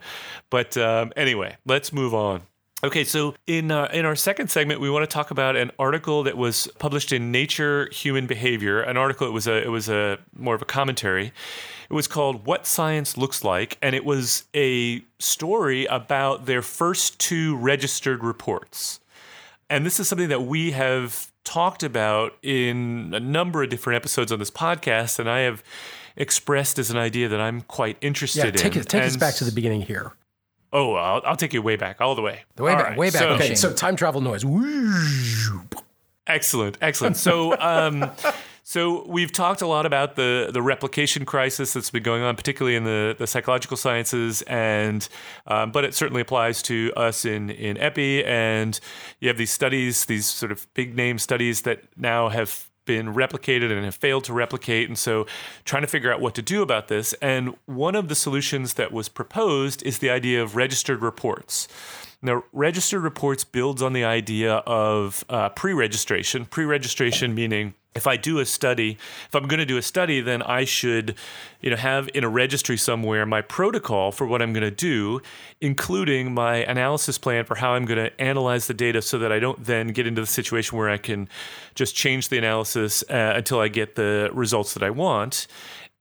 But 0.51 0.77
um, 0.77 1.13
anyway, 1.17 1.57
let's 1.65 1.93
move 1.93 2.15
on. 2.15 2.43
Okay, 2.83 3.03
so 3.05 3.35
in 3.47 3.71
uh, 3.71 3.89
in 3.93 4.05
our 4.05 4.15
second 4.15 4.51
segment, 4.51 4.81
we 4.81 4.89
want 4.89 5.09
to 5.09 5.13
talk 5.13 5.33
about 5.33 5.57
an 5.57 5.73
article 5.79 6.23
that 6.23 6.37
was 6.37 6.69
published 6.79 7.13
in 7.13 7.33
Nature 7.33 7.89
Human 7.93 8.27
Behavior. 8.27 8.81
An 8.81 8.97
article 8.97 9.27
it 9.27 9.33
was 9.33 9.49
a 9.49 9.63
it 9.63 9.71
was 9.71 9.89
a 9.89 10.19
more 10.37 10.55
of 10.55 10.63
a 10.63 10.65
commentary. 10.65 11.33
It 11.91 11.95
was 11.95 12.07
called 12.07 12.45
"What 12.47 12.67
Science 12.67 13.17
Looks 13.17 13.43
Like," 13.45 13.79
and 13.81 13.95
it 13.95 14.05
was 14.05 14.45
a 14.55 15.03
story 15.19 15.87
about 15.87 16.47
their 16.47 16.61
first 16.63 17.19
two 17.19 17.57
registered 17.57 18.23
reports. 18.23 19.01
And 19.71 19.85
this 19.87 19.99
is 20.01 20.09
something 20.09 20.29
that 20.29 20.43
we 20.43 20.73
have 20.73 21.31
talked 21.45 21.83
about 21.83 22.37
in 22.43 23.13
a 23.15 23.21
number 23.21 23.63
of 23.63 23.71
different 23.71 23.97
episodes 23.97 24.31
on 24.33 24.39
this 24.39 24.51
podcast, 24.51 25.19
and 25.19 25.31
I 25.31 25.41
have 25.41 25.63
expressed 26.17 26.79
as 26.79 26.91
an 26.91 26.97
idea 26.99 27.29
that 27.29 27.41
I'm 27.41 27.63
quite 27.63 27.97
interested 28.03 28.45
Yeah, 28.45 28.51
take, 28.63 28.75
in. 28.75 28.83
it, 28.83 28.89
take 28.89 29.05
us 29.05 29.17
back 29.17 29.35
to 29.37 29.45
the 29.45 29.53
beginning 29.53 29.83
here. 29.83 30.13
Oh, 30.73 30.95
I'll, 30.95 31.23
I'll 31.25 31.37
take 31.37 31.55
you 31.55 31.63
way 31.63 31.77
back, 31.77 32.01
all 32.03 32.15
the 32.15 32.21
way. 32.21 32.43
The 32.57 32.63
way 32.65 32.73
All 32.73 32.79
back- 32.79 32.99
way 32.99 33.09
back 33.11 33.21
So. 33.23 33.29
Okay, 33.31 33.55
so 33.55 33.73
time 33.73 33.97
travel 33.97 34.21
noise. 34.21 34.45
excellent, 36.27 36.77
excellent. 36.81 37.17
So, 37.17 37.59
um, 37.59 38.11
so 38.69 39.03
we've 39.09 39.33
talked 39.33 39.63
a 39.63 39.67
lot 39.67 39.87
about 39.87 40.17
the 40.17 40.51
the 40.53 40.61
replication 40.61 41.25
crisis 41.25 41.73
that's 41.73 41.89
been 41.89 42.03
going 42.03 42.23
on, 42.23 42.37
particularly 42.37 42.77
in 42.77 42.85
the, 42.85 43.17
the 43.19 43.27
psychological 43.27 43.79
sciences, 43.79 44.43
and 44.43 45.09
um, 45.47 45.73
but 45.73 45.87
it 45.87 45.95
certainly 45.95 46.21
applies 46.21 46.61
to 46.65 46.93
us 46.95 47.25
in 47.25 47.49
in 47.49 47.79
epi. 47.79 48.23
And 48.27 48.79
you 49.21 49.29
have 49.29 49.39
these 49.39 49.51
studies, 49.51 50.05
these 50.05 50.27
sort 50.27 50.53
of 50.53 50.67
big 50.75 50.95
name 50.95 51.19
studies 51.19 51.63
that 51.63 51.85
now 51.97 52.29
have 52.29 52.69
been 52.85 53.15
replicated 53.15 53.73
and 53.73 53.87
have 53.87 53.95
failed 53.95 54.25
to 54.25 54.35
replicate. 54.35 54.87
And 54.87 54.99
so 54.99 55.27
trying 55.65 55.83
to 55.83 55.89
figure 55.89 56.13
out 56.13 56.21
what 56.21 56.35
to 56.35 56.43
do 56.43 56.61
about 56.61 56.89
this. 56.89 57.15
And 57.23 57.57
one 57.65 57.95
of 57.95 58.09
the 58.09 58.15
solutions 58.15 58.75
that 58.75 58.93
was 58.93 59.09
proposed 59.09 59.83
is 59.83 60.01
the 60.01 60.11
idea 60.11 60.43
of 60.43 60.57
registered 60.57 61.01
reports. 61.01 61.69
Now, 62.21 62.45
registered 62.53 63.03
reports 63.03 63.45
builds 63.45 63.81
on 63.81 63.93
the 63.95 64.05
idea 64.05 64.57
of 64.67 65.25
uh, 65.31 65.49
pre 65.51 65.73
registration. 65.73 66.45
Pre 66.45 66.67
registration 66.67 67.35
meaning 67.35 67.75
if 67.99 68.07
I 68.07 68.17
do 68.17 68.39
a 68.39 68.47
study, 68.47 68.97
if 69.27 69.35
I'm 69.35 69.47
going 69.47 69.59
to 69.59 69.67
do 69.67 69.77
a 69.77 69.83
study, 69.83 70.23
then 70.23 70.41
I 70.43 70.65
should, 70.65 71.17
you 71.61 71.69
know, 71.71 71.77
have 71.77 72.09
in 72.15 72.25
a 72.25 72.29
registry 72.29 72.79
somewhere 72.79 73.27
my 73.27 73.43
protocol 73.43 74.13
for 74.13 74.27
what 74.27 74.41
I'm 74.41 74.53
going 74.55 74.63
to 74.63 74.71
do, 74.71 75.21
including 75.61 76.33
my 76.33 76.59
analysis 76.59 77.19
plan 77.19 77.45
for 77.45 77.57
how 77.57 77.73
I'm 77.73 77.85
going 77.85 78.03
to 78.07 78.21
analyze 78.21 78.69
the 78.69 78.75
data, 78.75 79.03
so 79.03 79.19
that 79.19 79.33
I 79.33 79.39
don't 79.41 79.63
then 79.63 79.89
get 79.89 80.07
into 80.07 80.21
the 80.21 80.27
situation 80.27 80.79
where 80.79 80.89
I 80.89 80.97
can 80.97 81.29
just 81.75 81.95
change 81.95 82.29
the 82.29 82.39
analysis 82.39 83.03
uh, 83.11 83.33
until 83.37 83.59
I 83.61 83.69
get 83.69 83.97
the 83.97 84.31
results 84.33 84.73
that 84.75 84.83
I 84.83 84.91
want 84.91 85.49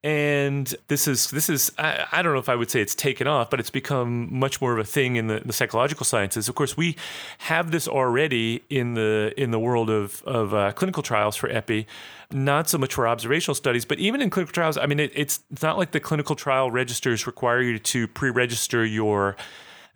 and 0.03 0.75
this 0.89 1.07
is 1.07 1.31
this 1.31 1.49
is 1.49 1.71
I, 1.77 2.05
I 2.11 2.21
don't 2.21 2.33
know 2.33 2.39
if 2.39 2.49
I 2.49 2.55
would 2.55 2.69
say 2.69 2.81
it's 2.81 2.93
taken 2.93 3.25
off, 3.25 3.49
but 3.49 3.59
it's 3.59 3.71
become 3.71 4.27
much 4.31 4.61
more 4.61 4.73
of 4.73 4.79
a 4.79 4.83
thing 4.83 5.15
in 5.15 5.27
the, 5.27 5.41
the 5.43 5.53
psychological 5.53 6.05
sciences. 6.05 6.47
Of 6.47 6.55
course, 6.55 6.77
we 6.77 6.95
have 7.39 7.71
this 7.71 7.87
already 7.87 8.63
in 8.69 8.93
the 8.93 9.33
in 9.35 9.49
the 9.51 9.59
world 9.59 9.89
of 9.89 10.21
of 10.23 10.53
uh, 10.53 10.71
clinical 10.73 11.01
trials 11.01 11.35
for 11.35 11.49
epi, 11.49 11.87
not 12.31 12.69
so 12.69 12.77
much 12.77 12.93
for 12.93 13.07
observational 13.07 13.55
studies, 13.55 13.85
but 13.85 13.97
even 13.97 14.21
in 14.21 14.29
clinical 14.29 14.53
trials. 14.53 14.77
I 14.77 14.85
mean, 14.85 14.99
it, 14.99 15.11
it's 15.15 15.43
it's 15.51 15.63
not 15.63 15.79
like 15.79 15.91
the 15.91 15.99
clinical 15.99 16.35
trial 16.35 16.69
registers 16.69 17.25
require 17.25 17.61
you 17.61 17.79
to 17.79 18.07
pre-register 18.07 18.85
your 18.85 19.35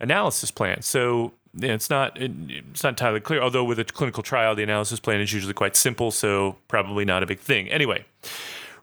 analysis 0.00 0.50
plan. 0.50 0.82
So 0.82 1.32
yeah, 1.54 1.74
it's 1.74 1.90
not 1.90 2.18
it's 2.20 2.82
not 2.82 2.90
entirely 2.90 3.20
clear. 3.20 3.40
Although 3.40 3.64
with 3.64 3.78
a 3.78 3.84
clinical 3.84 4.24
trial, 4.24 4.56
the 4.56 4.64
analysis 4.64 4.98
plan 4.98 5.20
is 5.20 5.32
usually 5.32 5.54
quite 5.54 5.76
simple, 5.76 6.10
so 6.10 6.56
probably 6.66 7.04
not 7.04 7.22
a 7.22 7.26
big 7.26 7.38
thing. 7.38 7.68
Anyway. 7.68 8.04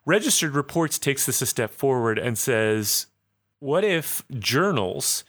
Registered 0.10 0.56
Reports 0.56 0.98
takes 0.98 1.28
this 1.28 1.40
a 1.40 1.46
step 1.46 1.70
forward 1.70 2.18
and 2.18 2.36
says, 2.36 3.06
what 3.60 3.84
if 3.84 4.24
journals 4.40 5.24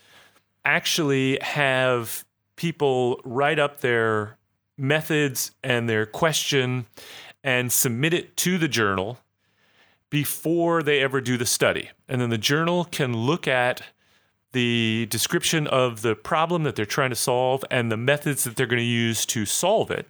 actually 0.64 1.38
have 1.42 2.24
people 2.56 3.20
write 3.22 3.58
up 3.58 3.82
their 3.82 4.38
methods 4.78 5.50
and 5.62 5.86
their 5.86 6.06
question 6.06 6.86
and 7.44 7.70
submit 7.70 8.14
it 8.14 8.38
to 8.38 8.56
the 8.56 8.68
journal 8.68 9.18
before 10.08 10.82
they 10.82 11.00
ever 11.00 11.20
do 11.20 11.36
the 11.36 11.44
study? 11.44 11.90
And 12.08 12.18
then 12.18 12.30
the 12.30 12.38
journal 12.38 12.86
can 12.86 13.14
look 13.14 13.46
at 13.46 13.82
the 14.52 15.06
description 15.10 15.66
of 15.66 16.00
the 16.00 16.14
problem 16.14 16.62
that 16.62 16.74
they're 16.74 16.86
trying 16.86 17.10
to 17.10 17.16
solve 17.16 17.62
and 17.70 17.92
the 17.92 17.98
methods 17.98 18.44
that 18.44 18.56
they're 18.56 18.64
going 18.64 18.78
to 18.78 18.82
use 18.82 19.26
to 19.26 19.44
solve 19.44 19.90
it 19.90 20.08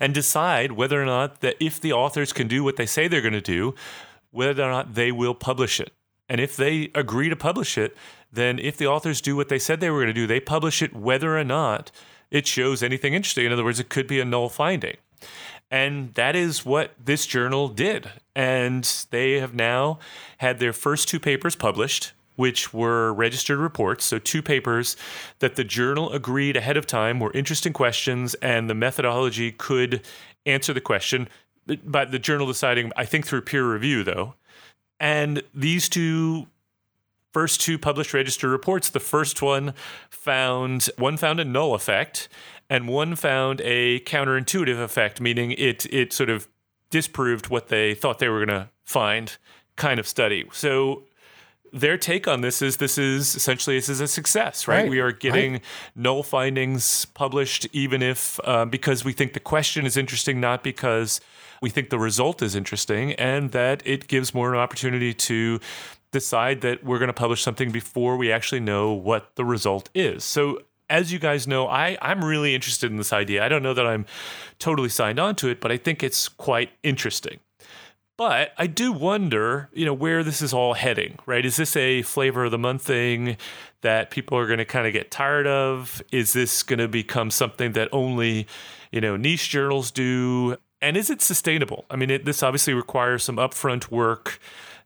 and 0.00 0.14
decide 0.14 0.72
whether 0.72 1.02
or 1.02 1.06
not 1.06 1.40
that 1.40 1.56
if 1.60 1.80
the 1.80 1.92
authors 1.92 2.32
can 2.32 2.48
do 2.48 2.64
what 2.64 2.76
they 2.76 2.86
say 2.86 3.08
they're 3.08 3.20
going 3.20 3.32
to 3.32 3.40
do, 3.40 3.74
whether 4.30 4.62
or 4.62 4.70
not 4.70 4.94
they 4.94 5.12
will 5.12 5.34
publish 5.34 5.80
it. 5.80 5.92
And 6.28 6.40
if 6.40 6.56
they 6.56 6.90
agree 6.94 7.28
to 7.28 7.36
publish 7.36 7.76
it, 7.76 7.96
then 8.32 8.58
if 8.58 8.76
the 8.76 8.86
authors 8.86 9.20
do 9.20 9.36
what 9.36 9.48
they 9.48 9.58
said 9.58 9.80
they 9.80 9.90
were 9.90 9.98
going 9.98 10.06
to 10.06 10.12
do, 10.14 10.26
they 10.26 10.40
publish 10.40 10.80
it 10.80 10.94
whether 10.94 11.38
or 11.38 11.44
not 11.44 11.90
it 12.30 12.46
shows 12.46 12.82
anything 12.82 13.12
interesting. 13.12 13.44
In 13.44 13.52
other 13.52 13.64
words, 13.64 13.78
it 13.78 13.90
could 13.90 14.06
be 14.06 14.20
a 14.20 14.24
null 14.24 14.48
finding. 14.48 14.96
And 15.70 16.14
that 16.14 16.34
is 16.34 16.64
what 16.64 16.92
this 17.02 17.26
journal 17.26 17.68
did. 17.68 18.10
And 18.34 18.84
they 19.10 19.40
have 19.40 19.54
now 19.54 19.98
had 20.38 20.58
their 20.58 20.72
first 20.72 21.08
two 21.08 21.20
papers 21.20 21.56
published 21.56 22.12
which 22.36 22.72
were 22.72 23.12
registered 23.12 23.58
reports. 23.58 24.04
So, 24.04 24.18
two 24.18 24.42
papers 24.42 24.96
that 25.40 25.56
the 25.56 25.64
journal 25.64 26.12
agreed 26.12 26.56
ahead 26.56 26.76
of 26.76 26.86
time 26.86 27.20
were 27.20 27.32
interesting 27.32 27.72
questions 27.72 28.34
and 28.34 28.68
the 28.68 28.74
methodology 28.74 29.52
could 29.52 30.02
answer 30.46 30.72
the 30.72 30.80
question. 30.80 31.28
But 31.84 32.10
the 32.10 32.18
journal 32.18 32.46
deciding, 32.46 32.92
I 32.96 33.04
think 33.04 33.26
through 33.26 33.42
peer 33.42 33.70
review, 33.70 34.02
though. 34.02 34.34
And 34.98 35.42
these 35.54 35.88
two 35.88 36.46
first 37.32 37.60
two 37.60 37.78
published 37.78 38.14
registered 38.14 38.50
reports, 38.50 38.88
the 38.88 39.00
first 39.00 39.42
one 39.42 39.74
found 40.10 40.90
one 40.96 41.16
found 41.16 41.40
a 41.40 41.44
null 41.44 41.74
effect 41.74 42.28
and 42.68 42.88
one 42.88 43.16
found 43.16 43.60
a 43.62 44.00
counterintuitive 44.00 44.80
effect, 44.80 45.20
meaning 45.20 45.52
it 45.52 45.86
it 45.92 46.12
sort 46.12 46.30
of 46.30 46.48
disproved 46.90 47.48
what 47.48 47.68
they 47.68 47.94
thought 47.94 48.18
they 48.18 48.28
were 48.28 48.44
going 48.44 48.60
to 48.60 48.68
find 48.84 49.36
kind 49.76 49.98
of 49.98 50.06
study. 50.06 50.44
So 50.52 51.04
their 51.72 51.96
take 51.96 52.28
on 52.28 52.42
this 52.42 52.60
is 52.60 52.76
this 52.76 52.98
is 52.98 53.34
essentially 53.34 53.76
this 53.76 53.88
is 53.88 54.00
a 54.00 54.08
success, 54.08 54.68
right? 54.68 54.82
Right, 54.82 54.90
We 54.90 55.00
are 55.00 55.12
getting 55.12 55.52
right. 55.54 55.62
null 55.96 56.22
findings 56.22 57.06
published, 57.06 57.66
even 57.72 58.02
if 58.02 58.38
uh, 58.44 58.66
because 58.66 59.04
we 59.04 59.12
think 59.12 59.32
the 59.32 59.40
question 59.40 59.86
is 59.86 59.96
interesting, 59.96 60.40
not 60.40 60.62
because 60.62 61.20
we 61.62 61.70
think 61.70 61.90
the 61.90 61.98
result 61.98 62.42
is 62.42 62.54
interesting, 62.54 63.12
and 63.14 63.52
that 63.52 63.82
it 63.86 64.06
gives 64.06 64.34
more 64.34 64.52
an 64.52 64.58
opportunity 64.58 65.14
to 65.14 65.60
decide 66.10 66.60
that 66.60 66.84
we're 66.84 66.98
going 66.98 67.08
to 67.08 67.14
publish 67.14 67.42
something 67.42 67.70
before 67.70 68.16
we 68.16 68.30
actually 68.30 68.60
know 68.60 68.92
what 68.92 69.34
the 69.36 69.44
result 69.44 69.88
is. 69.94 70.24
So. 70.24 70.60
As 70.90 71.10
you 71.10 71.18
guys 71.18 71.46
know, 71.46 71.68
I, 71.68 71.96
I'm 72.02 72.22
really 72.22 72.54
interested 72.54 72.90
in 72.90 72.98
this 72.98 73.14
idea. 73.14 73.42
I 73.42 73.48
don't 73.48 73.62
know 73.62 73.72
that 73.72 73.86
I'm 73.86 74.04
totally 74.58 74.90
signed 74.90 75.18
on 75.18 75.34
to 75.36 75.48
it, 75.48 75.58
but 75.58 75.72
I 75.72 75.78
think 75.78 76.02
it's 76.02 76.28
quite 76.28 76.68
interesting. 76.82 77.40
But 78.18 78.52
I 78.58 78.66
do 78.66 78.92
wonder, 78.92 79.70
you 79.72 79.86
know, 79.86 79.94
where 79.94 80.22
this 80.22 80.42
is 80.42 80.52
all 80.52 80.74
heading, 80.74 81.18
right? 81.26 81.44
Is 81.44 81.56
this 81.56 81.74
a 81.76 82.02
flavor 82.02 82.44
of 82.44 82.50
the 82.50 82.58
month 82.58 82.82
thing 82.82 83.36
that 83.80 84.10
people 84.10 84.36
are 84.38 84.46
going 84.46 84.58
to 84.58 84.64
kind 84.64 84.86
of 84.86 84.92
get 84.92 85.10
tired 85.10 85.46
of? 85.46 86.02
Is 86.12 86.32
this 86.32 86.62
going 86.62 86.78
to 86.78 86.88
become 86.88 87.30
something 87.30 87.72
that 87.72 87.88
only, 87.90 88.46
you 88.90 89.00
know, 89.00 89.16
niche 89.16 89.48
journals 89.48 89.90
do? 89.90 90.56
And 90.80 90.96
is 90.96 91.10
it 91.10 91.22
sustainable? 91.22 91.86
I 91.90 91.96
mean, 91.96 92.10
it, 92.10 92.24
this 92.24 92.42
obviously 92.42 92.74
requires 92.74 93.24
some 93.24 93.36
upfront 93.36 93.90
work 93.90 94.38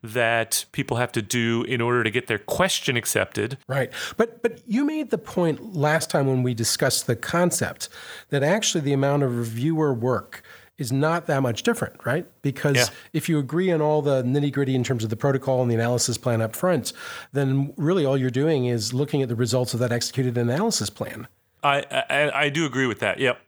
that 0.02 0.64
people 0.72 0.98
have 0.98 1.12
to 1.12 1.22
do 1.22 1.64
in 1.64 1.80
order 1.80 2.04
to 2.04 2.10
get 2.10 2.26
their 2.26 2.38
question 2.38 2.96
accepted. 2.96 3.58
Right. 3.66 3.90
But 4.16 4.42
but 4.42 4.60
you 4.66 4.84
made 4.84 5.10
the 5.10 5.18
point 5.18 5.74
last 5.74 6.10
time 6.10 6.26
when 6.26 6.42
we 6.42 6.54
discussed 6.54 7.06
the 7.06 7.16
concept 7.16 7.88
that 8.30 8.42
actually 8.42 8.82
the 8.82 8.92
amount 8.92 9.22
of 9.22 9.36
reviewer 9.36 9.92
work 9.92 10.42
is 10.78 10.92
not 10.92 11.26
that 11.26 11.40
much 11.42 11.62
different, 11.62 11.94
right? 12.04 12.26
Because 12.42 12.76
Yeah. 12.76 12.84
if 13.12 13.28
you 13.28 13.38
agree 13.38 13.72
on 13.72 13.80
all 13.80 14.02
the 14.02 14.22
nitty 14.22 14.52
gritty 14.52 14.74
in 14.74 14.84
terms 14.84 15.04
of 15.04 15.10
the 15.10 15.16
protocol 15.16 15.62
and 15.62 15.70
the 15.70 15.74
analysis 15.74 16.18
plan 16.18 16.42
up 16.42 16.54
front, 16.54 16.92
then 17.32 17.72
really 17.76 18.04
all 18.04 18.16
you're 18.16 18.30
doing 18.30 18.66
is 18.66 18.92
looking 18.92 19.22
at 19.22 19.28
the 19.28 19.34
results 19.36 19.72
of 19.74 19.80
that 19.80 19.92
executed 19.92 20.36
analysis 20.36 20.90
plan. 20.90 21.28
I, 21.62 21.84
I 22.10 22.30
I 22.44 22.48
do 22.50 22.66
agree 22.66 22.86
with 22.86 23.00
that. 23.00 23.18
Yep. 23.18 23.40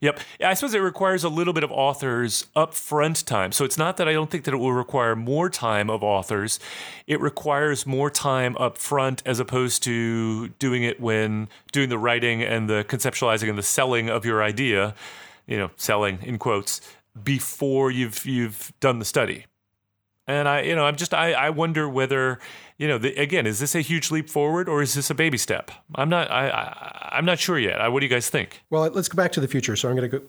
Yep. 0.00 0.20
I 0.44 0.52
suppose 0.54 0.74
it 0.74 0.78
requires 0.80 1.24
a 1.24 1.28
little 1.30 1.52
bit 1.54 1.64
of 1.64 1.70
authors 1.70 2.46
upfront 2.56 3.24
time. 3.24 3.50
So 3.52 3.64
it's 3.64 3.78
not 3.78 3.96
that 3.96 4.08
I 4.08 4.12
don't 4.12 4.30
think 4.30 4.44
that 4.44 4.52
it 4.52 4.58
will 4.58 4.72
require 4.74 5.16
more 5.16 5.48
time 5.48 5.88
of 5.88 6.02
authors. 6.02 6.58
It 7.06 7.18
requires 7.20 7.86
more 7.86 8.10
time 8.10 8.56
up 8.58 8.76
front 8.76 9.22
as 9.24 9.38
opposed 9.40 9.82
to 9.84 10.48
doing 10.58 10.82
it 10.82 11.00
when 11.00 11.48
doing 11.72 11.88
the 11.88 11.98
writing 11.98 12.42
and 12.42 12.68
the 12.68 12.84
conceptualizing 12.88 13.48
and 13.48 13.56
the 13.58 13.62
selling 13.62 14.10
of 14.10 14.24
your 14.26 14.42
idea, 14.42 14.94
you 15.50 15.58
know, 15.58 15.70
selling 15.76 16.18
in 16.22 16.38
quotes, 16.38 16.80
before 17.22 17.90
you've 17.90 18.24
you've 18.24 18.72
done 18.80 18.98
the 19.00 19.04
study. 19.04 19.44
And 20.26 20.46
I, 20.48 20.60
you 20.62 20.76
know, 20.76 20.84
I'm 20.84 20.94
just, 20.94 21.12
I, 21.12 21.32
I 21.32 21.50
wonder 21.50 21.88
whether, 21.88 22.38
you 22.78 22.86
know, 22.86 22.98
the, 22.98 23.12
again, 23.16 23.48
is 23.48 23.58
this 23.58 23.74
a 23.74 23.80
huge 23.80 24.12
leap 24.12 24.30
forward 24.30 24.68
or 24.68 24.80
is 24.80 24.94
this 24.94 25.10
a 25.10 25.14
baby 25.14 25.36
step? 25.36 25.72
I'm 25.96 26.08
not, 26.08 26.30
I, 26.30 26.48
I 26.48 27.08
I'm 27.18 27.24
not 27.24 27.40
sure 27.40 27.58
yet. 27.58 27.80
I, 27.80 27.88
what 27.88 27.98
do 27.98 28.06
you 28.06 28.10
guys 28.10 28.30
think? 28.30 28.62
Well, 28.70 28.82
let's 28.90 29.08
go 29.08 29.16
back 29.16 29.32
to 29.32 29.40
the 29.40 29.48
future. 29.48 29.74
So 29.74 29.88
I'm 29.88 29.96
going 29.96 30.08
to 30.08 30.18
go. 30.20 30.24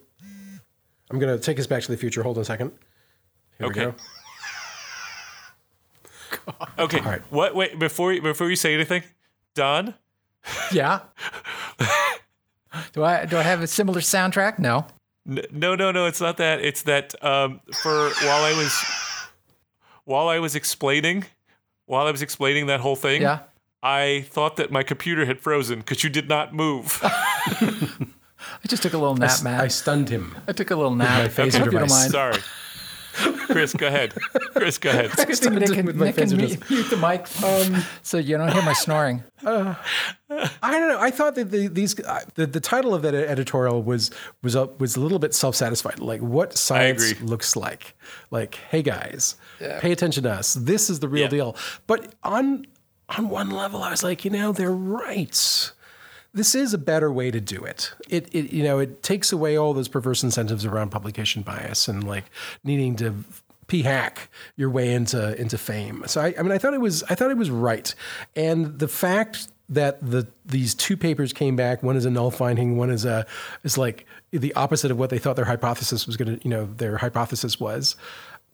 I'm 1.12 1.20
going 1.20 1.38
to 1.38 1.44
take 1.44 1.60
us 1.60 1.68
back 1.68 1.84
to 1.84 1.92
the 1.92 1.98
future. 1.98 2.24
Hold 2.24 2.38
on 2.38 2.42
a 2.42 2.46
second. 2.46 2.72
Here 3.60 3.68
Okay. 3.68 3.86
we 3.88 3.92
go. 3.92 3.98
Okay. 6.80 7.02
right. 7.02 7.22
What? 7.30 7.54
Wait 7.56 7.78
before 7.78 8.12
you, 8.14 8.22
before 8.22 8.50
you 8.50 8.56
say 8.56 8.74
anything, 8.74 9.04
Don. 9.54 9.94
Yeah. 10.72 11.02
do 12.94 13.04
I 13.04 13.26
do 13.26 13.38
I 13.38 13.42
have 13.44 13.62
a 13.62 13.68
similar 13.68 14.00
soundtrack? 14.00 14.58
No. 14.58 14.88
N- 15.28 15.46
No, 15.52 15.76
no, 15.76 15.92
no. 15.92 16.06
It's 16.06 16.22
not 16.22 16.38
that. 16.38 16.60
It's 16.62 16.84
that 16.84 17.14
um, 17.24 17.62
for 17.82 18.10
while 18.24 18.44
I 18.44 18.54
was 18.58 18.84
while 20.06 20.28
I 20.30 20.40
was 20.40 20.56
explaining 20.56 21.26
while 21.86 22.08
I 22.08 22.12
was 22.12 22.22
explaining 22.22 22.68
that 22.68 22.80
whole 22.80 22.96
thing. 22.96 23.22
Yeah. 23.22 23.40
I 23.84 24.26
thought 24.30 24.58
that 24.58 24.72
my 24.72 24.84
computer 24.84 25.26
had 25.26 25.40
frozen 25.42 25.80
because 25.80 26.04
you 26.04 26.10
did 26.10 26.30
not 26.30 26.54
move. 26.54 27.00
I 27.04 28.68
just 28.68 28.84
took 28.84 28.94
a 28.94 28.98
little 28.98 29.16
nap, 29.16 29.42
Matt. 29.44 29.62
I 29.62 29.64
I, 29.66 29.68
stunned 29.68 30.10
him. 30.10 30.36
I 30.48 30.52
took 30.52 30.72
a 30.72 30.76
little 30.76 30.94
nap. 30.96 31.24
my 31.24 31.28
phaser 31.28 31.56
I 31.56 31.58
hope 31.60 31.66
you 31.66 31.72
don't 31.80 31.88
device. 31.88 31.92
mind. 31.92 32.12
Sorry. 32.12 32.40
Chris, 33.14 33.74
go 33.74 33.88
ahead. 33.88 34.14
Chris, 34.56 34.78
go 34.78 34.90
ahead. 34.90 35.12
Good 35.16 35.38
thing 35.38 35.56
Nick 35.56 35.72
can, 35.74 35.86
with 35.86 35.96
my 35.96 36.06
Nick 36.08 36.16
can 36.16 36.36
mute, 36.36 36.70
mute 36.70 36.90
the 36.90 36.98
mic 36.98 37.28
um, 37.44 37.84
so 38.02 38.18
you 38.18 38.38
don't 38.38 38.52
hear 38.52 38.62
my 38.64 38.74
snoring. 38.74 39.24
Uh, 39.46 39.76
I 40.30 40.72
don't 40.72 40.88
know. 40.88 41.00
I 41.00 41.12
thought 41.12 41.36
that 41.36 41.52
the, 41.52 41.68
these 41.68 42.00
uh, 42.00 42.22
the, 42.36 42.46
the 42.46 42.60
title 42.60 42.94
of 42.94 43.02
that 43.02 43.14
editorial 43.14 43.82
was 43.84 44.12
was 44.44 44.56
a, 44.56 44.66
was 44.78 44.96
a 44.96 45.00
little 45.02 45.20
bit 45.20 45.34
self 45.34 45.56
satisfied. 45.56 46.00
Like 46.00 46.22
what 46.22 46.56
science 46.58 47.20
looks 47.22 47.56
like. 47.56 47.96
Like, 48.30 48.56
hey 48.70 48.82
guys, 48.82 49.36
pay 49.60 49.92
attention 49.92 50.24
to 50.24 50.32
us. 50.32 50.54
This 50.54 50.90
is 50.90 51.00
the 51.00 51.10
real 51.10 51.24
Yeah. 51.24 51.28
deal. 51.30 51.56
But 51.88 52.14
on 52.24 52.66
on 53.10 53.30
one 53.30 53.50
level, 53.50 53.84
I 53.84 53.92
was 53.92 54.04
like, 54.04 54.24
you 54.24 54.32
know, 54.32 54.52
they're 54.54 54.72
right. 54.72 55.72
This 56.34 56.56
is 56.56 56.74
a 56.74 56.78
better 56.78 57.12
way 57.12 57.30
to 57.32 57.42
do 57.42 57.64
it. 57.64 57.94
It, 58.10 58.34
it 58.34 58.54
you 58.54 58.64
know 58.64 58.80
it 58.80 59.04
takes 59.04 59.32
away 59.32 59.58
all 59.58 59.74
those 59.74 59.88
perverse 59.88 60.24
incentives 60.24 60.66
around 60.66 60.90
publication 60.90 61.42
bias 61.42 61.88
and 61.88 62.06
like 62.06 62.26
needing 62.64 62.96
to 62.98 63.24
p 63.68 63.82
hack 63.82 64.30
your 64.56 64.70
way 64.70 64.94
into 64.94 65.40
into 65.40 65.58
fame. 65.58 66.04
So 66.08 66.22
I, 66.22 66.34
I 66.38 66.42
mean 66.42 66.52
I 66.52 66.58
thought 66.58 66.74
it 66.74 66.82
was 66.82 67.04
I 67.04 67.16
thought 67.16 67.32
it 67.32 67.38
was 67.38 67.50
right, 67.50 67.94
and 68.36 68.80
the 68.80 68.88
fact 68.88 69.48
that 69.72 70.00
the 70.02 70.28
these 70.46 70.76
two 70.76 70.98
papers 70.98 71.34
came 71.34 71.56
back, 71.56 71.82
one 71.82 71.96
is 71.96 72.06
a 72.06 72.12
null 72.12 72.32
finding, 72.32 72.78
one 72.78 72.90
is 72.90 73.06
a 73.06 73.26
is 73.64 73.78
like 73.78 74.06
the 74.32 74.54
opposite 74.54 74.92
of 74.92 75.00
what 75.00 75.10
they 75.10 75.18
thought 75.18 75.36
their 75.36 75.46
hypothesis 75.46 76.06
was 76.06 76.18
going 76.18 76.38
to 76.38 76.44
you 76.48 76.50
know 76.50 76.66
their 76.78 76.98
hypothesis 76.98 77.60
was, 77.60 77.96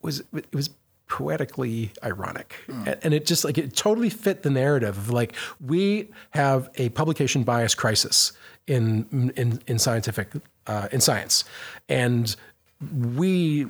was 0.02 0.24
it 0.34 0.54
was 0.54 0.70
poetically 1.08 1.92
ironic. 2.04 2.56
And, 2.86 2.98
and 3.04 3.14
it 3.14 3.26
just 3.26 3.46
like 3.46 3.58
it 3.58 3.76
totally 3.76 4.10
fit 4.10 4.44
the 4.44 4.50
narrative 4.50 4.98
of 4.98 5.10
like 5.10 5.36
we 5.66 6.10
have 6.32 6.70
a 6.76 6.90
publication 6.90 7.44
bias 7.44 7.76
crisis 7.76 8.34
in 8.68 9.32
in 9.36 9.62
in 9.68 9.80
scientific 9.80 10.30
uh, 10.68 10.88
in 10.92 11.02
science. 11.02 11.44
And 11.90 12.36
we 12.82 13.68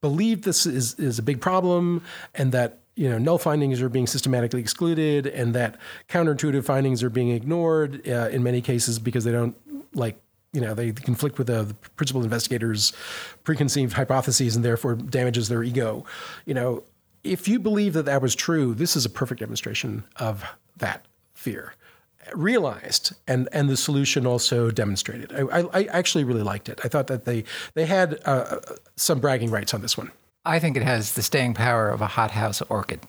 believe 0.00 0.42
this 0.42 0.66
is 0.66 0.94
is 0.94 1.18
a 1.18 1.22
big 1.22 1.40
problem 1.40 2.02
and 2.34 2.52
that 2.52 2.80
you 2.96 3.08
know 3.08 3.18
null 3.18 3.38
findings 3.38 3.80
are 3.80 3.88
being 3.88 4.06
systematically 4.06 4.60
excluded 4.60 5.26
and 5.26 5.54
that 5.54 5.78
counterintuitive 6.08 6.64
findings 6.64 7.02
are 7.02 7.10
being 7.10 7.30
ignored 7.30 8.06
uh, 8.08 8.28
in 8.30 8.42
many 8.42 8.60
cases 8.60 8.98
because 8.98 9.24
they 9.24 9.32
don't 9.32 9.56
like 9.94 10.16
you 10.54 10.60
know 10.60 10.72
they 10.72 10.92
conflict 10.92 11.36
with 11.36 11.48
the, 11.48 11.64
the 11.64 11.74
principal 11.96 12.22
investigators 12.22 12.92
preconceived 13.42 13.92
hypotheses 13.92 14.56
and 14.56 14.64
therefore 14.64 14.94
damages 14.94 15.48
their 15.50 15.62
ego 15.62 16.04
you 16.46 16.54
know 16.54 16.82
if 17.24 17.46
you 17.48 17.58
believe 17.58 17.92
that 17.92 18.04
that 18.06 18.22
was 18.22 18.34
true 18.34 18.72
this 18.74 18.96
is 18.96 19.04
a 19.04 19.10
perfect 19.10 19.40
demonstration 19.40 20.04
of 20.16 20.44
that 20.76 21.04
fear 21.34 21.74
realized 22.34 23.12
and 23.28 23.48
and 23.52 23.68
the 23.68 23.76
solution 23.76 24.26
also 24.26 24.70
demonstrated 24.70 25.30
i, 25.32 25.60
I, 25.60 25.80
I 25.80 25.84
actually 25.84 26.24
really 26.24 26.42
liked 26.42 26.68
it 26.70 26.80
i 26.84 26.88
thought 26.88 27.08
that 27.08 27.24
they 27.26 27.44
they 27.74 27.84
had 27.84 28.18
uh, 28.24 28.60
some 28.96 29.18
bragging 29.20 29.50
rights 29.50 29.74
on 29.74 29.82
this 29.82 29.98
one 29.98 30.10
I 30.46 30.58
think 30.58 30.76
it 30.76 30.82
has 30.82 31.14
the 31.14 31.22
staying 31.22 31.54
power 31.54 31.88
of 31.88 32.02
a 32.02 32.06
hothouse 32.06 32.60
orchid. 32.68 33.00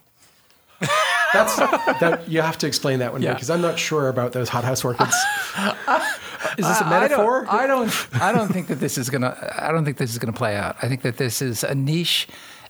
That's 1.33 1.57
that 1.57 2.23
you 2.29 2.41
have 2.41 2.57
to 2.59 2.65
explain 2.67 2.99
that 2.99 3.11
one 3.11 3.21
Yeah. 3.21 3.33
because 3.33 3.49
I'm 3.49 3.59
not 3.61 3.77
sure 3.77 4.07
about 4.07 4.31
those 4.31 4.47
hothouse 4.47 4.85
orchids. 4.85 5.13
Is 6.57 6.67
this 6.67 6.81
a 6.81 6.89
metaphor? 6.89 7.45
I 7.49 7.67
don't, 7.67 7.87
I 8.13 8.19
don't. 8.19 8.21
I 8.21 8.31
don't 8.31 8.51
think 8.51 8.67
that 8.67 8.79
this 8.79 8.97
is 8.97 9.09
gonna. 9.09 9.53
I 9.57 9.71
don't 9.71 9.85
think 9.85 9.97
this 9.97 10.11
is 10.11 10.19
gonna 10.19 10.33
play 10.33 10.55
out. 10.55 10.77
I 10.81 10.87
think 10.87 11.01
that 11.03 11.17
this 11.17 11.41
is 11.41 11.63
a 11.63 11.75
niche 11.75 12.27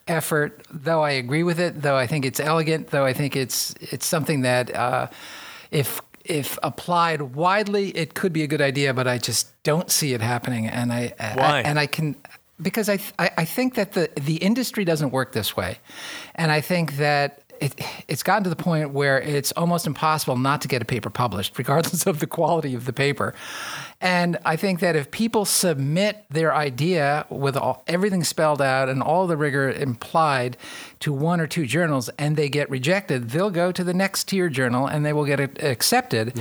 effort. 0.07 0.65
Though 0.71 1.03
I 1.03 1.11
agree 1.11 1.43
with 1.43 1.59
it. 1.59 1.81
Though 1.81 1.95
I 1.95 2.07
think 2.07 2.25
it's 2.25 2.39
elegant. 2.39 2.87
Though 2.87 3.05
I 3.05 3.13
think 3.13 3.35
it's 3.35 3.73
it's 3.79 4.05
something 4.05 4.41
that 4.41 4.73
uh, 4.75 5.07
if 5.71 6.01
if 6.23 6.57
applied 6.63 7.21
widely, 7.21 7.89
it 7.89 8.13
could 8.13 8.33
be 8.33 8.43
a 8.43 8.47
good 8.47 8.61
idea. 8.61 8.93
But 8.93 9.07
I 9.07 9.17
just 9.17 9.61
don't 9.63 9.91
see 9.91 10.13
it 10.13 10.21
happening. 10.21 10.67
And 10.67 10.91
I, 10.91 11.13
Why? 11.35 11.57
I 11.57 11.61
and 11.61 11.79
I 11.79 11.85
can 11.85 12.15
because 12.61 12.89
I, 12.89 12.99
I 13.19 13.31
I 13.37 13.45
think 13.45 13.75
that 13.75 13.93
the 13.93 14.09
the 14.15 14.37
industry 14.37 14.85
doesn't 14.85 15.11
work 15.11 15.31
this 15.33 15.55
way, 15.55 15.79
and 16.35 16.51
I 16.51 16.61
think 16.61 16.97
that. 16.97 17.41
It, 17.59 17.79
it's 18.07 18.23
gotten 18.23 18.43
to 18.43 18.49
the 18.49 18.55
point 18.55 18.91
where 18.91 19.19
it's 19.19 19.51
almost 19.53 19.87
impossible 19.87 20.37
not 20.37 20.61
to 20.61 20.67
get 20.67 20.81
a 20.81 20.85
paper 20.85 21.09
published, 21.09 21.53
regardless 21.57 22.05
of 22.05 22.19
the 22.19 22.27
quality 22.27 22.75
of 22.75 22.85
the 22.85 22.93
paper. 22.93 23.33
And 24.01 24.37
I 24.45 24.55
think 24.55 24.81
that 24.81 24.95
if 24.95 25.09
people 25.11 25.45
submit 25.45 26.25
their 26.29 26.53
idea 26.53 27.25
with 27.29 27.55
all, 27.55 27.83
everything 27.87 28.23
spelled 28.23 28.61
out 28.61 28.89
and 28.89 29.01
all 29.01 29.25
the 29.27 29.37
rigor 29.37 29.69
implied 29.69 30.57
to 30.99 31.13
one 31.13 31.39
or 31.39 31.47
two 31.47 31.65
journals 31.65 32.09
and 32.19 32.35
they 32.35 32.49
get 32.49 32.69
rejected, 32.69 33.29
they'll 33.29 33.49
go 33.49 33.71
to 33.71 33.83
the 33.83 33.93
next 33.93 34.25
tier 34.25 34.49
journal 34.49 34.87
and 34.87 35.05
they 35.05 35.13
will 35.13 35.25
get 35.25 35.39
it 35.39 35.63
accepted. 35.63 36.37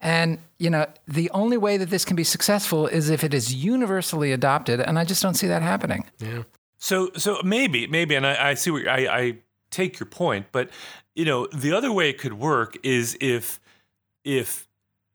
And, 0.00 0.38
you 0.58 0.70
know, 0.70 0.86
the 1.06 1.30
only 1.30 1.56
way 1.56 1.76
that 1.76 1.90
this 1.90 2.04
can 2.04 2.14
be 2.14 2.24
successful 2.24 2.86
is 2.86 3.10
if 3.10 3.24
it 3.24 3.34
is 3.34 3.54
universally 3.54 4.32
adopted. 4.32 4.80
And 4.80 4.98
I 4.98 5.04
just 5.04 5.22
don't 5.22 5.34
see 5.34 5.48
that 5.48 5.62
happening. 5.62 6.04
Yeah. 6.18 6.42
So, 6.78 7.10
so 7.16 7.40
maybe, 7.42 7.86
maybe, 7.88 8.14
and 8.14 8.26
I, 8.26 8.50
I 8.50 8.54
see 8.54 8.70
what 8.70 8.86
I, 8.86 9.18
I 9.18 9.38
take 9.70 9.98
your 9.98 10.06
point, 10.06 10.46
but 10.52 10.70
you 11.14 11.24
know, 11.24 11.46
the 11.48 11.72
other 11.72 11.92
way 11.92 12.10
it 12.10 12.18
could 12.18 12.34
work 12.34 12.76
is 12.82 13.16
if 13.20 13.60
if 14.24 14.68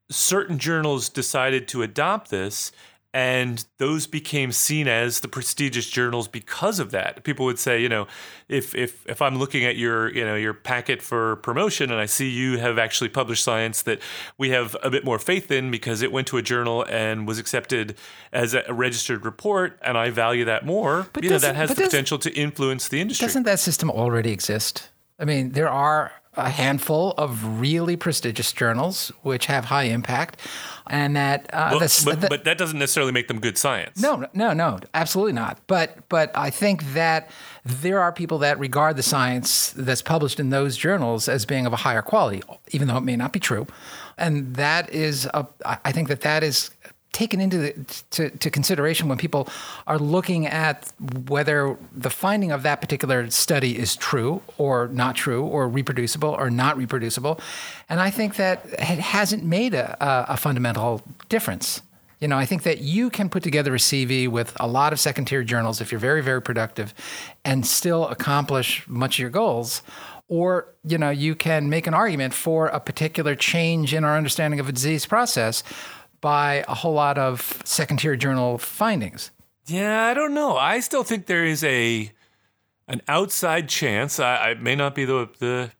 certain 0.10 0.60
journals 0.60 1.10
decided 1.10 1.68
to 1.70 1.82
adopt 1.82 2.30
this 2.30 2.72
and 3.14 3.66
those 3.78 4.08
became 4.08 4.52
seen 4.52 4.88
as 4.88 5.20
the 5.20 5.28
prestigious 5.28 5.88
journals 5.88 6.28
because 6.28 6.80
of 6.80 6.92
that 6.92 7.24
people 7.24 7.46
would 7.46 7.60
say 7.60 7.82
you 7.82 7.90
know 7.90 8.08
if 8.50 8.74
if 8.74 9.08
if 9.08 9.22
i'm 9.22 9.38
looking 9.38 9.64
at 9.64 9.78
your 9.78 10.12
you 10.14 10.26
know 10.26 10.36
your 10.36 10.54
packet 10.54 11.02
for 11.02 11.36
promotion 11.38 11.92
and 11.92 12.00
i 12.00 12.06
see 12.06 12.30
you 12.30 12.58
have 12.58 12.78
actually 12.80 13.10
published 13.10 13.44
science 13.44 13.84
that 13.84 14.00
we 14.38 14.50
have 14.50 14.76
a 14.82 14.90
bit 14.90 15.06
more 15.06 15.20
faith 15.20 15.52
in 15.52 15.70
because 15.70 16.02
it 16.02 16.12
went 16.12 16.26
to 16.28 16.38
a 16.38 16.42
journal 16.42 16.86
and 16.90 17.28
was 17.28 17.38
accepted 17.38 17.96
as 18.32 18.54
a 18.54 18.64
registered 18.74 19.24
report 19.26 19.78
and 19.84 19.98
i 19.98 20.10
value 20.10 20.46
that 20.46 20.66
more 20.66 21.08
But 21.14 21.24
you 21.24 21.30
know 21.30 21.38
that 21.38 21.56
has 21.56 21.70
the 21.70 21.76
potential 21.76 22.18
to 22.20 22.34
influence 22.34 22.88
the 22.88 23.00
industry 23.00 23.28
Doesn't 23.28 23.44
that 23.44 23.60
system 23.60 23.90
already 23.92 24.32
exist? 24.32 24.90
I 25.20 25.26
mean, 25.26 25.52
there 25.52 25.70
are 25.70 26.12
a 26.36 26.50
handful 26.50 27.12
of 27.18 27.60
really 27.60 27.96
prestigious 27.96 28.52
journals 28.52 29.12
which 29.22 29.46
have 29.46 29.66
high 29.66 29.84
impact, 29.84 30.40
and 30.88 31.16
that 31.16 31.50
uh, 31.54 31.70
Well, 31.72 31.80
the 31.80 32.02
but, 32.06 32.22
the- 32.22 32.28
but 32.28 32.44
that 32.46 32.58
doesn't 32.58 32.80
necessarily 32.80 33.12
make 33.12 33.28
them 33.28 33.40
good 33.40 33.58
science 33.58 34.02
No, 34.02 34.28
no, 34.34 34.54
no, 34.54 34.80
absolutely 34.94 35.34
not. 35.34 35.60
But 35.68 36.10
but 36.10 36.32
I 36.36 36.50
think 36.50 36.94
that 36.94 37.30
there 37.64 38.00
are 38.00 38.12
people 38.12 38.40
that 38.40 38.58
regard 38.60 38.96
the 38.98 39.04
science 39.04 39.74
that's 39.78 40.02
published 40.02 40.40
in 40.40 40.50
those 40.50 40.76
journals 40.76 41.30
as 41.30 41.46
being 41.46 41.66
of 41.66 41.74
a 41.74 41.78
higher 41.78 42.02
quality, 42.02 42.42
even 42.72 42.88
though 42.88 42.98
it 42.98 43.04
may 43.04 43.16
not 43.16 43.32
be 43.32 43.40
true. 43.40 43.68
And 44.18 44.56
that 44.58 44.90
is, 44.92 45.26
a, 45.34 45.48
I 45.66 45.78
I 45.86 45.92
think 45.92 46.08
that 46.08 46.22
that 46.22 46.44
is 46.44 46.70
taken 47.14 47.40
into 47.40 47.58
the, 47.58 48.04
to, 48.12 48.30
to 48.30 48.50
consideration 48.50 49.08
when 49.08 49.18
people 49.18 49.48
are 49.88 49.98
looking 49.98 50.46
at 50.48 50.92
whether 51.28 51.78
the 51.96 52.10
finding 52.10 52.52
of 52.52 52.64
that 52.64 52.82
particular 52.82 53.30
study 53.30 53.78
is 53.78 53.96
true 53.96 54.42
or 54.58 54.88
not 54.90 55.16
true 55.16 55.44
or 55.44 55.70
reproducible 55.70 56.30
or 56.30 56.50
not 56.50 56.76
reproducible. 56.76 57.40
And 57.88 58.00
I 58.02 58.10
think 58.10 58.36
that 58.36 58.66
it 58.66 58.80
hasn't 59.00 59.44
made 59.44 59.74
a, 59.74 59.96
a, 60.02 60.38
fundamental 60.38 61.02
difference. 61.30 61.82
You 62.20 62.28
know, 62.28 62.38
I 62.38 62.46
think 62.46 62.64
that 62.64 62.80
you 62.80 63.10
can 63.10 63.30
put 63.30 63.44
together 63.44 63.76
a 63.76 63.78
CV 63.78 64.28
with 64.28 64.54
a 64.60 64.68
lot 64.68 64.94
of 64.94 65.00
second 65.00 65.26
tier 65.26 65.44
journals 65.44 65.82
if 65.82 65.92
you're 65.92 66.00
very, 66.00 66.22
very 66.22 66.42
productive 66.42 66.94
and 67.46 67.66
still 67.66 68.08
accomplish 68.08 68.88
much 68.88 69.16
of 69.16 69.20
your 69.20 69.30
goals. 69.30 69.84
Or, 70.30 70.74
you 70.86 70.98
know, 70.98 71.10
you 71.10 71.36
can 71.36 71.70
make 71.70 71.86
an 71.86 71.94
argument 71.94 72.34
for 72.34 72.68
a 72.68 72.80
particular 72.80 73.36
change 73.36 73.94
in 73.94 74.04
our 74.04 74.18
understanding 74.18 74.60
of 74.60 74.70
a 74.70 74.72
disease 74.72 75.06
process 75.06 75.64
by 76.24 76.64
a 76.70 76.74
whole 76.74 76.94
lot 76.94 77.18
of 77.18 77.62
second 77.66 77.98
tier 77.98 78.16
journal 78.16 78.58
findings. 78.58 79.30
Yeah, 79.66 80.06
I 80.06 80.14
don't 80.14 80.34
know. 80.34 80.56
I 80.56 80.80
still 80.80 81.04
think 81.04 81.26
there 81.26 81.46
is 81.46 81.64
a 81.66 82.12
an 82.88 83.02
outside 83.10 83.68
chance. 83.68 84.20
I, 84.20 84.52
I 84.52 84.54
may 84.56 84.76
not 84.76 84.96
be 84.96 85.04
the, 85.06 85.30
the 85.40 85.72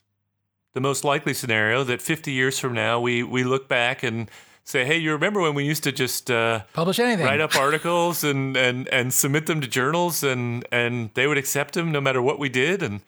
the 0.74 0.82
most 0.82 1.04
likely 1.04 1.34
scenario 1.34 1.84
that 1.86 2.02
50 2.02 2.32
years 2.32 2.60
from 2.60 2.74
now 2.74 3.00
we 3.00 3.24
we 3.24 3.44
look 3.44 3.68
back 3.70 4.04
and 4.04 4.30
say, 4.66 4.84
hey, 4.86 4.98
you 4.98 5.14
remember 5.14 5.40
when 5.42 5.54
we 5.54 5.64
used 5.64 5.84
to 5.84 5.92
just 5.92 6.30
uh, 6.30 6.64
publish 6.74 7.00
anything, 7.00 7.26
write 7.26 7.42
up 7.42 7.56
articles 7.56 8.24
and, 8.24 8.58
and 8.58 8.88
and 8.90 9.14
submit 9.14 9.46
them 9.46 9.62
to 9.62 9.68
journals, 9.68 10.24
and 10.24 10.68
and 10.74 11.10
they 11.14 11.26
would 11.26 11.38
accept 11.38 11.74
them 11.74 11.92
no 11.92 12.02
matter 12.02 12.22
what 12.22 12.38
we 12.38 12.50
did, 12.50 12.84
and 12.84 13.00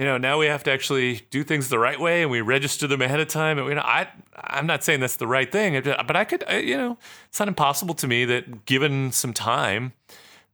you 0.00 0.06
know 0.06 0.16
now 0.16 0.38
we 0.38 0.46
have 0.46 0.64
to 0.64 0.72
actually 0.72 1.20
do 1.30 1.44
things 1.44 1.68
the 1.68 1.78
right 1.78 2.00
way, 2.00 2.22
and 2.22 2.30
we 2.30 2.40
register 2.40 2.86
them 2.86 3.02
ahead 3.02 3.20
of 3.20 3.28
time. 3.28 3.58
And 3.58 3.68
you 3.68 3.74
know, 3.74 3.82
I 3.82 4.08
I'm 4.34 4.66
not 4.66 4.82
saying 4.82 5.00
that's 5.00 5.16
the 5.16 5.26
right 5.26 5.52
thing, 5.52 5.80
but 5.82 6.16
I 6.16 6.24
could, 6.24 6.42
uh, 6.50 6.54
you 6.56 6.76
know, 6.76 6.96
it's 7.28 7.38
not 7.38 7.48
impossible 7.48 7.94
to 7.96 8.06
me 8.06 8.24
that 8.24 8.64
given 8.64 9.12
some 9.12 9.34
time. 9.34 9.92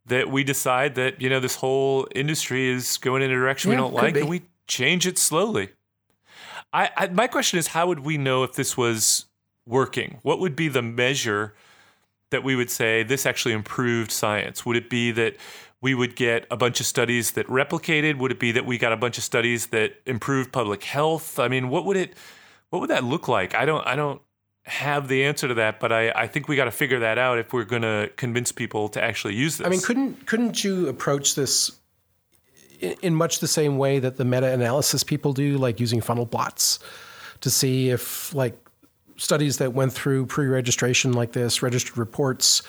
That 0.09 0.31
we 0.31 0.45
decide 0.45 0.95
that 0.97 1.21
you 1.21 1.29
know 1.29 1.41
this 1.41 1.57
whole 1.57 2.07
industry 2.15 2.69
is 2.69 2.97
going 2.99 3.23
in 3.23 3.31
a 3.31 3.35
direction 3.35 3.73
Yeah, 3.73 3.77
we 3.77 3.83
don't 3.83 3.95
like, 3.95 4.15
be. 4.15 4.21
and 4.21 4.29
we 4.29 4.43
change 4.69 5.05
it 5.05 5.19
slowly. 5.19 5.71
I, 6.73 6.91
I 6.97 7.07
my 7.09 7.27
question 7.27 7.59
is, 7.59 7.69
how 7.69 7.89
would 7.89 8.01
we 8.01 8.17
know 8.17 8.45
if 8.45 8.55
this 8.55 8.77
was 8.77 9.27
working? 9.67 10.19
What 10.23 10.39
would 10.39 10.55
be 10.55 10.69
the 10.69 10.83
measure 10.83 11.55
that 12.31 12.45
we 12.45 12.55
would 12.55 12.71
say 12.71 13.03
this 13.03 13.27
actually 13.27 13.53
improved 13.53 14.11
science? 14.13 14.65
Would 14.65 14.77
it 14.77 14.91
be 14.91 15.11
that 15.13 15.37
we 15.87 15.95
would 15.95 16.17
get 16.17 16.49
a 16.51 16.57
bunch 16.57 16.81
of 16.81 16.87
studies 16.87 17.31
that 17.31 17.47
replicated? 17.47 18.19
Would 18.19 18.33
it 18.33 18.41
be 18.41 18.51
that 18.51 18.67
we 18.67 18.77
got 18.77 18.93
a 18.93 18.97
bunch 18.97 19.19
of 19.19 19.23
studies 19.23 19.67
that 19.67 19.93
improved 20.05 20.51
public 20.51 20.83
health? 20.83 21.39
I 21.39 21.47
mean, 21.47 21.69
what 21.69 21.85
would 21.85 21.97
it 21.97 22.15
what 22.71 22.81
would 22.81 22.91
that 22.91 23.05
look 23.05 23.29
like? 23.29 23.55
I 23.55 23.65
don't 23.65 23.87
I 23.87 23.95
don't 23.95 24.21
have 24.65 25.07
the 25.07 25.23
answer 25.23 25.47
to 25.47 25.55
that, 25.55 25.79
but 25.79 25.93
I, 25.93 26.11
I 26.11 26.27
think 26.27 26.49
we 26.49 26.57
got 26.57 26.65
to 26.65 26.73
figure 26.73 26.99
that 26.99 27.19
out 27.19 27.39
if 27.39 27.53
we're 27.53 27.63
going 27.63 27.83
to 27.83 28.11
convince 28.17 28.51
people 28.51 28.89
to 28.89 29.01
actually 29.01 29.37
use 29.37 29.59
this. 29.59 29.65
I 29.65 29.71
mean, 29.71 29.81
couldn't 29.81 30.27
couldn't 30.27 30.65
you 30.65 30.89
approach 30.89 31.37
this 31.37 31.71
in, 32.81 32.97
in 33.03 33.15
much 33.15 33.39
the 33.39 33.47
same 33.47 33.79
way 33.79 34.01
that 34.01 34.17
the 34.17 34.25
meta-analysis 34.25 35.05
people 35.05 35.33
do, 35.35 35.57
like 35.57 35.79
using 35.79 36.01
funnel 36.01 36.27
plots 36.27 36.81
to 37.43 37.49
see 37.49 37.91
if 37.91 38.35
like 38.35 38.59
studies 39.19 39.59
that 39.59 39.73
went 39.73 39.93
through 39.93 40.27
pre-registration 40.27 41.13
like 41.13 41.31
this, 41.31 41.63
registered 41.63 41.97
reports, 41.97 42.65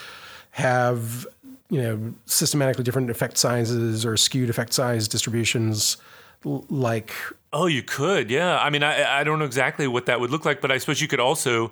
have 0.51 1.26
you 1.70 1.82
know 1.82 2.13
systematically 2.26 2.84
different 2.84 3.09
effect 3.09 3.38
sizes 3.38 4.05
or 4.05 4.18
skewed 4.18 4.49
effect 4.49 4.74
size 4.74 5.07
distributions, 5.07 5.97
like 6.43 7.13
Oh, 7.53 7.68
you 7.68 7.82
could, 7.82 8.30
yeah. 8.30 8.59
I 8.59 8.70
mean, 8.70 8.84
I 8.84 9.22
I 9.22 9.24
don't 9.24 9.39
know 9.39 9.45
exactly 9.45 9.88
what 9.88 10.05
that 10.07 10.20
would 10.20 10.30
look 10.32 10.45
like, 10.45 10.61
but 10.61 10.72
I 10.72 10.78
suppose 10.78 11.01
you 11.01 11.07
could 11.07 11.20
also 11.20 11.72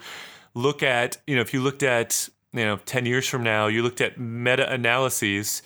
look 0.53 0.81
at, 0.81 1.17
you 1.27 1.35
know, 1.35 1.41
if 1.41 1.53
you 1.53 1.61
looked 1.61 1.83
at, 1.83 2.29
you 2.53 2.63
know, 2.63 2.77
ten 2.77 3.05
years 3.05 3.27
from 3.27 3.43
now, 3.43 3.67
you 3.67 3.83
looked 3.83 4.01
at 4.01 4.19
meta 4.19 4.71
analyses 4.71 5.61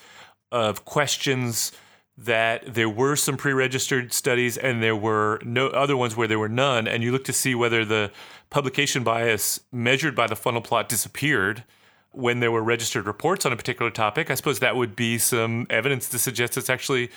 of 0.51 0.83
questions 0.85 1.71
that 2.17 2.73
there 2.73 2.89
were 2.89 3.15
some 3.15 3.37
pre-registered 3.37 4.11
studies 4.11 4.57
and 4.57 4.83
there 4.83 4.95
were 4.95 5.39
no 5.45 5.67
other 5.67 5.95
ones 5.95 6.17
where 6.17 6.27
there 6.27 6.39
were 6.39 6.49
none, 6.49 6.87
and 6.87 7.01
you 7.03 7.11
look 7.11 7.23
to 7.23 7.33
see 7.33 7.55
whether 7.55 7.85
the 7.85 8.11
publication 8.49 9.03
bias 9.03 9.61
measured 9.71 10.15
by 10.15 10.27
the 10.27 10.35
funnel 10.35 10.61
plot 10.61 10.89
disappeared 10.89 11.63
when 12.11 12.39
there 12.39 12.51
were 12.51 12.63
registered 12.63 13.05
reports 13.05 13.45
on 13.45 13.53
a 13.53 13.55
particular 13.55 13.91
topic. 13.91 14.31
I 14.31 14.35
suppose 14.35 14.59
that 14.59 14.75
would 14.75 14.95
be 14.95 15.17
some 15.17 15.67
evidence 15.69 16.09
to 16.09 16.19
suggest 16.19 16.57
it's 16.57 16.69
actually 16.69 17.09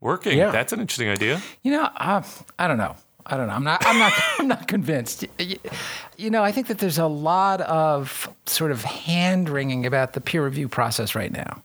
working. 0.00 0.38
Yeah. 0.38 0.50
That's 0.50 0.72
an 0.72 0.80
interesting 0.80 1.08
idea. 1.08 1.42
You 1.62 1.72
know, 1.72 1.82
uh, 1.96 2.22
I 2.58 2.66
don't 2.68 2.78
know. 2.78 2.96
I 3.26 3.36
don't 3.36 3.48
know. 3.48 3.52
I'm 3.54 3.64
not. 3.64 3.84
I'm 3.86 3.98
not. 3.98 4.12
I'm 4.38 4.48
not 4.48 4.66
convinced. 4.66 5.26
You, 5.38 5.58
you 6.16 6.30
know, 6.30 6.42
I 6.42 6.52
think 6.52 6.68
that 6.68 6.78
there's 6.78 6.98
a 6.98 7.06
lot 7.06 7.60
of 7.60 8.28
sort 8.46 8.70
of 8.72 8.82
hand 8.82 9.48
wringing 9.50 9.84
about 9.86 10.14
the 10.14 10.20
peer 10.20 10.42
review 10.44 10.68
process 10.68 11.14
right 11.14 11.30
now, 11.30 11.62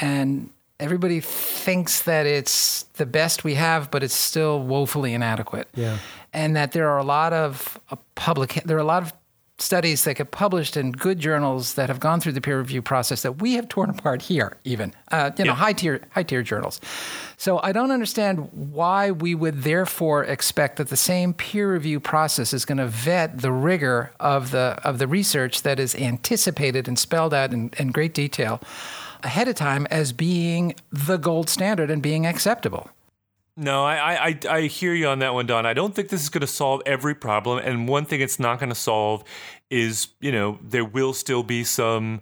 and 0.00 0.50
everybody 0.78 1.20
thinks 1.20 2.02
that 2.02 2.26
it's 2.26 2.82
the 2.94 3.06
best 3.06 3.44
we 3.44 3.54
have, 3.54 3.90
but 3.90 4.02
it's 4.02 4.14
still 4.14 4.60
woefully 4.62 5.14
inadequate. 5.14 5.68
Yeah. 5.74 5.98
and 6.34 6.54
that 6.56 6.72
there 6.72 6.90
are 6.90 6.98
a 6.98 7.04
lot 7.04 7.32
of 7.32 7.80
uh, 7.90 7.96
public. 8.14 8.60
There 8.64 8.76
are 8.76 8.80
a 8.80 8.84
lot 8.84 9.02
of 9.02 9.12
studies 9.58 10.02
that 10.04 10.16
get 10.16 10.32
published 10.32 10.76
in 10.76 10.90
good 10.90 11.20
journals 11.20 11.74
that 11.74 11.88
have 11.88 12.00
gone 12.00 12.20
through 12.20 12.32
the 12.32 12.40
peer 12.40 12.58
review 12.58 12.82
process 12.82 13.22
that 13.22 13.40
we 13.40 13.52
have 13.54 13.68
torn 13.68 13.88
apart 13.88 14.22
here, 14.22 14.56
even 14.64 14.92
uh, 15.12 15.30
you 15.38 15.44
know, 15.44 15.52
Yeah. 15.52 15.56
high 15.56 15.72
tier 15.72 16.00
high 16.10 16.24
tier 16.24 16.42
journals. 16.42 16.80
So 17.36 17.60
I 17.62 17.70
don't 17.72 17.92
understand 17.92 18.48
why 18.52 19.12
we 19.12 19.34
would 19.34 19.62
therefore 19.62 20.24
expect 20.24 20.76
that 20.78 20.88
the 20.88 20.96
same 20.96 21.34
peer 21.34 21.72
review 21.72 22.00
process 22.00 22.52
is 22.52 22.64
going 22.64 22.78
to 22.78 22.86
vet 22.86 23.42
the 23.42 23.52
rigor 23.52 24.10
of 24.18 24.50
the 24.50 24.76
of 24.82 24.98
the 24.98 25.06
research 25.06 25.62
that 25.62 25.78
is 25.78 25.94
anticipated 25.94 26.88
and 26.88 26.98
spelled 26.98 27.32
out 27.32 27.52
in, 27.52 27.70
in 27.78 27.92
great 27.92 28.12
detail 28.14 28.60
ahead 29.22 29.46
of 29.48 29.54
time 29.54 29.86
as 29.90 30.12
being 30.12 30.74
the 30.92 31.16
gold 31.16 31.48
standard 31.48 31.90
and 31.90 32.02
being 32.02 32.26
acceptable. 32.26 32.90
No, 33.56 33.84
I, 33.84 34.28
I, 34.28 34.38
I- 34.48 34.60
hear 34.62 34.94
you 34.94 35.06
on 35.08 35.20
that 35.20 35.32
one, 35.34 35.46
Don. 35.46 35.64
I 35.64 35.74
don't 35.74 35.94
think 35.94 36.08
this 36.08 36.22
is 36.22 36.28
going 36.28 36.40
to 36.40 36.46
solve 36.46 36.82
every 36.86 37.14
problem. 37.14 37.58
And 37.58 37.86
one 37.88 38.04
thing 38.04 38.20
it's 38.20 38.40
not 38.40 38.58
going 38.58 38.70
to 38.70 38.74
solve 38.74 39.22
is, 39.70 40.08
you 40.20 40.32
know, 40.32 40.58
there 40.60 40.84
will 40.84 41.12
still 41.12 41.42
be 41.44 41.62
some 41.62 42.20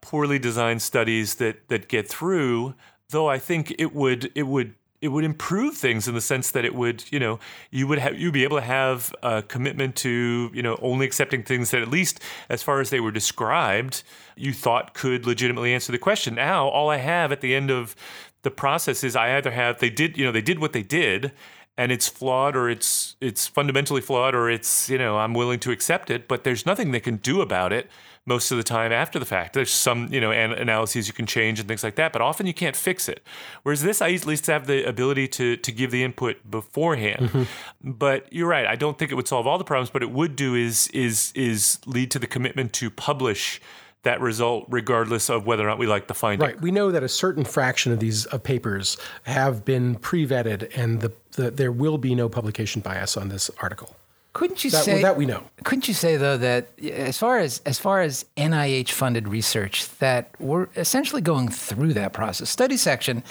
poorly 0.00 0.38
designed 0.38 0.80
studies 0.80 1.34
that 1.36 1.68
that 1.68 1.88
get 1.88 2.08
through. 2.08 2.74
Though 3.10 3.28
I 3.28 3.38
think 3.38 3.74
it 3.78 3.94
would 3.94 4.32
it 4.34 4.44
would 4.44 4.74
it 5.02 5.08
would 5.08 5.24
improve 5.24 5.76
things 5.76 6.06
in 6.08 6.14
the 6.14 6.20
sense 6.20 6.50
that 6.50 6.64
it 6.64 6.74
would, 6.74 7.04
you 7.10 7.18
know, 7.18 7.38
you 7.70 7.86
would 7.86 7.98
have 7.98 8.18
you'd 8.18 8.32
be 8.32 8.44
able 8.44 8.56
to 8.56 8.62
have 8.64 9.14
a 9.22 9.42
commitment 9.42 9.96
to, 9.96 10.50
you 10.54 10.62
know, 10.62 10.78
only 10.80 11.04
accepting 11.04 11.42
things 11.42 11.70
that 11.72 11.82
at 11.82 11.88
least 11.88 12.20
as 12.48 12.62
far 12.62 12.80
as 12.80 12.88
they 12.90 13.00
were 13.00 13.10
described, 13.10 14.02
you 14.36 14.52
thought 14.54 14.94
could 14.94 15.26
legitimately 15.26 15.74
answer 15.74 15.92
the 15.92 15.98
question. 15.98 16.34
Now, 16.34 16.68
all 16.68 16.88
I 16.88 16.96
have 16.98 17.32
at 17.32 17.40
the 17.42 17.54
end 17.54 17.70
of 17.70 17.94
the 18.42 18.50
process 18.50 19.04
is 19.04 19.16
I 19.16 19.36
either 19.36 19.50
have 19.50 19.78
they 19.78 19.90
did, 19.90 20.16
you 20.16 20.24
know, 20.24 20.32
they 20.32 20.40
did 20.42 20.58
what 20.58 20.72
they 20.72 20.82
did 20.82 21.32
and 21.76 21.92
it's 21.92 22.08
flawed 22.08 22.56
or 22.56 22.68
it's 22.68 23.16
it's 23.20 23.46
fundamentally 23.46 24.00
flawed 24.00 24.34
or 24.34 24.50
it's, 24.50 24.90
you 24.90 24.98
know, 24.98 25.18
I'm 25.18 25.34
willing 25.34 25.60
to 25.60 25.70
accept 25.70 26.10
it, 26.10 26.28
but 26.28 26.44
there's 26.44 26.66
nothing 26.66 26.90
they 26.90 27.00
can 27.00 27.16
do 27.16 27.40
about 27.40 27.72
it 27.72 27.90
most 28.26 28.50
of 28.50 28.58
the 28.58 28.62
time 28.62 28.92
after 28.92 29.18
the 29.18 29.24
fact. 29.24 29.54
There's 29.54 29.70
some, 29.70 30.12
you 30.12 30.20
know, 30.20 30.30
an- 30.30 30.52
analyses 30.52 31.08
you 31.08 31.14
can 31.14 31.26
change 31.26 31.58
and 31.58 31.66
things 31.66 31.82
like 31.82 31.94
that, 31.96 32.12
but 32.12 32.20
often 32.20 32.46
you 32.46 32.52
can't 32.52 32.76
fix 32.76 33.08
it. 33.08 33.22
Whereas 33.62 33.82
this, 33.82 34.02
I 34.02 34.12
at 34.12 34.26
least 34.26 34.46
have 34.46 34.66
the 34.66 34.86
ability 34.86 35.28
to 35.28 35.56
to 35.56 35.72
give 35.72 35.90
the 35.90 36.04
input 36.04 36.50
beforehand. 36.50 37.30
Mm-hmm. 37.30 37.90
But 37.92 38.32
you're 38.32 38.48
right. 38.48 38.66
I 38.66 38.76
don't 38.76 38.98
think 38.98 39.10
it 39.10 39.14
would 39.14 39.28
solve 39.28 39.46
all 39.46 39.58
the 39.58 39.64
problems, 39.64 39.90
but 39.90 40.02
it 40.02 40.10
would 40.10 40.36
do 40.36 40.54
is 40.54 40.88
is 40.88 41.32
is 41.34 41.78
lead 41.86 42.10
to 42.10 42.18
the 42.18 42.26
commitment 42.26 42.72
to 42.74 42.90
publish 42.90 43.60
that 44.02 44.20
result 44.20 44.66
regardless 44.68 45.28
of 45.28 45.46
whether 45.46 45.64
or 45.64 45.68
not 45.68 45.78
we 45.78 45.86
like 45.86 46.06
the 46.06 46.14
finding. 46.14 46.46
Right. 46.46 46.60
We 46.60 46.70
know 46.70 46.90
that 46.90 47.02
a 47.02 47.08
certain 47.08 47.44
fraction 47.44 47.92
of 47.92 48.00
these 48.00 48.26
uh, 48.28 48.38
papers 48.38 48.96
have 49.24 49.64
been 49.64 49.96
pre-vetted, 49.96 50.70
and 50.76 51.00
the, 51.00 51.12
the 51.32 51.50
there 51.50 51.72
will 51.72 51.98
be 51.98 52.14
no 52.14 52.28
publication 52.28 52.80
bias 52.80 53.16
on 53.16 53.28
this 53.28 53.50
article. 53.60 53.96
Couldn't 54.32 54.62
you 54.62 54.70
That, 54.70 54.84
say 54.84 55.02
that 55.02 55.16
we 55.16 55.26
know. 55.26 55.42
Couldn't 55.64 55.88
you 55.88 55.94
say 55.94 56.16
though 56.16 56.36
that 56.36 56.68
as 56.80 57.18
far 57.18 57.38
as 57.38 57.60
as 57.66 57.80
far 57.80 58.00
as 58.00 58.24
NIH 58.36 58.90
funded 58.90 59.26
research 59.26 59.88
that 59.98 60.30
we're 60.38 60.68
essentially 60.76 61.20
going 61.20 61.48
through 61.48 61.94
that 61.94 62.12
process. 62.12 62.48
Study 62.48 62.76
section 62.76 63.24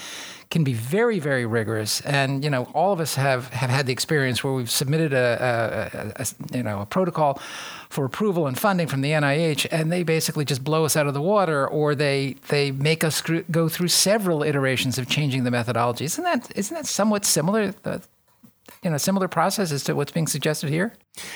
can 0.50 0.64
be 0.64 0.72
very 0.72 1.18
very 1.20 1.46
rigorous, 1.46 2.00
and 2.00 2.42
you 2.42 2.50
know 2.50 2.64
all 2.74 2.92
of 2.92 3.00
us 3.00 3.14
have 3.14 3.48
have 3.50 3.70
had 3.70 3.86
the 3.86 3.92
experience 3.92 4.42
where 4.42 4.52
we've 4.52 4.70
submitted 4.70 5.12
a, 5.12 6.12
a, 6.18 6.22
a, 6.22 6.56
you 6.56 6.62
know 6.62 6.80
a 6.80 6.86
protocol 6.86 7.40
for 7.88 8.04
approval 8.04 8.46
and 8.46 8.58
funding 8.58 8.86
from 8.86 9.00
the 9.00 9.10
NIH, 9.10 9.66
and 9.70 9.90
they 9.90 10.02
basically 10.02 10.44
just 10.44 10.62
blow 10.62 10.84
us 10.84 10.96
out 10.96 11.06
of 11.06 11.14
the 11.14 11.22
water, 11.22 11.66
or 11.66 11.94
they 11.94 12.36
they 12.48 12.72
make 12.72 13.04
us 13.04 13.22
go 13.50 13.68
through 13.68 13.88
several 13.88 14.42
iterations 14.42 14.98
of 14.98 15.08
changing 15.08 15.44
the 15.44 15.50
methodology. 15.50 16.04
Isn't 16.04 16.24
that 16.24 16.50
isn't 16.56 16.74
that 16.74 16.86
somewhat 16.86 17.24
similar? 17.24 17.70
The, 17.70 18.02
you 18.82 18.90
know, 18.90 18.96
similar 18.96 19.28
processes 19.28 19.84
to 19.84 19.94
what's 19.94 20.12
being 20.12 20.26
suggested 20.26 20.70
here. 20.70 20.94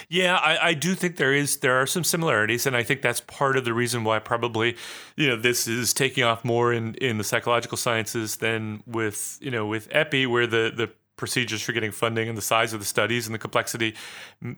Yeah, 0.09 0.37
I, 0.37 0.69
I 0.69 0.75
do 0.75 0.95
think 0.95 1.17
there 1.17 1.33
is 1.33 1.59
there 1.59 1.81
are 1.81 1.87
some 1.87 2.05
similarities, 2.05 2.67
and 2.67 2.77
I 2.77 2.83
think 2.83 3.03
that's 3.03 3.21
part 3.21 3.57
of 3.57 3.65
the 3.65 3.75
reason 3.75 4.05
why 4.05 4.19
probably 4.19 4.77
you 5.17 5.29
know 5.29 5.37
this 5.37 5.67
is 5.67 5.93
taking 5.93 6.25
off 6.25 6.45
more 6.45 6.73
in, 6.73 6.95
in 6.97 7.19
the 7.19 7.25
psychological 7.25 7.77
sciences 7.77 8.37
than 8.37 8.83
with 8.87 9.39
you 9.41 9.51
know 9.51 9.67
with 9.67 9.89
epi, 9.91 10.27
where 10.27 10.47
the 10.47 10.73
the 10.75 10.91
procedures 11.17 11.63
for 11.63 11.73
getting 11.73 11.93
funding 11.93 12.29
and 12.29 12.37
the 12.37 12.43
size 12.43 12.73
of 12.73 12.81
the 12.81 12.87
studies 12.87 13.27
and 13.27 13.35
the 13.35 13.39
complexity 13.39 13.95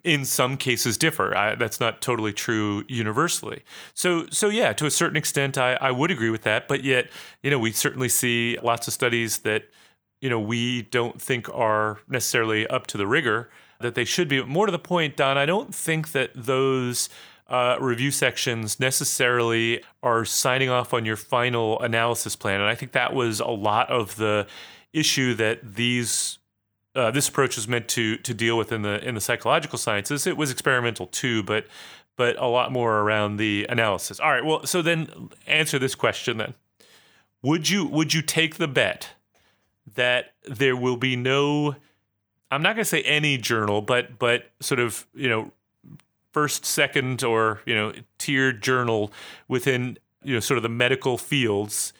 in 0.02 0.24
some 0.24 0.56
cases 0.56 0.96
differ. 0.96 1.36
I, 1.36 1.54
that's 1.54 1.80
not 1.80 2.00
totally 2.00 2.32
true 2.32 2.84
universally. 2.88 3.62
So 3.94 4.26
so 4.30 4.48
yeah, 4.48 4.72
to 4.74 4.86
a 4.86 4.90
certain 4.90 5.16
extent, 5.16 5.58
I, 5.58 5.74
I 5.74 5.90
would 5.90 6.10
agree 6.10 6.30
with 6.30 6.42
that. 6.42 6.68
But 6.68 6.82
yet, 6.84 7.08
you 7.42 7.50
know, 7.50 7.58
we 7.58 7.72
certainly 7.72 8.08
see 8.08 8.58
lots 8.62 8.88
of 8.88 8.94
studies 8.94 9.38
that 9.38 9.64
you 10.20 10.30
know 10.30 10.40
we 10.40 10.82
don't 10.82 11.20
think 11.20 11.48
are 11.52 11.98
necessarily 12.08 12.66
up 12.66 12.86
to 12.88 12.98
the 12.98 13.06
rigor 13.06 13.50
that 13.80 13.94
they 13.94 14.04
should 14.04 14.28
be. 14.28 14.40
But 14.40 14.48
More 14.48 14.66
to 14.66 14.72
the 14.72 14.78
point, 14.78 15.16
Don, 15.16 15.36
I 15.36 15.46
don't 15.46 15.74
think 15.74 16.12
that 16.12 16.30
those 16.34 17.08
uh, 17.48 17.76
review 17.80 18.10
sections 18.10 18.80
necessarily 18.80 19.82
are 20.02 20.24
signing 20.24 20.68
off 20.68 20.92
on 20.92 21.04
your 21.04 21.16
final 21.16 21.80
analysis 21.80 22.34
plan. 22.34 22.60
And 22.60 22.68
I 22.68 22.74
think 22.74 22.92
that 22.92 23.14
was 23.14 23.40
a 23.40 23.46
lot 23.46 23.88
of 23.90 24.16
the 24.16 24.46
issue 24.92 25.34
that 25.34 25.74
these 25.74 26.38
uh, 26.94 27.10
this 27.10 27.28
approach 27.28 27.56
was 27.56 27.68
meant 27.68 27.88
to 27.88 28.16
to 28.18 28.34
deal 28.34 28.56
with 28.56 28.72
in 28.72 28.82
the 28.82 29.06
in 29.06 29.14
the 29.14 29.20
psychological 29.20 29.78
sciences. 29.78 30.26
It 30.26 30.36
was 30.36 30.50
experimental 30.50 31.06
too, 31.06 31.42
but 31.42 31.66
but 32.16 32.36
a 32.38 32.46
lot 32.46 32.72
more 32.72 33.00
around 33.00 33.36
the 33.36 33.66
analysis. 33.68 34.18
All 34.18 34.30
right. 34.30 34.44
Well, 34.44 34.64
so 34.64 34.80
then 34.80 35.28
answer 35.46 35.78
this 35.78 35.94
question 35.94 36.38
then. 36.38 36.54
Would 37.42 37.68
you 37.68 37.84
would 37.86 38.14
you 38.14 38.22
take 38.22 38.56
the 38.56 38.66
bet 38.66 39.10
that 39.94 40.34
there 40.44 40.76
will 40.76 40.96
be 40.96 41.16
no 41.16 41.76
I'm 42.50 42.62
not 42.62 42.76
going 42.76 42.84
to 42.84 42.88
say 42.88 43.02
any 43.02 43.38
journal, 43.38 43.82
but 43.82 44.18
but 44.18 44.50
sort 44.60 44.78
of, 44.78 45.06
you 45.14 45.28
know, 45.28 45.50
first, 46.32 46.64
second 46.64 47.24
or, 47.24 47.60
you 47.66 47.74
know, 47.74 47.92
tiered 48.18 48.62
journal 48.62 49.10
within, 49.48 49.98
you 50.22 50.34
know, 50.34 50.40
sort 50.40 50.56
of 50.56 50.62
the 50.62 50.68
medical 50.68 51.18
fields 51.18 51.92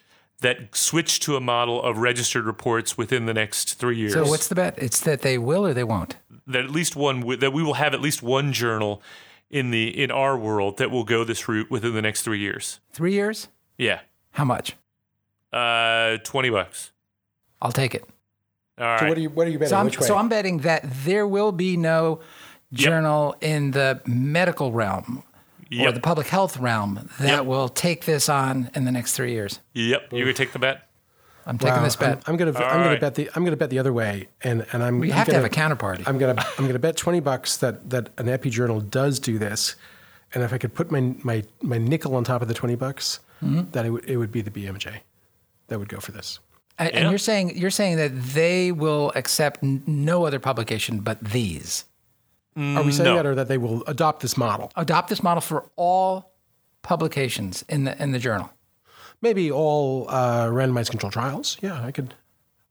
that 0.43 0.77
switch 0.77 1.19
to 1.21 1.35
a 1.35 1.41
model 1.41 1.83
of 1.83 1.99
registered 1.99 2.45
reports 2.45 2.97
within 2.97 3.27
the 3.27 3.35
next 3.35 3.75
3 3.75 3.97
years. 3.97 4.13
So 4.13 4.25
what's 4.25 4.49
the 4.49 4.55
bet? 4.55 4.75
It's 4.79 5.01
that 5.01 5.23
they 5.23 5.39
will 5.39 5.67
or 5.67 5.75
they 5.75 5.83
won't. 5.85 6.17
that 6.47 6.65
at 6.65 6.71
least 6.71 6.95
one 6.95 7.39
that 7.39 7.53
we 7.53 7.63
will 7.63 7.75
have 7.75 7.93
at 7.95 8.01
least 8.01 8.23
one 8.23 8.53
journal 8.53 9.03
in 9.51 9.71
the 9.71 9.89
in 9.89 10.11
our 10.13 10.37
world 10.39 10.77
that 10.79 10.91
will 10.93 11.05
go 11.05 11.25
this 11.25 11.49
route 11.49 11.71
within 11.71 11.95
the 11.95 12.03
next 12.03 12.23
3 12.23 12.39
years. 12.39 12.79
Three 12.93 13.15
years? 13.15 13.49
Yeah. 13.79 14.01
How 14.33 14.45
much? 14.45 14.77
Uh 15.53 16.19
20 16.19 16.51
bucks. 16.51 16.93
I'll 17.63 17.73
take 17.73 17.95
it. 17.95 18.05
All 18.79 18.87
right. 18.87 19.01
So 19.01 19.09
what 19.09 19.17
are 19.17 19.21
you 19.21 19.31
what 19.31 19.47
are 19.47 19.51
you 19.51 19.59
betting? 19.59 19.71
So 19.71 19.77
I'm, 19.79 19.87
Which 19.87 19.99
way? 20.01 20.07
so 20.07 20.17
I'm 20.17 20.29
betting 20.29 20.59
that 20.59 20.83
there 21.05 21.27
will 21.27 21.53
be 21.53 21.77
no 21.77 22.21
journal 22.73 23.37
in 23.41 23.71
the 23.71 24.01
medical 24.07 24.73
realm 24.73 25.23
or 25.81 25.93
the 25.93 26.01
public 26.01 26.27
health 26.29 26.59
realm 26.59 27.09
that 27.19 27.39
Yep. 27.39 27.45
will 27.47 27.69
take 27.69 28.05
this 28.05 28.29
on 28.29 28.71
in 28.75 28.85
the 28.85 28.93
next 28.93 29.15
three 29.15 29.33
years. 29.33 29.61
Yep. 29.75 30.13
You 30.13 30.21
gonna 30.21 30.33
take 30.35 30.53
the 30.53 30.59
bet? 30.59 30.83
I'm 31.49 31.59
taking 31.59 31.77
Wow, 31.77 31.85
this 31.85 31.97
bet. 31.97 32.19
I'm, 32.27 32.33
I'm 32.33 32.37
gonna 32.37 32.53
I'm 32.59 32.79
All 32.79 32.85
gonna 32.85 32.99
bet 32.99 33.15
the 33.15 33.31
I'm 33.35 33.45
gonna 33.45 33.57
bet 33.57 33.71
the 33.71 33.79
other 33.79 33.93
way, 33.93 34.29
and 34.43 34.67
and 34.73 34.83
I'm 34.83 34.99
we 34.99 35.11
I'm 35.13 35.19
have 35.19 35.27
to 35.27 35.33
gonna, 35.33 35.43
have 35.45 35.51
a 35.51 35.55
counterparty. 35.55 36.03
I'm 36.07 36.19
gonna 36.19 36.35
I'm 36.59 36.67
gonna 36.67 36.79
bet 36.81 36.97
twenty 36.97 37.21
bucks 37.21 37.57
that 37.59 37.89
that 37.91 38.11
an 38.19 38.29
epi 38.29 38.51
journal 38.51 38.81
does 38.81 39.21
do 39.21 39.39
this, 39.39 39.77
and 40.35 40.43
if 40.43 40.53
I 40.53 40.59
could 40.59 40.75
put 40.75 40.91
my 40.91 41.15
my 41.23 41.45
my 41.63 41.79
nickel 41.79 42.17
on 42.17 42.25
top 42.25 42.43
of 42.43 42.49
the 42.49 42.55
twenty 42.55 42.75
bucks, 42.75 43.21
Mm-hmm. 43.45 43.71
that 43.73 43.85
it 43.87 43.91
would 43.91 44.05
it 44.07 44.17
would 44.17 44.33
be 44.33 44.41
the 44.41 44.51
BMJ, 44.51 45.01
that 45.69 45.79
would 45.79 45.89
go 45.91 46.01
for 46.01 46.11
this. 46.13 46.41
And, 46.79 46.89
and 46.91 47.05
Yeah. 47.05 47.11
you're 47.11 47.19
saying 47.19 47.57
you're 47.57 47.71
saying 47.71 47.97
that 47.97 48.13
they 48.35 48.73
will 48.73 49.13
accept 49.15 49.63
n- 49.63 49.83
no 49.87 50.27
other 50.27 50.39
publication 50.39 51.01
but 51.01 51.21
these. 51.21 51.85
Are 52.59 52.83
we 52.83 52.91
saying 52.91 53.05
no. 53.11 53.17
that, 53.17 53.27
or 53.27 53.35
that 53.35 53.49
they 53.49 53.59
will 53.59 53.85
adopt 53.87 54.21
this 54.23 54.35
model? 54.39 54.73
Adopt 54.77 55.11
this 55.11 55.23
model 55.23 55.43
for 55.43 55.71
all 55.77 56.33
publications 56.83 57.65
in 57.69 57.85
the 57.85 58.03
in 58.03 58.13
the 58.13 58.19
journal. 58.19 58.49
Maybe 59.21 59.51
all 59.51 60.07
uh, 60.09 60.47
randomized 60.47 60.91
control 60.91 61.11
trials. 61.11 61.59
Yeah, 61.61 61.83
I 61.85 61.91
could. 61.93 62.15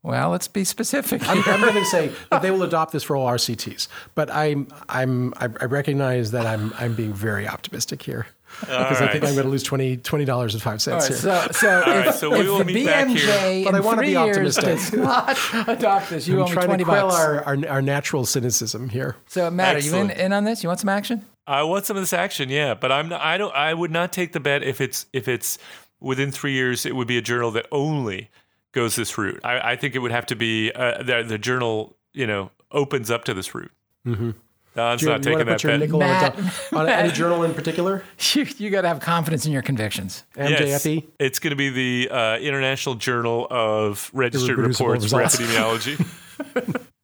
Well, 0.02 0.30
let's 0.30 0.48
be 0.48 0.62
specific. 0.64 1.28
I'm, 1.28 1.38
I'm 1.46 1.60
going 1.60 1.74
to 1.74 1.84
say 1.84 2.12
that 2.30 2.40
they 2.42 2.50
will 2.52 2.62
adopt 2.62 2.92
this 2.92 3.02
for 3.02 3.16
all 3.16 3.28
RCTs, 3.28 3.88
but 4.14 4.28
I'm 4.30 4.68
I'm 4.88 5.32
I 5.36 5.44
I 5.60 5.64
recognize 5.66 6.30
that 6.32 6.46
I'm 6.46 6.72
I'm 6.78 6.94
being 6.94 7.12
very 7.12 7.46
optimistic 7.46 8.02
here 8.02 8.26
because 8.60 9.00
I 9.00 9.12
think. 9.12 9.24
I'm 9.24 9.34
going 9.34 9.44
to 9.44 9.50
lose 9.50 9.62
20 9.62 9.96
dollars 10.24 10.54
and 10.54 10.62
five 10.62 10.80
cents 10.80 11.08
here. 11.08 11.16
So, 11.16 11.46
so 11.52 11.80
if, 11.80 11.86
right, 11.86 12.14
so 12.14 12.30
we 12.30 12.40
if 12.40 12.46
will 12.46 12.58
the 12.58 12.64
meet 12.64 12.86
back 12.86 13.08
BMJ 13.08 13.16
here. 13.18 13.64
But 13.64 13.74
I 13.74 13.80
wanna 13.80 14.02
be 14.02 14.14
three 14.14 14.24
years 14.24 14.58
optimistic. 14.58 14.64
does 14.64 14.92
not 14.92 15.38
adopt 15.68 16.10
this, 16.10 16.26
you 16.28 16.40
owe 16.40 16.44
I'm 16.44 16.48
me 16.48 16.52
trying 16.54 16.66
twenty 16.66 16.84
to 16.84 16.90
quell 16.90 17.08
bucks. 17.08 17.20
our, 17.20 17.44
our 17.44 17.68
our 17.68 17.82
natural 17.82 18.24
cynicism 18.26 18.88
here. 18.88 19.16
so, 19.26 19.50
Matt, 19.50 19.76
are 19.76 19.80
you 19.80 19.94
in, 19.96 20.10
in 20.10 20.32
on 20.32 20.44
this? 20.44 20.62
You 20.62 20.68
want 20.68 20.80
some 20.80 20.88
action? 20.88 21.24
I 21.46 21.62
want 21.62 21.86
some 21.86 21.96
of 21.96 22.02
this 22.02 22.12
action, 22.12 22.48
yeah, 22.48 22.74
but 22.74 22.90
I'm 22.90 23.08
not, 23.08 23.20
I 23.20 23.38
don't 23.38 23.54
I 23.54 23.72
would 23.74 23.90
not 23.90 24.12
take 24.12 24.32
the 24.32 24.40
bet 24.40 24.62
if 24.62 24.80
it's 24.80 25.06
if 25.12 25.28
it's 25.28 25.58
within 26.00 26.30
3 26.30 26.52
years 26.52 26.84
it 26.84 26.94
would 26.94 27.08
be 27.08 27.16
a 27.18 27.22
journal 27.22 27.50
that 27.52 27.66
only 27.72 28.30
goes 28.72 28.96
this 28.96 29.16
route. 29.16 29.40
I, 29.44 29.72
I 29.72 29.76
think 29.76 29.94
it 29.94 30.00
would 30.00 30.10
have 30.12 30.26
to 30.26 30.36
be 30.36 30.70
uh, 30.72 31.02
the, 31.02 31.24
the 31.26 31.38
journal, 31.38 31.96
you 32.12 32.26
know, 32.26 32.50
opens 32.70 33.10
up 33.10 33.24
to 33.24 33.32
this 33.34 33.54
route. 33.54 33.70
Mm-hmm. 34.06 34.30
Don's 34.76 35.00
Do 35.00 35.06
you, 35.06 35.12
not 35.12 35.18
you 35.18 35.24
taking 35.24 35.32
want 35.32 35.40
to 35.40 35.44
that 35.46 35.60
put 35.62 35.68
bet. 35.68 35.80
nickel 35.80 35.98
Matt- 35.98 36.36
on, 36.38 36.44
the, 36.44 36.78
on 36.78 36.88
any 36.88 37.10
journal 37.12 37.42
in 37.44 37.54
particular? 37.54 38.04
You, 38.34 38.46
you 38.58 38.70
got 38.70 38.82
to 38.82 38.88
have 38.88 39.00
confidence 39.00 39.46
in 39.46 39.52
your 39.52 39.62
convictions. 39.62 40.24
Yes, 40.36 40.84
MJFE. 40.84 41.04
it's 41.18 41.38
going 41.38 41.50
to 41.50 41.56
be 41.56 41.70
the 41.70 42.10
uh, 42.14 42.36
International 42.38 42.94
Journal 42.94 43.46
of 43.50 44.10
Registered 44.12 44.58
Irreproducible 44.58 44.68
Reports 45.02 45.10
for 45.10 45.22
Epidemiology. 45.22 46.82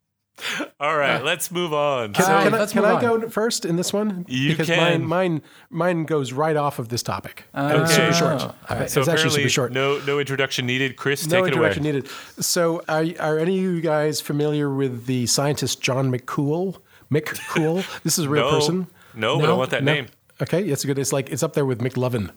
All 0.80 0.96
right, 0.96 1.22
let's 1.24 1.50
move 1.50 1.72
on. 1.72 2.12
Can, 2.12 2.24
So- 2.24 2.34
I, 2.34 2.42
can, 2.44 2.54
I, 2.54 2.66
can 2.66 2.82
move 2.82 2.90
I 2.90 3.06
on. 3.06 3.20
go 3.20 3.28
first 3.28 3.64
in 3.64 3.76
this 3.76 3.92
one? 3.92 4.24
You 4.28 4.50
because 4.50 4.66
can. 4.68 4.78
mine 4.78 5.04
mine 5.06 5.42
mine 5.70 6.04
goes 6.04 6.32
right 6.32 6.56
off 6.56 6.78
of 6.78 6.88
this 6.88 7.02
topic. 7.02 7.44
And 7.54 7.82
it's 7.82 7.92
Okay. 7.92 8.10
super 8.10 8.14
short. 8.14 8.40
Oh, 8.42 8.44
all 8.46 8.54
right. 8.70 8.82
It's 8.82 8.92
so 8.94 9.00
actually 9.00 9.12
apparently 9.14 9.40
super 9.42 9.48
short. 9.50 9.72
no 9.72 10.00
no 10.06 10.18
introduction 10.18 10.66
needed. 10.66 10.96
Chris, 10.96 11.26
No 11.26 11.42
take 11.44 11.52
it 11.52 11.58
away. 11.58 11.68
introduction 11.68 11.82
needed. 11.82 12.08
So, 12.44 12.82
are, 12.88 13.04
are 13.20 13.38
any 13.38 13.56
of 13.58 13.62
you 13.64 13.80
guys 13.80 14.20
familiar 14.20 14.72
with 14.74 15.06
the 15.06 15.26
scientist 15.26 15.80
John 15.80 16.10
McCool? 16.12 16.78
McCool. 17.10 17.84
This 18.02 18.18
is 18.18 18.24
a 18.24 18.28
real 18.30 18.44
No, 18.50 18.58
person. 18.58 18.86
no, 19.14 19.38
but 19.38 19.50
I 19.50 19.52
want 19.52 19.70
that 19.70 19.84
No? 19.84 19.92
name. 19.94 20.06
Okay, 20.40 20.64
it's 20.64 20.84
good. 20.84 20.98
It's 20.98 21.12
like 21.12 21.30
it's 21.30 21.42
up 21.42 21.52
there 21.52 21.66
with 21.66 21.80
McLovin. 21.80 22.30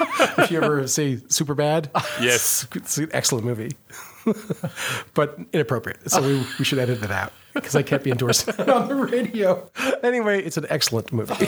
if 0.38 0.50
you 0.50 0.62
ever 0.62 0.86
see 0.86 1.16
Superbad, 1.28 1.88
Yes. 2.20 2.66
it's 2.74 2.98
an 2.98 3.08
excellent 3.12 3.44
movie, 3.44 3.72
but 5.14 5.38
inappropriate. 5.52 6.10
So 6.10 6.22
we, 6.22 6.44
we 6.58 6.64
should 6.64 6.78
edit 6.78 7.02
it 7.02 7.10
out 7.10 7.32
because 7.54 7.76
I 7.76 7.82
can't 7.82 8.02
be 8.02 8.10
endorsed 8.10 8.48
on 8.60 8.88
the 8.88 8.94
radio. 8.94 9.68
Anyway, 10.02 10.42
it's 10.42 10.56
an 10.56 10.66
excellent 10.70 11.12
movie. 11.12 11.46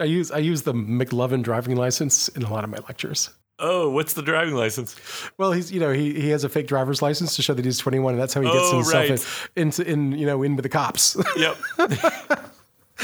I 0.00 0.04
use 0.04 0.30
I 0.32 0.38
use 0.38 0.62
the 0.62 0.72
McLovin 0.74 1.42
driving 1.42 1.76
license 1.76 2.28
in 2.28 2.42
a 2.42 2.50
lot 2.52 2.64
of 2.64 2.70
my 2.70 2.78
lectures. 2.88 3.30
Oh, 3.60 3.88
what's 3.90 4.14
the 4.14 4.22
driving 4.22 4.54
license? 4.54 4.96
Well, 5.38 5.52
he's 5.52 5.70
you 5.70 5.78
know 5.78 5.92
he, 5.92 6.12
he 6.20 6.30
has 6.30 6.42
a 6.42 6.48
fake 6.48 6.66
driver's 6.66 7.00
license 7.00 7.36
to 7.36 7.42
show 7.42 7.54
that 7.54 7.64
he's 7.64 7.78
21, 7.78 8.14
and 8.14 8.20
that's 8.20 8.34
how 8.34 8.40
he 8.40 8.48
gets 8.48 8.58
Oh, 8.72 8.74
himself 8.78 9.10
right. 9.10 9.50
in, 9.56 9.62
into 9.68 9.88
in 9.88 10.12
you 10.12 10.26
know 10.26 10.42
in 10.42 10.56
with 10.56 10.64
the 10.64 10.68
cops. 10.68 11.16
Yep. 11.36 11.56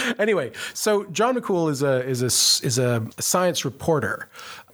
anyway, 0.18 0.52
so 0.74 1.04
John 1.04 1.36
McCool 1.36 1.70
is 1.70 1.82
a 1.82 2.04
is 2.06 2.22
a 2.22 2.66
is 2.66 2.78
a 2.78 3.06
science 3.18 3.64
reporter 3.64 4.28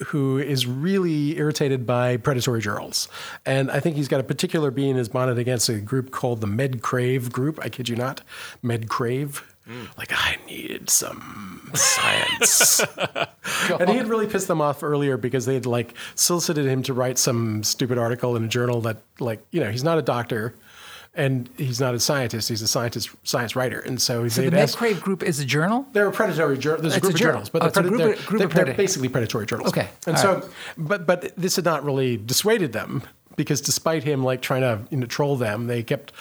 who 0.06 0.38
is 0.38 0.66
really 0.66 1.36
irritated 1.38 1.86
by 1.86 2.16
predatory 2.16 2.60
journals, 2.60 3.08
and 3.44 3.70
I 3.70 3.80
think 3.80 3.96
he's 3.96 4.08
got 4.08 4.20
a 4.20 4.24
particular 4.24 4.70
bee 4.70 4.88
in 4.88 4.96
his 4.96 5.08
bonnet 5.08 5.38
against 5.38 5.68
a 5.68 5.78
group 5.80 6.10
called 6.10 6.40
the 6.40 6.46
MedCrave 6.46 7.32
group. 7.32 7.58
I 7.62 7.68
kid 7.68 7.88
you 7.88 7.96
not, 7.96 8.22
MedCrave. 8.62 9.42
Mm. 9.68 9.98
Like 9.98 10.12
I 10.12 10.38
needed 10.46 10.88
some 10.88 11.72
science, 11.74 12.80
and 13.80 13.90
he 13.90 13.96
had 13.96 14.06
really 14.06 14.28
pissed 14.28 14.46
them 14.46 14.60
off 14.60 14.84
earlier 14.84 15.16
because 15.16 15.44
they 15.44 15.54
had 15.54 15.66
like 15.66 15.94
solicited 16.14 16.66
him 16.66 16.84
to 16.84 16.94
write 16.94 17.18
some 17.18 17.64
stupid 17.64 17.98
article 17.98 18.36
in 18.36 18.44
a 18.44 18.48
journal 18.48 18.80
that 18.82 18.98
like 19.18 19.44
you 19.50 19.60
know 19.60 19.70
he's 19.70 19.84
not 19.84 19.98
a 19.98 20.02
doctor. 20.02 20.54
And 21.16 21.48
he's 21.56 21.80
not 21.80 21.94
a 21.94 21.98
scientist; 22.00 22.48
he's 22.50 22.60
a 22.60 22.68
scientist, 22.68 23.08
science 23.24 23.56
writer, 23.56 23.80
and 23.80 24.00
so, 24.00 24.28
So 24.28 24.48
the 24.50 24.60
asked- 24.60 24.78
group 25.00 25.22
is 25.22 25.40
a 25.40 25.44
journal? 25.46 25.86
they're 25.92 26.08
a 26.08 26.12
predatory 26.12 26.58
journal. 26.58 26.82
There's 26.82 26.96
a 26.96 27.00
group 27.00 27.12
a 27.12 27.14
of 27.14 27.18
journal. 27.20 27.32
journals, 27.34 27.48
but 27.48 27.62
Oh, 27.62 27.68
they're, 27.70 27.84
a 27.84 27.88
group 27.88 27.98
they're, 27.98 28.14
group 28.26 28.38
they're, 28.52 28.60
of 28.62 28.66
they're 28.66 28.74
basically 28.74 29.08
predatory 29.08 29.46
journals. 29.46 29.68
Okay, 29.70 29.88
and 30.06 30.14
all 30.16 30.22
so, 30.22 30.48
but 30.76 31.06
but 31.06 31.34
this 31.36 31.56
had 31.56 31.64
not 31.64 31.84
really 31.84 32.18
dissuaded 32.18 32.72
them 32.72 33.02
because 33.36 33.62
despite 33.62 34.04
him 34.04 34.22
like 34.22 34.42
trying 34.42 34.60
to 34.60 34.80
you 34.90 34.98
know, 34.98 35.06
troll 35.06 35.36
them, 35.36 35.66
they 35.68 35.82
kept 35.82 36.12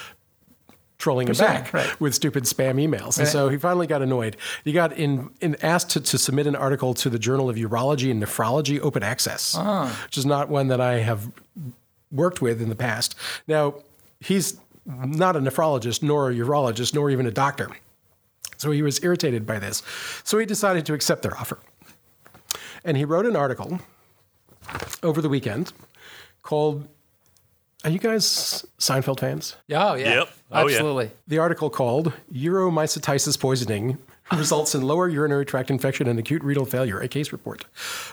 trolling 0.97 1.27
him 1.27 1.35
back 1.35 1.73
right. 1.73 1.99
with 1.99 2.15
stupid 2.15 2.45
spam 2.45 2.75
emails. 2.75 3.17
And 3.17 3.25
Right. 3.25 3.27
so 3.27 3.49
he 3.49 3.57
finally 3.57 3.85
got 3.87 4.01
annoyed. 4.01 4.37
He 4.63 4.71
got 4.71 4.93
in, 4.93 5.29
in 5.41 5.57
asked 5.61 5.89
to, 5.91 5.99
to 5.99 6.17
submit 6.17 6.47
an 6.47 6.55
article 6.55 6.93
to 6.93 7.09
the 7.09 7.19
Journal 7.19 7.49
of 7.49 7.57
Urology 7.57 8.09
and 8.11 8.23
Nephrology 8.23 8.79
Open 8.79 9.03
Access, 9.03 9.55
Ah. 9.57 9.93
which 10.05 10.17
is 10.17 10.25
not 10.25 10.47
one 10.47 10.69
that 10.69 10.79
I 10.79 10.99
have 10.99 11.29
worked 12.13 12.41
with 12.41 12.61
in 12.61 12.69
the 12.69 12.75
past. 12.77 13.13
Now, 13.45 13.75
he's 14.21 14.55
not 14.85 15.35
a 15.35 15.39
nephrologist, 15.39 16.03
nor 16.03 16.29
a 16.29 16.33
urologist, 16.33 16.93
nor 16.93 17.09
even 17.09 17.25
a 17.25 17.31
doctor. 17.31 17.69
So 18.57 18.71
he 18.71 18.81
was 18.81 19.03
irritated 19.03 19.45
by 19.45 19.59
this. 19.59 19.83
So 20.23 20.37
he 20.37 20.45
decided 20.45 20.85
to 20.85 20.93
accept 20.93 21.21
their 21.23 21.37
offer. 21.37 21.59
And 22.83 22.95
he 22.97 23.05
wrote 23.05 23.25
an 23.25 23.35
article 23.35 23.79
over 25.03 25.21
the 25.21 25.29
weekend 25.29 25.73
called 26.43 26.87
Are 27.83 27.89
you 27.89 27.99
guys 27.99 28.65
Seinfeld 28.79 29.19
fans? 29.19 29.55
Oh, 29.71 29.95
yeah. 29.95 30.19
Yep. 30.19 30.29
Oh, 30.51 30.67
yeah. 30.67 30.75
Absolutely. 30.75 31.11
The 31.27 31.39
article 31.39 31.69
called 31.69 32.13
Uromycetitis 32.31 33.39
Poisoning 33.39 33.97
Results 34.31 34.73
in 34.73 34.81
Lower 34.81 35.07
Urinary 35.07 35.45
Tract 35.45 35.69
Infection 35.69 36.07
and 36.07 36.17
Acute 36.17 36.43
Renal 36.43 36.65
Failure, 36.65 36.99
a 36.99 37.07
case 37.07 37.31
report 37.31 37.65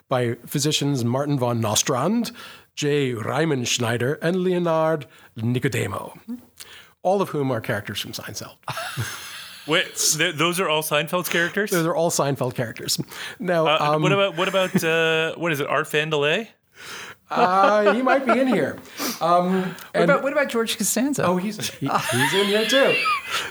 by 0.08 0.34
physicians 0.46 1.04
Martin 1.04 1.38
van 1.38 1.60
Nostrand, 1.60 2.32
J. 2.74 3.12
Riemenschneider, 3.14 4.18
and 4.20 4.36
Leonard 4.44 5.06
Nicodemo, 5.38 6.18
all 7.02 7.22
of 7.22 7.30
whom 7.30 7.50
are 7.50 7.60
characters 7.62 7.98
from 8.00 8.12
Seinfeld. 8.12 8.56
Wait, 9.66 9.94
th- 9.94 10.34
those 10.34 10.60
are 10.60 10.68
all 10.68 10.82
Seinfeld's 10.82 11.28
characters. 11.28 11.70
Those 11.70 11.86
are 11.86 11.94
all 11.94 12.10
Seinfeld 12.10 12.54
characters. 12.54 13.00
Now, 13.38 13.66
Uh, 13.66 13.92
um, 13.94 14.02
what 14.02 14.12
about 14.12 14.36
what 14.36 14.48
about 14.48 14.84
uh, 14.84 15.34
what 15.36 15.50
is 15.52 15.60
it? 15.60 15.66
Art 15.66 15.86
Vandelay? 15.86 16.48
Uh, 17.34 17.94
he 17.94 18.02
might 18.02 18.24
be 18.26 18.38
in 18.38 18.46
here. 18.48 18.76
Um, 19.20 19.62
What 19.62 19.76
and- 19.94 20.04
about, 20.04 20.22
what 20.22 20.32
about 20.32 20.48
George 20.48 20.76
Costanza? 20.76 21.24
Oh, 21.24 21.36
he's 21.36 21.70
he- 21.70 21.88
he's 21.88 22.34
in 22.34 22.46
here 22.46 22.66
too. 22.66 22.94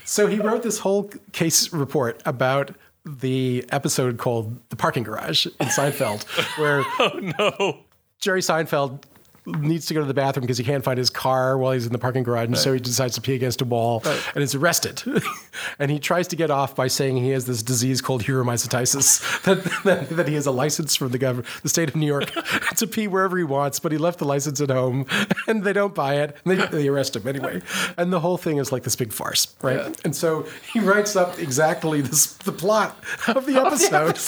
So 0.06 0.28
he 0.28 0.38
wrote 0.40 0.64
this 0.64 0.80
whole 0.80 1.10
case 1.32 1.72
report 1.74 2.22
about 2.26 2.72
the 3.06 3.66
episode 3.72 4.18
called 4.18 4.58
"The 4.70 4.76
Parking 4.76 5.04
Garage" 5.04 5.46
in 5.46 5.68
Seinfeld, 5.68 6.24
where 6.60 6.84
oh 7.00 7.20
no. 7.40 7.80
Jerry 8.20 8.42
Seinfeld 8.42 9.04
needs 9.46 9.88
to 9.88 9.94
go 9.94 10.02
to 10.02 10.06
the 10.06 10.14
bathroom 10.14 10.42
because 10.42 10.58
he 10.58 10.64
can't 10.64 10.84
find 10.84 10.98
his 10.98 11.10
car 11.10 11.58
while 11.58 11.72
he's 11.72 11.86
in 11.86 11.92
the 11.92 11.98
parking 11.98 12.24
garage, 12.24 12.48
and 12.48 12.58
so 12.58 12.74
he 12.74 12.80
decides 12.80 13.16
to 13.16 13.22
pee 13.22 13.34
against 13.34 13.62
a 13.62 13.66
wall 13.66 14.04
and 14.36 14.44
is 14.44 14.54
arrested. 14.54 15.02
and 15.80 15.90
he 15.90 16.00
tries 16.00 16.28
to 16.28 16.36
get 16.36 16.52
off 16.52 16.76
by 16.76 16.88
saying 16.88 17.18
he 17.18 17.30
has 17.30 17.46
this 17.46 17.64
disease 17.64 18.02
called 18.02 18.24
uromycetitis, 18.24 19.42
that, 19.44 19.64
that, 19.84 20.10
that 20.10 20.28
he 20.28 20.36
has 20.36 20.46
a 20.46 20.52
license 20.52 20.96
from 20.96 21.10
the 21.10 21.18
government, 21.18 21.48
the 21.64 21.70
state 21.70 21.90
of 21.90 21.96
New 21.96 22.06
York, 22.06 22.32
to 22.76 22.86
pee 22.86 23.08
wherever 23.08 23.38
he 23.38 23.44
wants, 23.44 23.80
but 23.80 23.92
he 23.92 23.98
left 23.98 24.20
the 24.20 24.26
license 24.26 24.62
at 24.62 24.70
home, 24.70 25.06
and 25.48 25.64
they 25.64 25.74
don't 25.74 25.96
buy 25.96 26.16
it, 26.16 26.38
and 26.46 26.60
they, 26.60 26.66
they 26.68 26.88
arrest 26.88 27.16
him 27.16 27.28
anyway. 27.28 27.62
And 27.98 28.14
the 28.14 28.20
whole 28.20 28.38
thing 28.38 28.58
is 28.58 28.72
like 28.72 28.84
this 28.84 28.96
big 28.96 29.12
farce, 29.12 29.56
right? 29.62 30.00
And 30.06 30.16
so 30.16 30.48
he 30.72 30.80
writes 30.80 31.16
up 31.16 31.40
exactly 31.40 32.02
this, 32.02 32.34
the 32.36 32.52
plot 32.52 32.96
of 33.28 33.46
the 33.46 33.56
episode. 33.56 34.20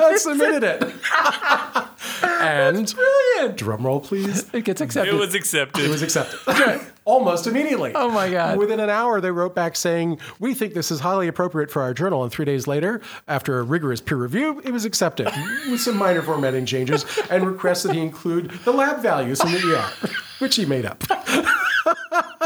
and 0.00 0.18
submitted 0.18 0.62
it. 0.64 0.94
and 2.22 2.94
brilliant. 2.94 3.56
drum 3.56 3.86
roll, 3.86 3.97
please. 4.00 4.48
It 4.52 4.64
gets 4.64 4.80
accepted. 4.80 5.14
It 5.14 5.18
was 5.18 5.34
accepted. 5.34 5.84
It 5.84 5.90
was 5.90 6.02
accepted. 6.02 6.38
Okay. 6.48 6.80
Almost 7.04 7.46
immediately. 7.46 7.92
Oh 7.94 8.10
my 8.10 8.30
God. 8.30 8.58
Within 8.58 8.80
an 8.80 8.90
hour, 8.90 9.20
they 9.20 9.30
wrote 9.30 9.54
back 9.54 9.76
saying, 9.76 10.18
We 10.38 10.52
think 10.54 10.74
this 10.74 10.90
is 10.90 11.00
highly 11.00 11.26
appropriate 11.26 11.70
for 11.70 11.80
our 11.80 11.94
journal. 11.94 12.22
And 12.22 12.30
three 12.30 12.44
days 12.44 12.66
later, 12.66 13.00
after 13.26 13.58
a 13.58 13.62
rigorous 13.62 14.00
peer 14.00 14.18
review, 14.18 14.60
it 14.64 14.72
was 14.72 14.84
accepted 14.84 15.28
with 15.70 15.80
some 15.80 15.96
minor 15.96 16.20
formatting 16.22 16.66
changes 16.66 17.04
and 17.30 17.46
requests 17.46 17.84
that 17.84 17.94
he 17.94 18.00
include 18.00 18.50
the 18.64 18.72
lab 18.72 19.00
values 19.00 19.40
in 19.42 19.52
the 19.52 19.74
ER, 19.74 20.08
which 20.40 20.56
he 20.56 20.66
made 20.66 20.84
up. 20.84 21.02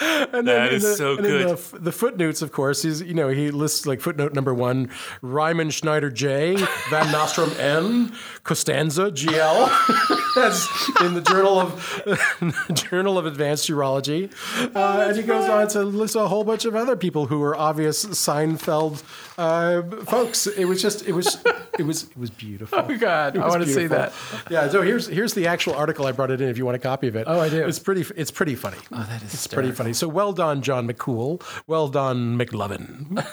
And 0.32 0.46
That 0.48 0.72
is 0.72 0.82
the, 0.82 0.94
so 0.94 1.16
good. 1.16 1.56
the, 1.58 1.78
the 1.78 1.92
footnotes, 1.92 2.40
of 2.42 2.52
course, 2.52 2.82
he's 2.82 3.02
you 3.02 3.14
know 3.14 3.28
he 3.28 3.50
lists 3.50 3.86
like 3.86 4.00
footnote 4.00 4.32
number 4.32 4.54
one: 4.54 4.88
Riemenschneider 5.22 6.12
J, 6.12 6.56
Van 6.88 7.06
Nostrom 7.06 7.58
N, 7.58 8.12
Costanza 8.44 9.10
GL. 9.10 10.34
That's 10.34 10.68
in 11.00 11.14
the 11.14 11.20
Journal 11.20 11.58
of 11.58 12.74
Journal 12.74 13.18
of 13.18 13.26
Advanced 13.26 13.68
Urology, 13.68 14.32
uh, 14.74 15.06
and 15.08 15.16
he 15.16 15.22
goes 15.22 15.48
on 15.48 15.68
to 15.68 15.82
list 15.82 16.14
a 16.16 16.28
whole 16.28 16.44
bunch 16.44 16.64
of 16.64 16.74
other 16.76 16.96
people 16.96 17.26
who 17.26 17.40
were 17.40 17.56
obvious 17.56 18.04
Seinfeld 18.04 19.02
uh, 19.38 19.82
folks. 20.04 20.46
It 20.46 20.64
was 20.66 20.80
just 20.80 21.06
it 21.06 21.12
was 21.12 21.38
it 21.78 21.82
was 21.82 22.04
it 22.04 22.16
was 22.16 22.30
beautiful. 22.30 22.78
Oh 22.78 22.96
God, 22.96 23.36
I 23.36 23.48
want 23.48 23.64
to 23.64 23.68
see 23.68 23.86
that. 23.88 24.12
Yeah, 24.50 24.68
so 24.68 24.82
here's 24.82 25.06
here's 25.06 25.34
the 25.34 25.46
actual 25.46 25.74
article 25.74 26.06
I 26.06 26.12
brought 26.12 26.30
it 26.30 26.40
in. 26.40 26.48
If 26.48 26.58
you 26.58 26.64
want 26.64 26.76
a 26.76 26.80
copy 26.80 27.08
of 27.08 27.16
it. 27.16 27.24
Oh, 27.26 27.40
I 27.40 27.48
do. 27.48 27.66
It's 27.66 27.78
pretty. 27.78 28.04
It's 28.16 28.30
pretty 28.30 28.54
funny. 28.54 28.78
Oh, 28.92 29.02
that 29.08 29.22
is 29.22 29.34
It's 29.34 29.46
pretty 29.46 29.72
funny. 29.72 29.89
So 29.92 30.08
well 30.08 30.32
done, 30.32 30.62
John 30.62 30.88
McCool. 30.88 31.42
Well 31.66 31.88
done, 31.88 32.38
McLovin. 32.38 33.24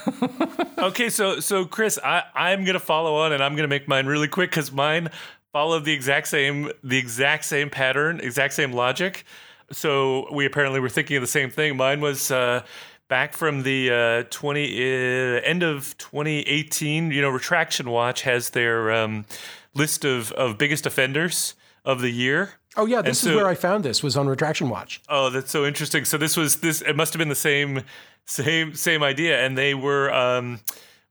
Okay, 0.80 1.10
so 1.10 1.40
so 1.40 1.66
Chris, 1.66 1.98
I 2.04 2.22
I'm 2.36 2.64
gonna 2.64 2.80
follow 2.80 3.16
on, 3.16 3.34
and 3.34 3.44
I'm 3.44 3.56
gonna 3.56 3.68
make 3.68 3.88
mine 3.88 4.06
really 4.06 4.28
quick 4.28 4.52
because 4.52 4.72
mine 4.72 5.10
followed 5.52 5.86
the 5.86 5.92
exact 5.92 6.28
same 6.28 6.72
the 6.84 7.00
exact 7.00 7.46
same 7.46 7.72
pattern, 7.72 8.20
exact 8.20 8.54
same 8.54 8.72
logic. 8.72 9.26
So 9.72 10.32
we 10.32 10.46
apparently 10.46 10.80
were 10.80 10.90
thinking 10.90 11.18
of 11.18 11.22
the 11.22 11.28
same 11.28 11.50
thing. 11.50 11.78
Mine 11.78 12.00
was 12.00 12.30
uh, 12.30 12.64
back 13.08 13.34
from 13.34 13.64
the 13.64 13.90
uh, 13.92 14.24
20 14.30 14.78
uh, 14.78 15.42
end 15.42 15.64
of 15.64 15.98
2018. 15.98 17.10
You 17.10 17.22
know, 17.22 17.30
Retraction 17.30 17.90
Watch 17.90 18.22
has 18.22 18.52
their 18.52 18.92
um, 18.92 19.26
list 19.74 20.06
of 20.06 20.32
of 20.34 20.60
biggest 20.60 20.86
offenders 20.86 21.56
of 21.84 22.02
the 22.02 22.12
year. 22.12 22.57
Oh 22.78 22.86
yeah, 22.86 23.02
this 23.02 23.22
And 23.24 23.30
is 23.32 23.34
so- 23.34 23.36
where 23.36 23.48
I 23.48 23.56
found 23.56 23.84
this. 23.84 24.02
Was 24.04 24.16
on 24.16 24.28
Retraction 24.28 24.70
Watch. 24.70 25.02
Oh, 25.10 25.30
that's 25.30 25.52
so 25.52 25.66
interesting. 25.66 26.06
So 26.06 26.18
this 26.18 26.38
was 26.38 26.58
this. 26.58 26.82
It 26.82 26.96
must 26.96 27.14
have 27.14 27.18
been 27.20 27.30
the 27.30 27.36
same, 27.36 27.84
same, 28.26 28.74
same 28.76 29.04
idea. 29.04 29.44
And 29.44 29.58
they 29.58 29.74
were 29.74 30.14
um, 30.14 30.60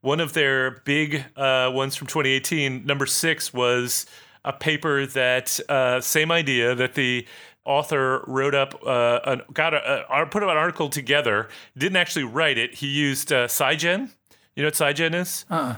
one 0.00 0.20
of 0.20 0.32
their 0.32 0.82
big 0.84 1.24
uh, 1.36 1.70
ones 1.74 1.96
from 1.96 2.06
2018. 2.06 2.86
Number 2.86 3.04
six 3.06 3.52
was 3.52 4.06
a 4.44 4.52
paper 4.52 5.06
that 5.06 5.58
uh, 5.68 6.00
same 6.00 6.30
idea 6.30 6.74
that 6.76 6.94
the 6.94 7.26
author 7.64 8.22
wrote 8.28 8.54
up, 8.54 8.80
uh, 8.86 9.18
an, 9.24 9.42
got 9.52 9.74
a, 9.74 10.04
a 10.08 10.26
put 10.26 10.44
an 10.44 10.48
article 10.48 10.88
together. 10.88 11.48
Didn't 11.76 11.96
actually 11.96 12.24
write 12.24 12.58
it. 12.58 12.74
He 12.76 12.86
used 12.86 13.32
uh, 13.32 13.48
SCIgen. 13.48 14.10
You 14.54 14.62
know 14.62 14.68
what 14.68 14.74
SCIgen 14.74 15.14
is? 15.14 15.44
Uh-uh. 15.50 15.76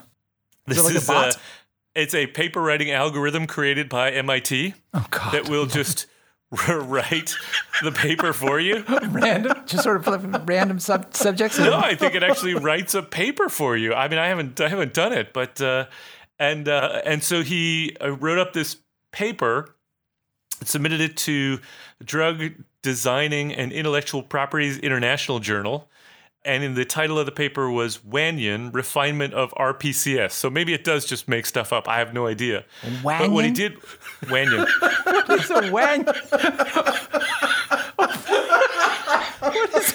This 0.66 0.78
is, 0.78 0.84
like 0.84 1.02
a 1.02 1.06
bot? 1.06 1.40
It's 1.98 2.14
a 2.14 2.26
paper 2.26 2.60
writing 2.62 2.90
algorithm 2.90 3.46
created 3.46 3.88
by 3.88 4.10
MIT 4.10 4.74
Oh 4.94 5.06
God. 5.10 5.32
that 5.34 5.48
will 5.48 5.66
just 5.66 6.06
write 6.50 7.34
the 7.82 7.92
paper 7.92 8.32
for 8.32 8.58
you. 8.58 8.82
random, 9.10 9.54
just 9.66 9.82
sort 9.84 10.06
of 10.06 10.48
random 10.48 10.78
sub- 10.78 11.14
subjects. 11.14 11.58
No, 11.58 11.74
I 11.76 11.94
think 11.94 12.14
it 12.14 12.22
actually 12.22 12.54
writes 12.54 12.94
a 12.94 13.02
paper 13.02 13.48
for 13.48 13.76
you. 13.76 13.92
I 13.94 14.08
mean, 14.08 14.18
I 14.18 14.28
haven't 14.28 14.60
I 14.60 14.68
haven't 14.68 14.94
done 14.94 15.12
it, 15.12 15.32
but 15.32 15.60
uh, 15.60 15.86
and 16.38 16.68
uh, 16.68 17.02
and 17.04 17.22
so 17.22 17.42
he 17.42 17.96
uh, 18.02 18.12
wrote 18.12 18.38
up 18.38 18.52
this 18.54 18.76
paper, 19.12 19.74
submitted 20.64 21.00
it 21.00 21.16
to 21.18 21.60
Drug 22.02 22.52
Designing 22.82 23.52
and 23.52 23.70
Intellectual 23.72 24.22
Properties 24.22 24.78
International 24.78 25.40
Journal. 25.40 25.88
And 26.44 26.62
in 26.64 26.74
the 26.74 26.84
title 26.84 27.18
of 27.18 27.26
the 27.26 27.32
paper 27.32 27.70
was 27.70 27.98
Wanyan 27.98 28.72
Refinement 28.72 29.34
of 29.34 29.52
RPCS. 29.58 30.32
So 30.32 30.48
maybe 30.48 30.72
it 30.72 30.84
does 30.84 31.04
just 31.04 31.28
make 31.28 31.44
stuff 31.46 31.72
up. 31.72 31.88
I 31.88 31.98
have 31.98 32.14
no 32.14 32.26
idea. 32.26 32.64
But 33.02 33.30
what 33.30 33.44
he 33.44 33.50
did, 33.50 33.78
Wanyan. 34.22 34.66
It's 35.30 35.50
a 35.50 35.70
wang. 35.70 36.04
what 39.40 39.74
is, 39.74 39.92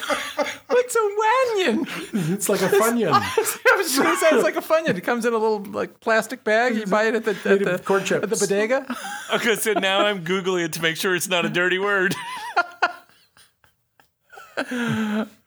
what's 0.68 0.94
a 0.94 0.98
wanyan? 0.98 2.32
It's 2.32 2.48
like 2.48 2.62
a 2.62 2.68
funyun. 2.68 3.12
I 3.12 3.76
was 3.76 3.86
just 3.92 4.02
gonna 4.02 4.16
say 4.16 4.28
it's 4.30 4.44
like 4.44 4.56
a 4.56 4.60
funyun. 4.60 4.96
It 4.96 5.00
comes 5.02 5.24
in 5.24 5.32
a 5.32 5.38
little 5.38 5.60
like 5.60 6.00
plastic 6.00 6.44
bag. 6.44 6.76
You 6.76 6.86
buy 6.86 7.04
it 7.04 7.14
at 7.14 7.24
the 7.24 7.30
at 7.50 7.64
the, 7.64 7.78
corn 7.84 8.04
chips. 8.04 8.22
at 8.22 8.30
the 8.30 8.36
bodega. 8.36 8.86
Okay, 9.32 9.56
so 9.56 9.72
now 9.72 10.04
I'm 10.04 10.22
Googling 10.24 10.66
it 10.66 10.72
to 10.74 10.82
make 10.82 10.96
sure 10.96 11.16
it's 11.16 11.28
not 11.28 11.44
a 11.44 11.48
dirty 11.48 11.78
word. 11.78 12.14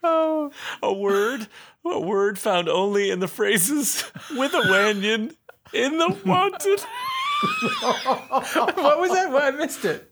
Oh, 0.03 0.51
a 0.81 0.93
word, 0.93 1.47
a 1.85 1.99
word 1.99 2.37
found 2.39 2.67
only 2.69 3.09
in 3.09 3.19
the 3.19 3.27
phrases 3.27 4.03
with 4.35 4.53
a 4.53 4.61
wanyan 4.61 5.35
in 5.73 5.97
the 5.97 6.09
wanted. 6.25 6.79
what 8.77 8.99
was 8.99 9.11
that? 9.11 9.31
Well, 9.31 9.43
I 9.43 9.51
missed 9.51 9.85
it. 9.85 10.11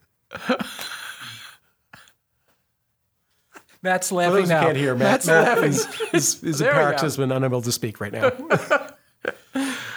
Matt's 3.82 4.12
laughing 4.12 4.34
those 4.36 4.44
who 4.50 4.54
now. 4.56 4.62
can't 4.64 4.78
hear, 4.78 4.96
Matt, 4.96 5.12
Matt's 5.12 5.28
Matt 5.28 5.48
laughing. 5.48 5.70
is, 5.70 5.88
is, 6.14 6.44
is 6.44 6.62
a 6.62 6.64
There 6.64 6.74
we 6.74 6.78
go. 6.80 6.84
paroxysm 6.86 7.32
unable 7.32 7.62
to 7.62 7.72
speak 7.72 8.00
right 8.02 8.12
now. 8.12 8.30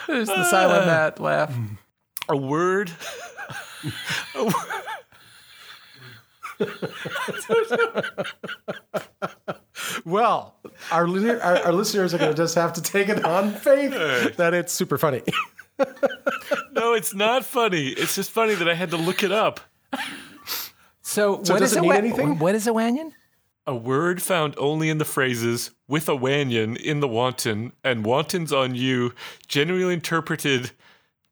There's 0.07 0.29
the 0.29 0.45
silent 0.45 0.87
Matt 0.87 1.21
laugh. 1.21 1.55
A 2.29 2.37
word. 2.37 2.91
a 4.35 4.45
wo- 4.45 4.53
Well, 10.05 10.55
our, 10.91 11.07
our, 11.07 11.59
our 11.67 11.73
listeners 11.73 12.15
are 12.15 12.19
going 12.19 12.31
to 12.31 12.37
just 12.37 12.55
have 12.55 12.73
to 12.75 12.83
take 12.83 13.09
it 13.09 13.25
on 13.25 13.53
faith 13.53 14.37
that 14.37 14.55
it's 14.55 14.73
super 14.73 14.99
funny. 14.99 15.23
no, 16.73 16.95
it's 16.95 17.15
not 17.15 17.45
funny. 17.45 17.89
It's 17.89 18.15
just 18.15 18.31
funny 18.31 18.55
that 18.55 18.69
I 18.69 18.75
had 18.75 18.91
to 18.91 18.97
look 18.97 19.23
it 19.23 19.33
up. 19.33 19.61
So, 21.03 21.37
what 21.37 21.47
does 21.59 21.73
is 21.73 21.77
it 21.77 21.81
mean 21.81 21.89
wa- 21.91 21.95
anything? 21.97 22.39
What 22.39 22.55
is 22.55 22.67
a 22.67 22.71
wanyan? 22.71 23.13
A 23.67 23.77
word 23.77 24.23
found 24.23 24.55
only 24.57 24.89
in 24.89 24.99
the 24.99 25.05
phrases 25.05 25.73
with 25.87 26.09
a 26.09 26.17
wanyan 26.17 26.77
in 26.77 27.01
the 27.01 27.09
wanton 27.09 27.73
and 27.85 28.05
wantons 28.05 28.53
on 28.53 28.75
you, 28.75 29.13
generally 29.47 29.93
interpreted, 29.93 30.73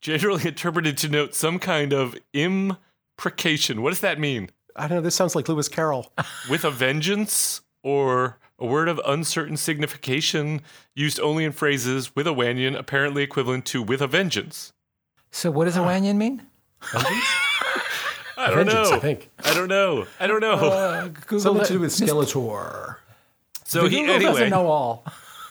generally 0.01 0.47
interpreted 0.47 0.99
to 0.99 1.09
note 1.09 1.35
some 1.35 1.59
kind 1.59 1.93
of 1.93 2.15
imprecation. 2.35 3.83
What 3.83 3.91
does 3.91 4.01
that 4.01 4.21
mean? 4.21 4.51
I 4.77 4.87
don't 4.89 4.99
know. 4.99 5.03
This 5.03 5.15
sounds 5.15 5.35
like 5.35 5.49
Lewis 5.49 5.69
Carroll. 5.69 6.13
with 6.51 6.65
a 6.65 6.71
vengeance 6.71 7.63
or 7.83 8.39
a 8.59 8.67
word 8.67 8.89
of 8.89 9.01
uncertain 9.07 9.57
signification 9.57 10.61
used 10.95 11.19
only 11.21 11.45
in 11.45 11.53
phrases 11.53 12.15
with 12.15 12.27
a 12.27 12.31
wanyan 12.31 12.77
apparently 12.79 13.23
equivalent 13.23 13.65
to 13.67 13.83
with 13.83 14.01
a 14.01 14.07
vengeance. 14.07 14.73
So, 15.31 15.51
what 15.51 15.65
does 15.67 15.77
a 15.77 15.81
wanyan 15.81 16.17
mean? 16.17 16.47
I 18.39 18.49
don't 18.51 18.67
Vengeance, 18.67 18.91
know. 18.91 18.97
I 18.97 19.01
think. 19.01 19.31
I 19.45 19.55
don't 19.55 19.69
know. 19.69 20.07
I 20.21 20.27
don't 20.27 20.41
know. 20.41 20.53
Uh, 20.55 21.09
Google 21.09 21.41
Something 21.41 21.63
it. 21.63 21.67
to 21.69 21.73
do 21.75 21.81
with 21.81 21.91
Skeletor. 21.93 22.97
so 23.65 23.87
he 23.89 24.01
Google 24.01 24.15
anyway, 24.15 24.33
doesn't 24.33 24.51
know 24.51 24.67
all. 24.67 25.05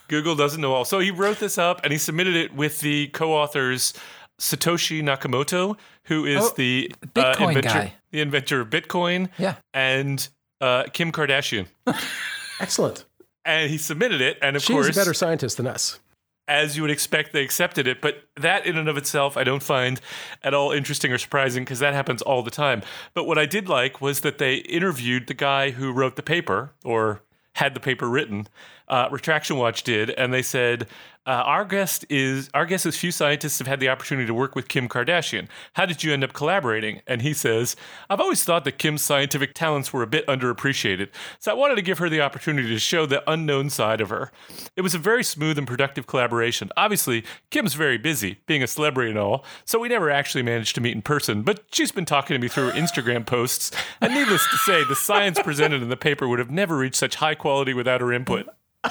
Google 0.07 0.36
doesn't 0.36 0.61
know 0.61 0.73
all. 0.73 0.86
So 0.86 0.99
he 0.99 1.09
wrote 1.09 1.39
this 1.39 1.57
up 1.57 1.82
and 1.84 1.91
he 1.91 1.97
submitted 1.97 2.36
it 2.36 2.53
with 2.53 2.82
the 2.82 3.07
co-authors 3.07 3.93
Satoshi 4.40 5.02
Nakamoto, 5.02 5.78
who 6.06 6.26
is 6.26 6.42
Oh, 6.44 6.54
the 6.58 6.92
Bitcoin 7.14 7.48
inventor, 7.50 7.70
guy. 7.70 7.94
the 8.12 8.22
inventor 8.22 8.62
of 8.62 8.70
Bitcoin, 8.70 9.30
Yeah. 9.38 9.56
and 9.74 10.28
uh, 10.62 10.84
Kim 10.94 11.12
Kardashian. 11.12 11.68
Excellent. 12.60 13.06
And 13.44 13.70
he 13.70 13.78
submitted 13.78 14.22
it, 14.22 14.38
and 14.42 14.56
of 14.56 14.62
She's 14.64 14.74
course, 14.74 14.90
a 14.90 14.94
better 14.94 15.14
scientist 15.14 15.58
than 15.58 15.68
us. 15.68 16.00
as 16.48 16.76
you 16.76 16.82
would 16.84 16.92
expect, 16.92 17.32
they 17.34 17.44
accepted 17.44 17.88
it. 17.88 18.02
But 18.02 18.24
that, 18.38 18.66
in 18.66 18.78
and 18.78 18.88
of 18.90 18.98
itself, 18.98 19.38
I 19.38 19.44
don't 19.44 19.62
find 19.64 20.02
at 20.44 20.54
all 20.54 20.72
interesting 20.72 21.12
or 21.12 21.18
surprising 21.18 21.64
because 21.64 21.80
that 21.80 21.94
happens 21.94 22.22
all 22.22 22.42
the 22.44 22.52
time. 22.52 22.82
But 23.14 23.26
what 23.26 23.38
I 23.38 23.46
did 23.46 23.70
like 23.70 24.02
was 24.02 24.22
that 24.22 24.38
they 24.40 24.56
interviewed 24.58 25.28
the 25.28 25.34
guy 25.34 25.72
who 25.72 25.92
wrote 25.92 26.16
the 26.16 26.24
paper 26.24 26.72
or 26.84 27.22
had 27.56 27.74
the 27.74 27.80
paper 27.80 28.10
written. 28.10 28.48
Uh, 28.88 29.08
Retraction 29.12 29.58
Watch 29.58 29.84
did, 29.84 30.12
and 30.12 30.34
they 30.34 30.44
said, 30.44 30.88
uh, 31.26 31.42
"Our 31.44 31.66
guest 31.66 32.06
is 32.08 32.52
our 32.54 32.68
guest 32.68 32.86
is 32.86 32.96
few 32.96 33.12
scientists 33.12 33.58
have 33.58 33.68
had 33.68 33.80
the 33.80 33.90
opportunity 33.90 34.28
to 34.28 34.34
work 34.34 34.56
with 34.56 34.68
Kim 34.68 34.88
Kardashian. 34.88 35.48
How 35.74 35.88
did 35.88 36.04
you 36.04 36.14
end 36.14 36.24
up 36.24 36.34
collaborating?" 36.34 37.02
And 37.08 37.24
he 37.24 37.34
says, 37.34 37.76
"I've 38.12 38.20
always 38.20 38.44
thought 38.44 38.64
that 38.66 38.78
Kim's 38.78 39.02
scientific 39.02 39.56
talents 39.56 39.92
were 39.92 40.04
a 40.04 40.08
bit 40.08 40.28
underappreciated, 40.28 41.10
so 41.40 41.52
I 41.52 41.56
wanted 41.56 41.76
to 41.76 41.82
give 41.82 41.98
her 41.98 42.10
the 42.10 42.22
opportunity 42.22 42.70
to 42.70 42.80
show 42.80 43.08
the 43.08 43.24
unknown 43.28 43.72
side 43.72 44.02
of 44.02 44.10
her. 44.10 44.32
It 44.76 44.82
was 44.82 44.94
a 44.94 45.00
very 45.00 45.24
smooth 45.24 45.58
and 45.58 45.66
productive 45.66 46.06
collaboration. 46.06 46.70
Obviously, 46.78 47.24
Kim's 47.50 47.74
very 47.74 47.98
busy, 47.98 48.38
being 48.46 48.62
a 48.62 48.68
celebrity 48.68 49.10
and 49.10 49.18
all, 49.18 49.44
so 49.66 49.80
we 49.80 49.90
never 49.90 50.12
actually 50.12 50.44
managed 50.44 50.76
to 50.76 50.82
meet 50.82 50.94
in 50.94 51.02
person. 51.02 51.42
But 51.42 51.64
she's 51.72 51.92
been 51.92 52.06
talking 52.06 52.36
to 52.36 52.40
me 52.40 52.50
through 52.50 52.70
her 52.70 52.80
Instagram 52.80 53.26
posts, 53.26 53.72
and 54.00 54.14
needless 54.14 54.48
to 54.52 54.58
say, 54.58 54.84
the 54.84 54.96
science 54.96 55.40
presented 55.40 55.82
in 55.82 55.90
the 55.90 55.98
paper 55.98 56.28
would 56.28 56.38
have 56.38 56.52
never 56.52 56.78
reached 56.78 56.98
such 56.98 57.16
high 57.16 57.34
quality 57.34 57.74
without 57.74 58.02
her 58.02 58.14
input." 58.14 58.48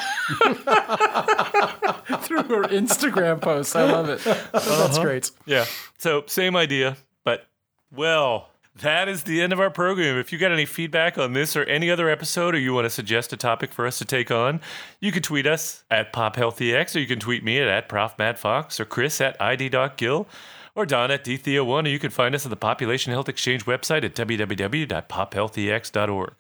Through 2.25 2.45
her 2.45 2.65
Instagram 2.65 3.41
posts. 3.41 3.77
I 3.77 3.91
love 3.91 4.09
it. 4.09 4.21
That's 4.25 4.67
uh-huh. 4.67 5.03
great. 5.03 5.31
Yeah. 5.47 5.67
So 5.99 6.25
same 6.27 6.57
idea, 6.57 6.97
but 7.25 7.47
well, 7.95 8.49
that 8.77 9.09
is 9.09 9.23
the 9.23 9.41
end 9.41 9.53
of 9.53 9.61
our 9.61 9.71
program. 9.71 10.19
If 10.19 10.33
you 10.33 10.39
got 10.39 10.51
any 10.51 10.67
feedback 10.67 11.17
on 11.17 11.33
this 11.33 11.55
or 11.55 11.63
any 11.65 11.89
other 11.91 12.11
episode, 12.11 12.55
or 12.55 12.59
you 12.59 12.75
want 12.75 12.87
to 12.87 12.91
suggest 12.91 13.33
a 13.33 13.37
topic 13.37 13.73
for 13.73 13.87
us 13.87 13.99
to 13.99 14.05
take 14.05 14.33
on, 14.33 14.61
you 15.01 15.13
can 15.13 15.23
tweet 15.23 15.47
us 15.47 15.85
at 15.91 16.13
PopHealthyX, 16.13 16.97
or 16.97 16.99
you 16.99 17.07
can 17.07 17.21
tweet 17.21 17.45
me 17.45 17.61
at, 17.61 17.69
at 17.69 17.89
ProfMattFox, 17.89 18.81
or 18.81 18.85
Chris 18.85 19.21
at 19.21 19.41
ID.Gill, 19.41 20.27
or 20.75 20.87
Don 20.87 21.13
at 21.13 21.25
DTheo1, 21.25 21.85
or 21.85 21.89
you 21.89 22.01
can 22.01 22.11
find 22.11 22.35
us 22.35 22.45
at 22.45 22.51
the 22.51 22.57
Population 22.57 23.13
Health 23.13 23.29
Exchange 23.29 23.65
website 23.65 24.03
at 24.03 24.17
www.pophealthyx.org. 24.17 26.35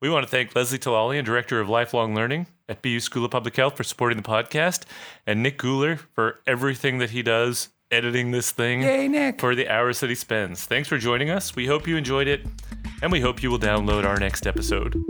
We 0.00 0.08
want 0.08 0.24
to 0.24 0.30
thank 0.30 0.56
Leslie 0.56 0.78
Talalian, 0.78 1.24
Director 1.24 1.60
of 1.60 1.68
Lifelong 1.68 2.14
Learning 2.14 2.46
at 2.68 2.82
BU 2.82 3.00
School 3.00 3.24
of 3.24 3.30
Public 3.30 3.56
Health, 3.56 3.76
for 3.76 3.84
supporting 3.84 4.16
the 4.16 4.22
podcast, 4.28 4.84
and 5.26 5.42
Nick 5.42 5.58
Guler 5.58 5.98
for 6.14 6.40
everything 6.46 6.98
that 6.98 7.10
he 7.10 7.22
does 7.22 7.68
editing 7.90 8.30
this 8.30 8.50
thing 8.50 8.82
Yay, 8.82 9.06
Nick. 9.08 9.40
for 9.40 9.54
the 9.54 9.68
hours 9.68 10.00
that 10.00 10.08
he 10.10 10.16
spends. 10.16 10.64
Thanks 10.64 10.88
for 10.88 10.98
joining 10.98 11.30
us. 11.30 11.54
We 11.54 11.66
hope 11.66 11.86
you 11.86 11.96
enjoyed 11.96 12.26
it, 12.28 12.46
and 13.02 13.12
we 13.12 13.20
hope 13.20 13.42
you 13.42 13.50
will 13.50 13.58
download 13.58 14.04
our 14.04 14.18
next 14.18 14.46
episode. 14.46 15.02